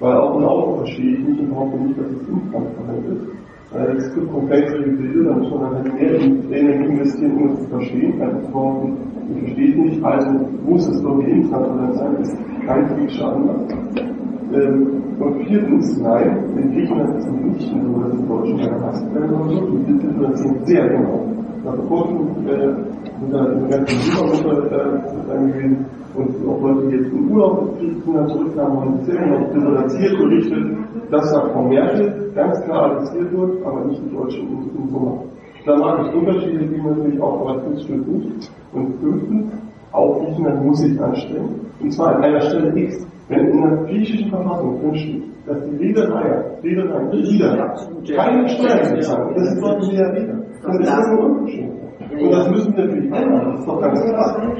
weil 0.00 0.16
auch 0.16 0.38
ein 0.38 0.44
Auto 0.44 0.76
verstehe 0.78 1.16
ich 1.16 1.28
nicht 1.28 1.40
und 1.40 1.50
behaupte 1.50 1.78
nicht, 1.78 1.98
dass 1.98 2.06
es 2.06 2.28
intransparent 2.28 3.06
ist. 3.08 3.43
Äh, 3.74 3.96
es 3.96 4.14
gibt 4.14 4.32
komplexere 4.32 4.82
Bilder, 4.82 5.30
da 5.30 5.36
muss 5.36 5.50
man 5.50 5.74
halt 5.74 5.94
mehr 5.94 6.14
Energie 6.14 6.92
investieren, 6.92 7.36
um 7.36 7.48
es 7.48 7.60
zu 7.60 7.68
verstehen, 7.70 8.22
als 8.22 8.44
zu 8.44 8.52
behaupten, 8.52 8.96
ich 9.34 9.42
verstehe 9.42 9.70
es 9.70 9.76
nicht, 9.76 10.04
also 10.04 10.30
muss 10.64 10.88
es 10.88 11.02
doch 11.02 11.18
intransparent 11.18 11.94
sein, 11.96 12.16
ist 12.20 12.36
kein 12.66 12.86
kritischer 12.88 13.32
Anlass. 13.34 13.74
Ähm, 14.52 15.02
und 15.18 15.46
viertens, 15.46 16.00
nein, 16.00 16.44
in 16.56 16.72
Griechenland 16.72 17.16
ist 17.16 17.26
es 17.26 17.32
nicht 17.32 17.70
so, 17.70 18.00
dass 18.00 18.16
die 18.16 18.28
Deutschen 18.28 18.58
keine 18.58 18.80
Hass 18.82 19.14
werden 19.14 19.34
oder 19.34 19.50
so. 19.50 19.66
Die 19.66 19.92
differenzieren 19.92 20.64
sehr 20.64 20.88
genau. 20.88 21.26
Nach 21.64 21.76
kurzem 21.88 22.46
äh, 22.46 23.03
mit 23.26 23.34
einer 23.34 23.68
ganzen 23.68 23.98
Supergruppe 24.00 24.66
äh, 24.70 25.52
gewesen 25.52 25.86
und 26.14 26.48
auch 26.48 26.60
Leute, 26.60 26.88
die 26.88 26.96
jetzt 26.96 27.12
in 27.12 27.30
Urlaub 27.30 27.78
Griechenland 27.78 28.30
zurückkamen, 28.30 28.80
haben 28.80 29.00
sehr 29.02 29.16
genau 29.16 29.52
differenziert 29.52 30.18
berichtet, 30.18 30.76
dass 31.10 31.32
da 31.32 31.48
Frau 31.48 31.62
Merkel 31.68 32.30
ganz 32.34 32.60
klar 32.62 32.92
adressiert 32.92 33.32
wird, 33.32 33.66
aber 33.66 33.84
nicht 33.86 34.00
die 34.04 34.14
Deutschen 34.14 34.48
in, 34.48 34.82
in 34.82 34.88
Summe. 34.90 35.18
Da 35.66 35.76
mag 35.76 36.06
es 36.06 36.14
Unterschiede 36.14 36.66
geben, 36.66 36.88
natürlich 36.88 37.20
auch, 37.20 37.40
aber 37.40 37.62
das 37.70 37.82
stimmt 37.82 38.06
nicht. 38.06 38.50
Und 38.72 38.94
fünftens, 39.00 39.52
auch 39.92 40.20
Griechenland 40.20 40.64
muss 40.64 40.78
sich 40.78 41.00
anstrengen. 41.00 41.60
Und 41.80 41.90
zwar 41.90 42.16
an 42.16 42.24
einer 42.24 42.40
Stelle 42.42 42.76
X. 42.78 43.06
Wenn 43.28 43.48
in 43.48 43.62
der 43.62 43.76
griechischen 43.86 44.28
Verfassung 44.28 44.80
drinsteht, 44.80 45.22
dass 45.46 45.56
die 45.64 45.76
Reederei, 45.76 46.44
Reederei, 46.62 47.08
Reeder 47.08 47.74
keine 48.14 48.48
Steuern 48.48 48.94
bezahlen, 48.94 49.34
das 49.34 49.60
sollten 49.60 49.82
sie 49.82 49.96
ja 49.96 50.12
wieder. 50.12 50.34
Dann 50.62 50.80
ist 50.80 50.90
das 50.90 51.08
nur 51.10 51.24
unverschämt. 51.24 51.83
Und 52.20 52.30
das 52.30 52.50
müssen 52.50 52.76
wir 52.76 52.84
natürlich 52.84 53.12
ändern, 53.12 53.50
das 53.50 53.60
ist 53.60 53.68
doch 53.68 53.80
ganz 53.80 54.00
klar. 54.02 54.52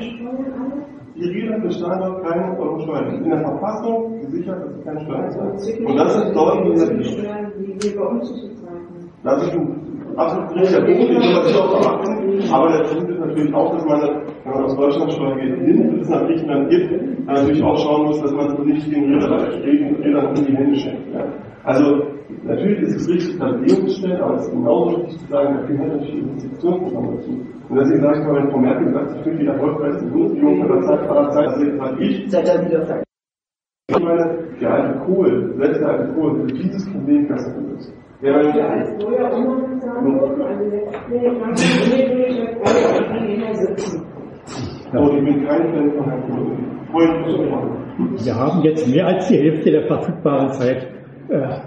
Die 1.16 1.28
Reeder 1.28 1.58
bezahlen 1.60 2.00
dort 2.00 2.24
keine 2.24 2.58
Euro 2.58 2.80
Steuern. 2.80 3.22
In 3.22 3.30
der 3.30 3.38
Verfassung 3.40 4.18
gesichert, 4.20 4.64
dass 4.64 4.74
sie 4.74 4.82
keine 4.82 5.00
Steuern 5.00 5.30
zahlen. 5.30 5.86
Und 5.86 5.96
das 5.96 6.16
ist 6.16 6.28
in 6.28 6.34
der 6.34 6.56
Das 9.22 9.42
ist 9.42 9.52
ein 9.54 10.16
absolut 10.16 10.54
richtiger 10.56 10.84
Punkt, 10.84 11.08
den 11.08 11.22
soll 11.22 11.32
man 11.32 11.44
auch 11.56 11.80
beachten. 11.80 12.52
Aber 12.52 12.68
der 12.72 12.84
Punkt 12.84 13.10
ist 13.10 13.20
natürlich 13.20 13.54
auch, 13.54 13.72
dass 13.74 13.84
man, 13.84 14.00
wenn 14.44 14.52
man 14.52 14.64
aus 14.64 14.76
Deutschland 14.76 15.12
Steuergeld 15.12 15.62
nimmt 15.62 15.92
und 15.92 16.00
es 16.00 16.08
nach 16.08 16.26
Griechenland 16.26 16.68
gibt, 16.70 17.26
natürlich 17.26 17.62
auch 17.62 17.78
schauen 17.78 18.06
muss, 18.06 18.20
dass 18.20 18.32
man 18.32 18.48
so 18.56 18.62
nicht 18.64 18.92
den 18.92 19.14
Rädern 19.14 20.36
in 20.36 20.46
die 20.46 20.56
Hände 20.56 20.76
schenkt. 20.76 21.14
Ja. 21.14 21.24
Also, 21.64 22.02
natürlich 22.42 22.82
ist 22.82 22.96
es 22.96 23.08
richtig, 23.08 23.36
Verpflegungsstellen, 23.36 24.20
aber 24.20 24.34
es 24.34 24.46
ist 24.46 24.52
genauso 24.52 24.98
wichtig 24.98 25.18
zu 25.18 25.26
sagen, 25.28 25.54
da 25.54 25.66
gehört 25.66 25.88
natürlich 25.88 26.22
Investitionsprogramm 26.22 27.16
dazu. 27.16 27.30
Und 27.68 27.76
deswegen 27.78 28.02
sage 28.02 28.20
ich 28.20 28.26
mal, 28.26 28.34
wenn 28.36 28.50
Frau 28.50 28.58
Merkel 28.58 28.92
sagt, 28.92 29.16
ich 29.16 29.24
bin 29.24 29.38
die 29.38 29.46
erfolgreichste 29.46 30.04
Bundesregierung 30.04 30.62
aller 30.62 30.82
Zeit, 30.82 31.08
aller 31.08 31.30
Zeit, 31.30 31.46
das 31.46 31.62
jetzt 31.62 31.78
mal 31.78 32.02
ich. 32.02 32.30
Seid 32.30 32.46
ihr 32.48 32.66
wieder 32.66 33.02
Ich 33.88 33.98
meine, 33.98 34.38
der 34.60 34.70
alte 34.70 34.98
Kohl, 35.06 35.54
selbst 35.56 35.80
der 35.80 35.88
alte 35.88 36.12
Kohl, 36.12 36.40
für 36.40 36.46
dieses 36.54 36.92
Problem 36.92 37.28
besser 37.28 37.52
gelöst. 37.54 37.94
Ja, 38.20 38.34
weil 38.34 38.56
Ja, 38.56 38.68
als 38.68 39.02
Steuer 39.02 39.32
umgesetzt 39.32 39.86
wurden, 39.86 40.32
also 43.46 43.66
sitzen. 43.66 44.02
Oh, 44.96 45.08
ich 45.16 45.24
bin 45.24 45.46
kein 45.46 45.62
Fan 45.72 45.92
von 45.92 46.04
Herrn 46.04 46.22
Kohl. 46.30 46.56
Wir 48.24 48.34
haben 48.34 48.62
jetzt 48.62 48.86
mehr 48.88 49.06
als 49.06 49.26
die 49.28 49.36
Hälfte 49.36 49.70
der 49.70 49.86
verfügbaren 49.86 50.50
Zeit 50.50 50.86
äh, 51.28 51.60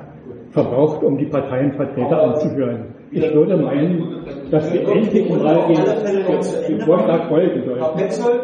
verbraucht, 0.52 1.04
um 1.04 1.18
die 1.18 1.26
Parteienvertreter 1.26 2.24
anzuhören. 2.24 2.96
Ich 3.12 3.34
würde 3.34 3.58
meinen, 3.58 4.26
dass 4.52 4.72
wir 4.74 4.82
endlich 4.88 5.30
mal 5.30 5.68
den, 5.68 6.82
Vorschlag 6.82 7.30
folgen 7.30 7.64
Herr 7.64 7.80
sollten. 7.80 7.98
Petzold 7.98 8.42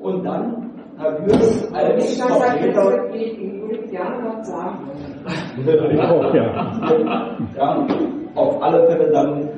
und 0.00 0.24
dann 0.24 0.70
Herr 0.98 1.26
Würz 1.26 1.68
als 1.74 2.12
Ich 2.12 2.18
kann 2.20 2.28
sagen, 2.28 2.60
Vertreter. 2.60 2.90
das 2.90 3.12
geht, 3.12 3.38
ich 3.38 3.62
würde 3.62 3.88
gerne 3.88 4.32
was 4.36 4.48
sagen. 4.48 4.78
Ich 5.92 6.00
auch, 6.00 6.34
ja. 6.34 7.38
Ja, 7.56 7.86
auf 8.34 8.62
alle 8.62 8.86
Fälle 8.86 9.10
dann 9.10 9.48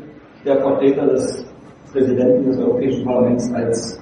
der 0.45 0.57
Vertreter 0.61 1.07
des 1.07 1.47
Präsidenten 1.93 2.47
des 2.47 2.59
Europäischen 2.59 3.05
Parlaments 3.05 3.53
als 3.55 4.01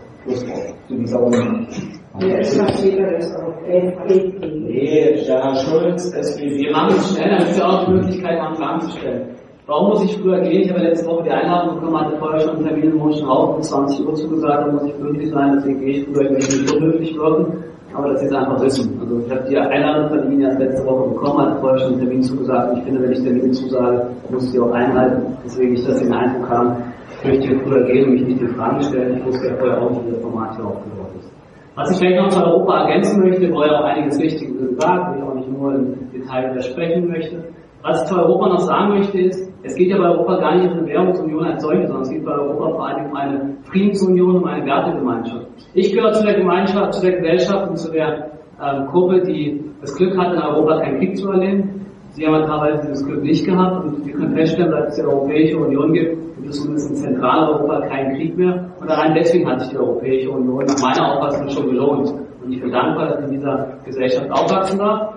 Nee, 4.51 5.23
Herr 5.27 5.55
Schulz, 5.57 6.13
SPD. 6.13 6.59
Wir 6.59 6.73
machen 6.73 6.97
es 6.97 7.15
schnell, 7.15 7.31
damit 7.31 7.57
wir 7.57 7.67
auch 7.69 7.85
die 7.85 7.93
Möglichkeit 7.93 8.41
haben, 8.41 8.57
Fragen 8.57 8.81
zu 8.81 8.99
stellen. 8.99 9.37
Warum 9.67 9.89
muss 9.89 10.05
ich 10.05 10.17
früher 10.19 10.41
gehen? 10.43 10.63
Ich 10.63 10.71
habe 10.71 10.81
letzte 10.81 11.07
Woche 11.07 11.25
die 11.25 11.31
Einladung 11.31 11.75
bekommen, 11.75 12.01
hatte 12.01 12.17
vorher 12.19 12.41
schon 12.41 12.57
einen 12.57 12.67
Termin 12.67 12.93
in 12.93 12.97
Moschenhausen 12.99 13.57
um 13.57 13.63
20 13.63 14.07
Uhr 14.07 14.15
zugesagt, 14.15 14.69
da 14.69 14.73
muss 14.73 14.85
ich 14.85 14.97
pünktlich 14.97 15.31
sein, 15.31 15.55
deswegen 15.57 15.81
gehe 15.81 15.91
ich 15.91 16.05
früher, 16.07 16.23
ich 16.23 16.31
will 16.31 16.63
nicht 16.63 16.73
unhöflich 16.73 17.17
wirken, 17.17 17.65
aber 17.97 18.11
dass 18.11 18.21
Sie 18.21 18.27
es 18.27 18.33
einfach 18.33 18.61
wissen. 18.61 18.99
Also 19.01 19.19
ich 19.25 19.31
habe 19.31 19.49
die 19.49 19.57
Einladung 19.57 20.09
von 20.09 20.33
Ihnen 20.33 20.43
erst 20.43 20.59
letzte 20.59 20.87
Woche 20.87 21.09
bekommen, 21.11 21.41
hatte 21.41 21.61
vorher 21.61 21.79
schon 21.79 21.93
einen 21.93 22.01
Termin 22.01 22.23
zugesagt 22.23 22.73
und 22.73 22.79
ich 22.79 22.85
finde, 22.85 23.03
wenn 23.03 23.13
ich 23.13 23.23
Termine 23.23 23.51
zusage, 23.53 24.07
muss 24.31 24.45
ich 24.47 24.53
die 24.53 24.61
auch 24.61 24.73
einhalten. 24.73 25.37
Deswegen 25.45 25.75
ich, 25.75 25.85
Sie 25.85 26.05
den 26.05 26.13
Eindruck 26.13 26.49
haben, 26.51 26.77
ich 27.19 27.29
möchte 27.29 27.49
hier 27.49 27.61
früher 27.61 27.83
gehen 27.85 28.05
und 28.07 28.13
mich 28.13 28.25
nicht 28.25 28.41
die 28.41 28.49
Fragen 28.49 28.83
stellen. 28.83 29.19
Ich 29.19 29.25
wusste 29.25 29.49
ja 29.49 29.55
vorher 29.57 29.83
auch 29.83 29.91
wie 29.91 30.11
das 30.11 30.21
Format 30.21 30.57
hier 30.57 30.65
aufgebaut 30.67 31.11
ist. 31.19 31.33
Was 31.75 31.91
ich 31.91 31.99
vielleicht 31.99 32.21
noch 32.21 32.29
zu 32.29 32.45
Europa 32.45 32.85
ergänzen 32.85 33.23
möchte, 33.23 33.53
wo 33.53 33.63
ja 33.63 33.81
auch 33.81 33.85
einiges 33.85 34.19
Wichtiges 34.21 34.59
gesagt, 34.59 35.13
wo 35.13 35.19
ich 35.19 35.23
auch 35.23 35.35
nicht 35.35 35.51
nur 35.51 35.75
im 35.75 36.11
Detail 36.13 36.51
widersprechen 36.51 37.09
möchte. 37.09 37.45
Was 37.83 38.03
ich 38.03 38.09
zu 38.09 38.17
Europa 38.19 38.49
noch 38.49 38.61
sagen 38.61 38.95
möchte 38.99 39.19
ist, 39.19 39.53
es 39.67 39.75
geht 39.75 39.89
ja 39.91 39.99
bei 39.99 40.09
Europa 40.09 40.37
gar 40.37 40.55
nicht 40.55 40.71
um 40.71 40.79
eine 40.79 40.87
Währungsunion 40.87 41.45
als 41.45 41.63
solche, 41.63 41.87
sondern 41.87 42.03
es 42.03 42.11
geht 42.11 42.25
bei 42.25 42.33
Europa 42.33 42.71
vor 42.71 42.87
allem 42.87 43.07
um 43.07 43.17
eine 43.17 43.57
Friedensunion, 43.65 44.37
um 44.37 44.45
eine 44.45 44.65
Wertegemeinschaft. 44.65 45.47
Ich 45.75 45.93
gehöre 45.93 46.13
zu 46.13 46.25
der 46.25 46.35
Gemeinschaft, 46.35 46.95
zu 46.95 47.03
der 47.03 47.17
Gesellschaft 47.19 47.71
und 47.71 47.77
zu 47.77 47.91
der 47.91 48.31
ähm, 48.63 48.87
Gruppe, 48.87 49.23
die 49.23 49.65
das 49.81 49.95
Glück 49.97 50.17
hat, 50.17 50.33
in 50.33 50.41
Europa 50.41 50.81
keinen 50.81 50.99
Krieg 50.99 51.17
zu 51.17 51.31
erleben. 51.31 51.87
Sie 52.11 52.27
haben 52.27 52.47
teilweise 52.47 52.87
dieses 52.87 53.05
Glück 53.05 53.23
nicht 53.23 53.45
gehabt 53.45 53.85
und 53.85 54.07
wir 54.07 54.15
können 54.15 54.35
feststellen, 54.35 54.71
dass 54.71 54.89
es 54.91 54.97
die 54.97 55.03
Europäische 55.03 55.59
Union 55.59 55.93
gibt, 55.93 56.17
gibt 56.37 56.49
es 56.49 56.63
zumindest 56.63 56.91
in 56.91 56.97
Zentraleuropa 56.97 57.81
keinen 57.89 58.17
Krieg 58.17 58.37
mehr. 58.39 58.71
Und 58.81 58.89
allein 58.89 59.15
deswegen 59.15 59.47
hat 59.51 59.61
sich 59.61 59.71
die 59.71 59.79
Europäische 59.79 60.31
Union 60.31 60.65
nach 60.65 60.81
meiner 60.81 61.13
Auffassung 61.13 61.49
schon 61.51 61.67
gelohnt. 61.67 62.15
Und 62.43 62.53
ich 62.53 62.61
bin 62.61 62.71
dankbar, 62.71 63.09
dass 63.09 63.19
ich 63.19 63.25
in 63.27 63.33
dieser 63.33 63.79
Gesellschaft 63.85 64.31
aufwachsen 64.31 64.79
darf. 64.79 65.16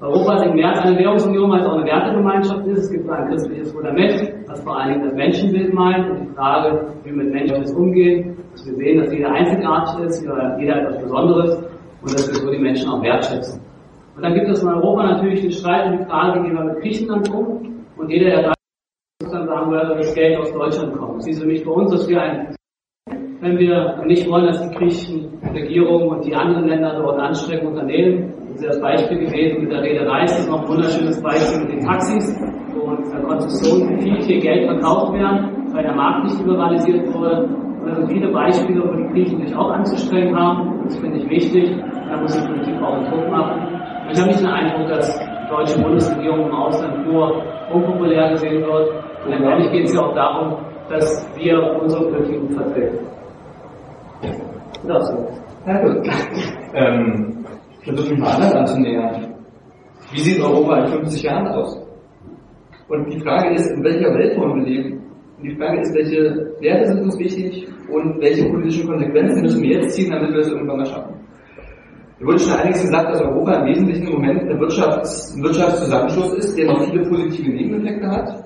Europa 0.00 0.34
ist 0.34 0.54
mehr 0.54 0.68
als 0.70 0.80
eine 0.80 0.98
Währungsunion, 0.98 1.50
weil 1.50 1.60
es 1.60 1.66
auch 1.66 1.76
eine 1.76 1.86
Wertegemeinschaft 1.86 2.66
ist. 2.66 2.78
Es 2.84 2.90
gibt 2.90 3.08
ein 3.08 3.28
christliches 3.28 3.72
Fundament, 3.72 4.34
was 4.46 4.62
vor 4.62 4.76
allen 4.76 4.94
Dingen 4.94 5.04
das 5.06 5.14
Menschenbild 5.14 5.72
meint 5.72 6.10
und 6.10 6.20
die 6.28 6.34
Frage, 6.34 6.86
wie 7.04 7.10
wir 7.10 7.24
mit 7.24 7.32
Menschen 7.32 7.76
umgehen, 7.76 8.36
dass 8.52 8.66
wir 8.66 8.74
sehen, 8.74 9.00
dass 9.00 9.12
jeder 9.12 9.30
einzigartig 9.30 10.04
ist, 10.04 10.22
jeder 10.58 10.82
etwas 10.82 10.98
Besonderes 11.00 11.56
und 12.02 12.12
dass 12.12 12.28
wir 12.28 12.34
so 12.34 12.50
die 12.50 12.58
Menschen 12.58 12.88
auch 12.90 13.02
wertschätzen. 13.02 13.60
Und 14.16 14.22
dann 14.22 14.34
gibt 14.34 14.48
es 14.48 14.62
in 14.62 14.68
Europa 14.68 15.02
natürlich 15.04 15.42
den 15.42 15.52
Streit 15.52 15.90
und 15.90 15.98
die 16.00 16.04
Frage, 16.04 16.40
wie 16.40 16.48
gehen 16.48 16.56
wir 16.56 16.64
mit 16.64 16.80
Griechenland 16.80 17.30
um 17.32 17.84
und 17.96 18.10
jeder, 18.10 18.30
der 18.30 18.54
dann 19.30 19.46
sagen 19.46 19.70
dass 19.70 19.96
das 19.96 20.14
Geld 20.14 20.38
aus 20.38 20.52
Deutschland 20.52 20.96
kommt. 20.96 21.22
Sie 21.22 21.30
ist 21.30 21.44
mich 21.44 21.62
für 21.62 21.70
uns, 21.70 21.90
dass 21.90 22.08
wir 22.08 22.20
ein, 22.20 22.54
wenn 23.40 23.58
wir 23.58 24.02
nicht 24.06 24.28
wollen, 24.28 24.46
dass 24.46 24.68
die 24.68 24.74
griechischen 24.74 25.38
Regierungen 25.52 26.08
und 26.08 26.24
die 26.24 26.34
anderen 26.34 26.68
Länder 26.68 27.00
dort 27.00 27.18
Anstrengungen 27.18 27.74
unternehmen. 27.74 28.43
Das 28.54 28.62
ist 28.62 28.68
das 28.68 28.80
Beispiel 28.80 29.18
gewesen 29.18 29.62
mit 29.62 29.72
der 29.72 29.82
Reederei, 29.82 30.20
das 30.22 30.38
ist 30.38 30.48
noch 30.48 30.62
ein 30.62 30.68
wunderschönes 30.68 31.20
Beispiel 31.20 31.64
mit 31.64 31.72
den 31.72 31.80
Taxis, 31.80 32.40
wo 32.72 32.92
in 32.92 33.10
der 33.10 33.20
Konzession 33.22 33.98
viel, 33.98 34.22
viel 34.22 34.40
Geld 34.40 34.70
verkauft 34.70 35.12
werden, 35.12 35.72
weil 35.72 35.82
der 35.82 35.94
Markt 35.96 36.22
nicht 36.24 36.38
liberalisiert 36.38 37.12
wurde. 37.12 37.48
Und 37.48 37.88
da 37.88 37.96
sind 37.96 38.12
viele 38.12 38.30
Beispiele, 38.30 38.80
wo 38.80 38.94
die 38.94 39.12
Griechen 39.12 39.44
sich 39.44 39.56
auch 39.56 39.72
anzustrengen 39.72 40.38
haben. 40.38 40.84
Das 40.84 40.96
finde 40.98 41.18
ich 41.18 41.28
wichtig. 41.28 41.68
Da 42.08 42.16
muss 42.16 42.32
die 42.32 42.46
Politik 42.46 42.80
auch 42.80 42.94
einen 42.94 43.10
Druck 43.10 43.28
machen. 43.28 43.60
Und 44.04 44.12
ich 44.12 44.20
habe 44.20 44.28
nicht 44.28 44.40
den 44.40 44.46
Eindruck, 44.46 44.88
dass 44.88 45.18
die 45.18 45.50
deutsche 45.50 45.82
Bundesregierung 45.82 46.46
im 46.46 46.54
Ausland 46.54 47.06
nur 47.08 47.42
unpopulär 47.72 48.30
gesehen 48.30 48.62
wird. 48.62 48.88
Und 49.24 49.30
letztendlich 49.30 49.72
geht 49.72 49.84
es 49.86 49.94
ja 49.94 50.00
auch 50.00 50.14
darum, 50.14 50.58
dass 50.88 51.28
wir 51.36 51.58
unsere 51.82 52.04
Politik 52.04 52.52
vertreten. 52.52 52.98
Das 54.86 55.08
so. 55.08 55.28
Ja, 55.66 55.82
gut. 55.82 56.08
Ähm, 56.76 57.43
ich 57.84 57.92
versuche 57.92 58.14
mich 58.14 58.20
mal 58.20 58.30
anders 58.30 58.54
anzunähern. 58.54 59.34
Wie 60.12 60.20
sieht 60.20 60.40
Europa 60.40 60.84
in 60.84 60.86
50 60.86 61.22
Jahren 61.22 61.48
aus? 61.48 61.78
Und 62.88 63.12
die 63.12 63.20
Frage 63.20 63.54
ist, 63.54 63.70
in 63.70 63.84
welcher 63.84 64.14
Welt 64.14 64.38
wollen 64.38 64.64
wir 64.64 64.72
leben? 64.72 65.02
Und 65.36 65.44
die 65.44 65.56
Frage 65.56 65.80
ist, 65.80 65.94
welche 65.94 66.54
Werte 66.60 66.86
sind 66.86 67.02
uns 67.02 67.18
wichtig 67.18 67.68
und 67.90 68.20
welche 68.20 68.48
politischen 68.48 68.88
Konsequenzen 68.88 69.42
müssen 69.42 69.62
wir 69.62 69.80
jetzt 69.80 69.94
ziehen, 69.94 70.10
damit 70.10 70.32
wir 70.32 70.38
es 70.38 70.48
irgendwann 70.48 70.78
mal 70.78 70.86
schaffen? 70.86 71.14
Mir 72.18 72.26
wurde 72.26 72.38
schon 72.38 72.52
einiges 72.52 72.82
gesagt, 72.82 73.10
dass 73.12 73.20
Europa 73.20 73.52
im 73.52 73.66
Wesentlichen 73.66 74.06
im 74.06 74.12
Moment 74.14 74.40
ein, 74.42 74.58
Wirtschafts-, 74.58 75.42
Wirtschaftszusammenschluss 75.42 76.32
ist, 76.34 76.56
der 76.56 76.66
noch 76.66 76.82
viele 76.84 77.02
positive 77.06 77.50
Nebeneffekte 77.50 78.08
hat, 78.08 78.44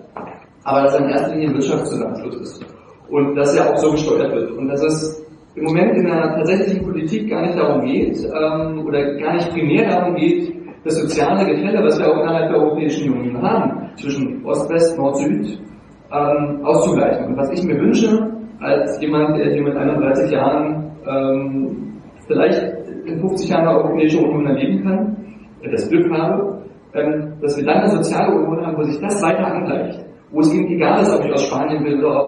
aber 0.64 0.82
dass 0.82 0.94
er 0.94 1.04
in 1.04 1.10
erster 1.10 1.32
Linie 1.34 1.48
ein 1.48 1.54
Wirtschaftszusammenschluss 1.54 2.36
ist. 2.40 2.66
Und 3.08 3.36
dass 3.36 3.54
er 3.56 3.70
auch 3.70 3.76
so 3.76 3.92
gesteuert 3.92 4.34
wird. 4.34 4.50
Und 4.52 4.68
dass 4.68 4.82
es 4.82 5.27
im 5.54 5.64
Moment 5.64 5.96
in 5.96 6.06
einer 6.06 6.36
tatsächlichen 6.36 6.84
Politik 6.84 7.30
gar 7.30 7.42
nicht 7.42 7.58
darum 7.58 7.84
geht, 7.84 8.18
ähm, 8.24 8.86
oder 8.86 9.14
gar 9.16 9.34
nicht 9.34 9.50
primär 9.50 9.88
darum 9.88 10.14
geht, 10.14 10.54
das 10.84 11.00
soziale 11.00 11.44
Gefälle, 11.46 11.82
was 11.82 11.98
wir 11.98 12.08
auch 12.08 12.20
innerhalb 12.20 12.50
der 12.50 12.60
Europäischen 12.60 13.12
Union 13.12 13.42
haben, 13.42 13.90
zwischen 13.96 14.44
Ost-West, 14.44 14.96
Nord-Süd, 14.96 15.58
ähm, 16.12 16.64
auszugleichen. 16.64 17.26
Und 17.26 17.36
was 17.36 17.50
ich 17.50 17.62
mir 17.64 17.78
wünsche, 17.78 18.30
als 18.60 19.00
jemand, 19.00 19.36
der 19.36 19.52
hier 19.52 19.62
mit 19.62 19.76
31 19.76 20.30
Jahren 20.30 20.92
ähm, 21.06 22.00
vielleicht 22.26 22.62
in 23.06 23.20
50 23.20 23.50
Jahren 23.50 23.64
der 23.64 23.76
Europäischen 23.76 24.24
Union 24.24 24.46
erleben 24.46 24.82
kann, 24.82 25.16
das 25.70 25.88
Glück 25.88 26.10
habe, 26.12 26.62
ähm, 26.94 27.34
dass 27.40 27.56
wir 27.56 27.64
dann 27.64 27.78
eine 27.78 27.88
soziale 27.88 28.34
Union 28.34 28.64
haben, 28.64 28.76
wo 28.76 28.82
sich 28.82 29.00
das 29.00 29.22
weiter 29.22 29.46
angleicht. 29.46 30.04
Wo 30.30 30.40
es 30.40 30.52
eben 30.52 30.66
egal 30.68 31.02
ist, 31.02 31.14
ob 31.14 31.24
ich 31.24 31.32
aus 31.32 31.46
Spanien 31.46 31.82
bin 31.84 31.98
oder 31.98 32.16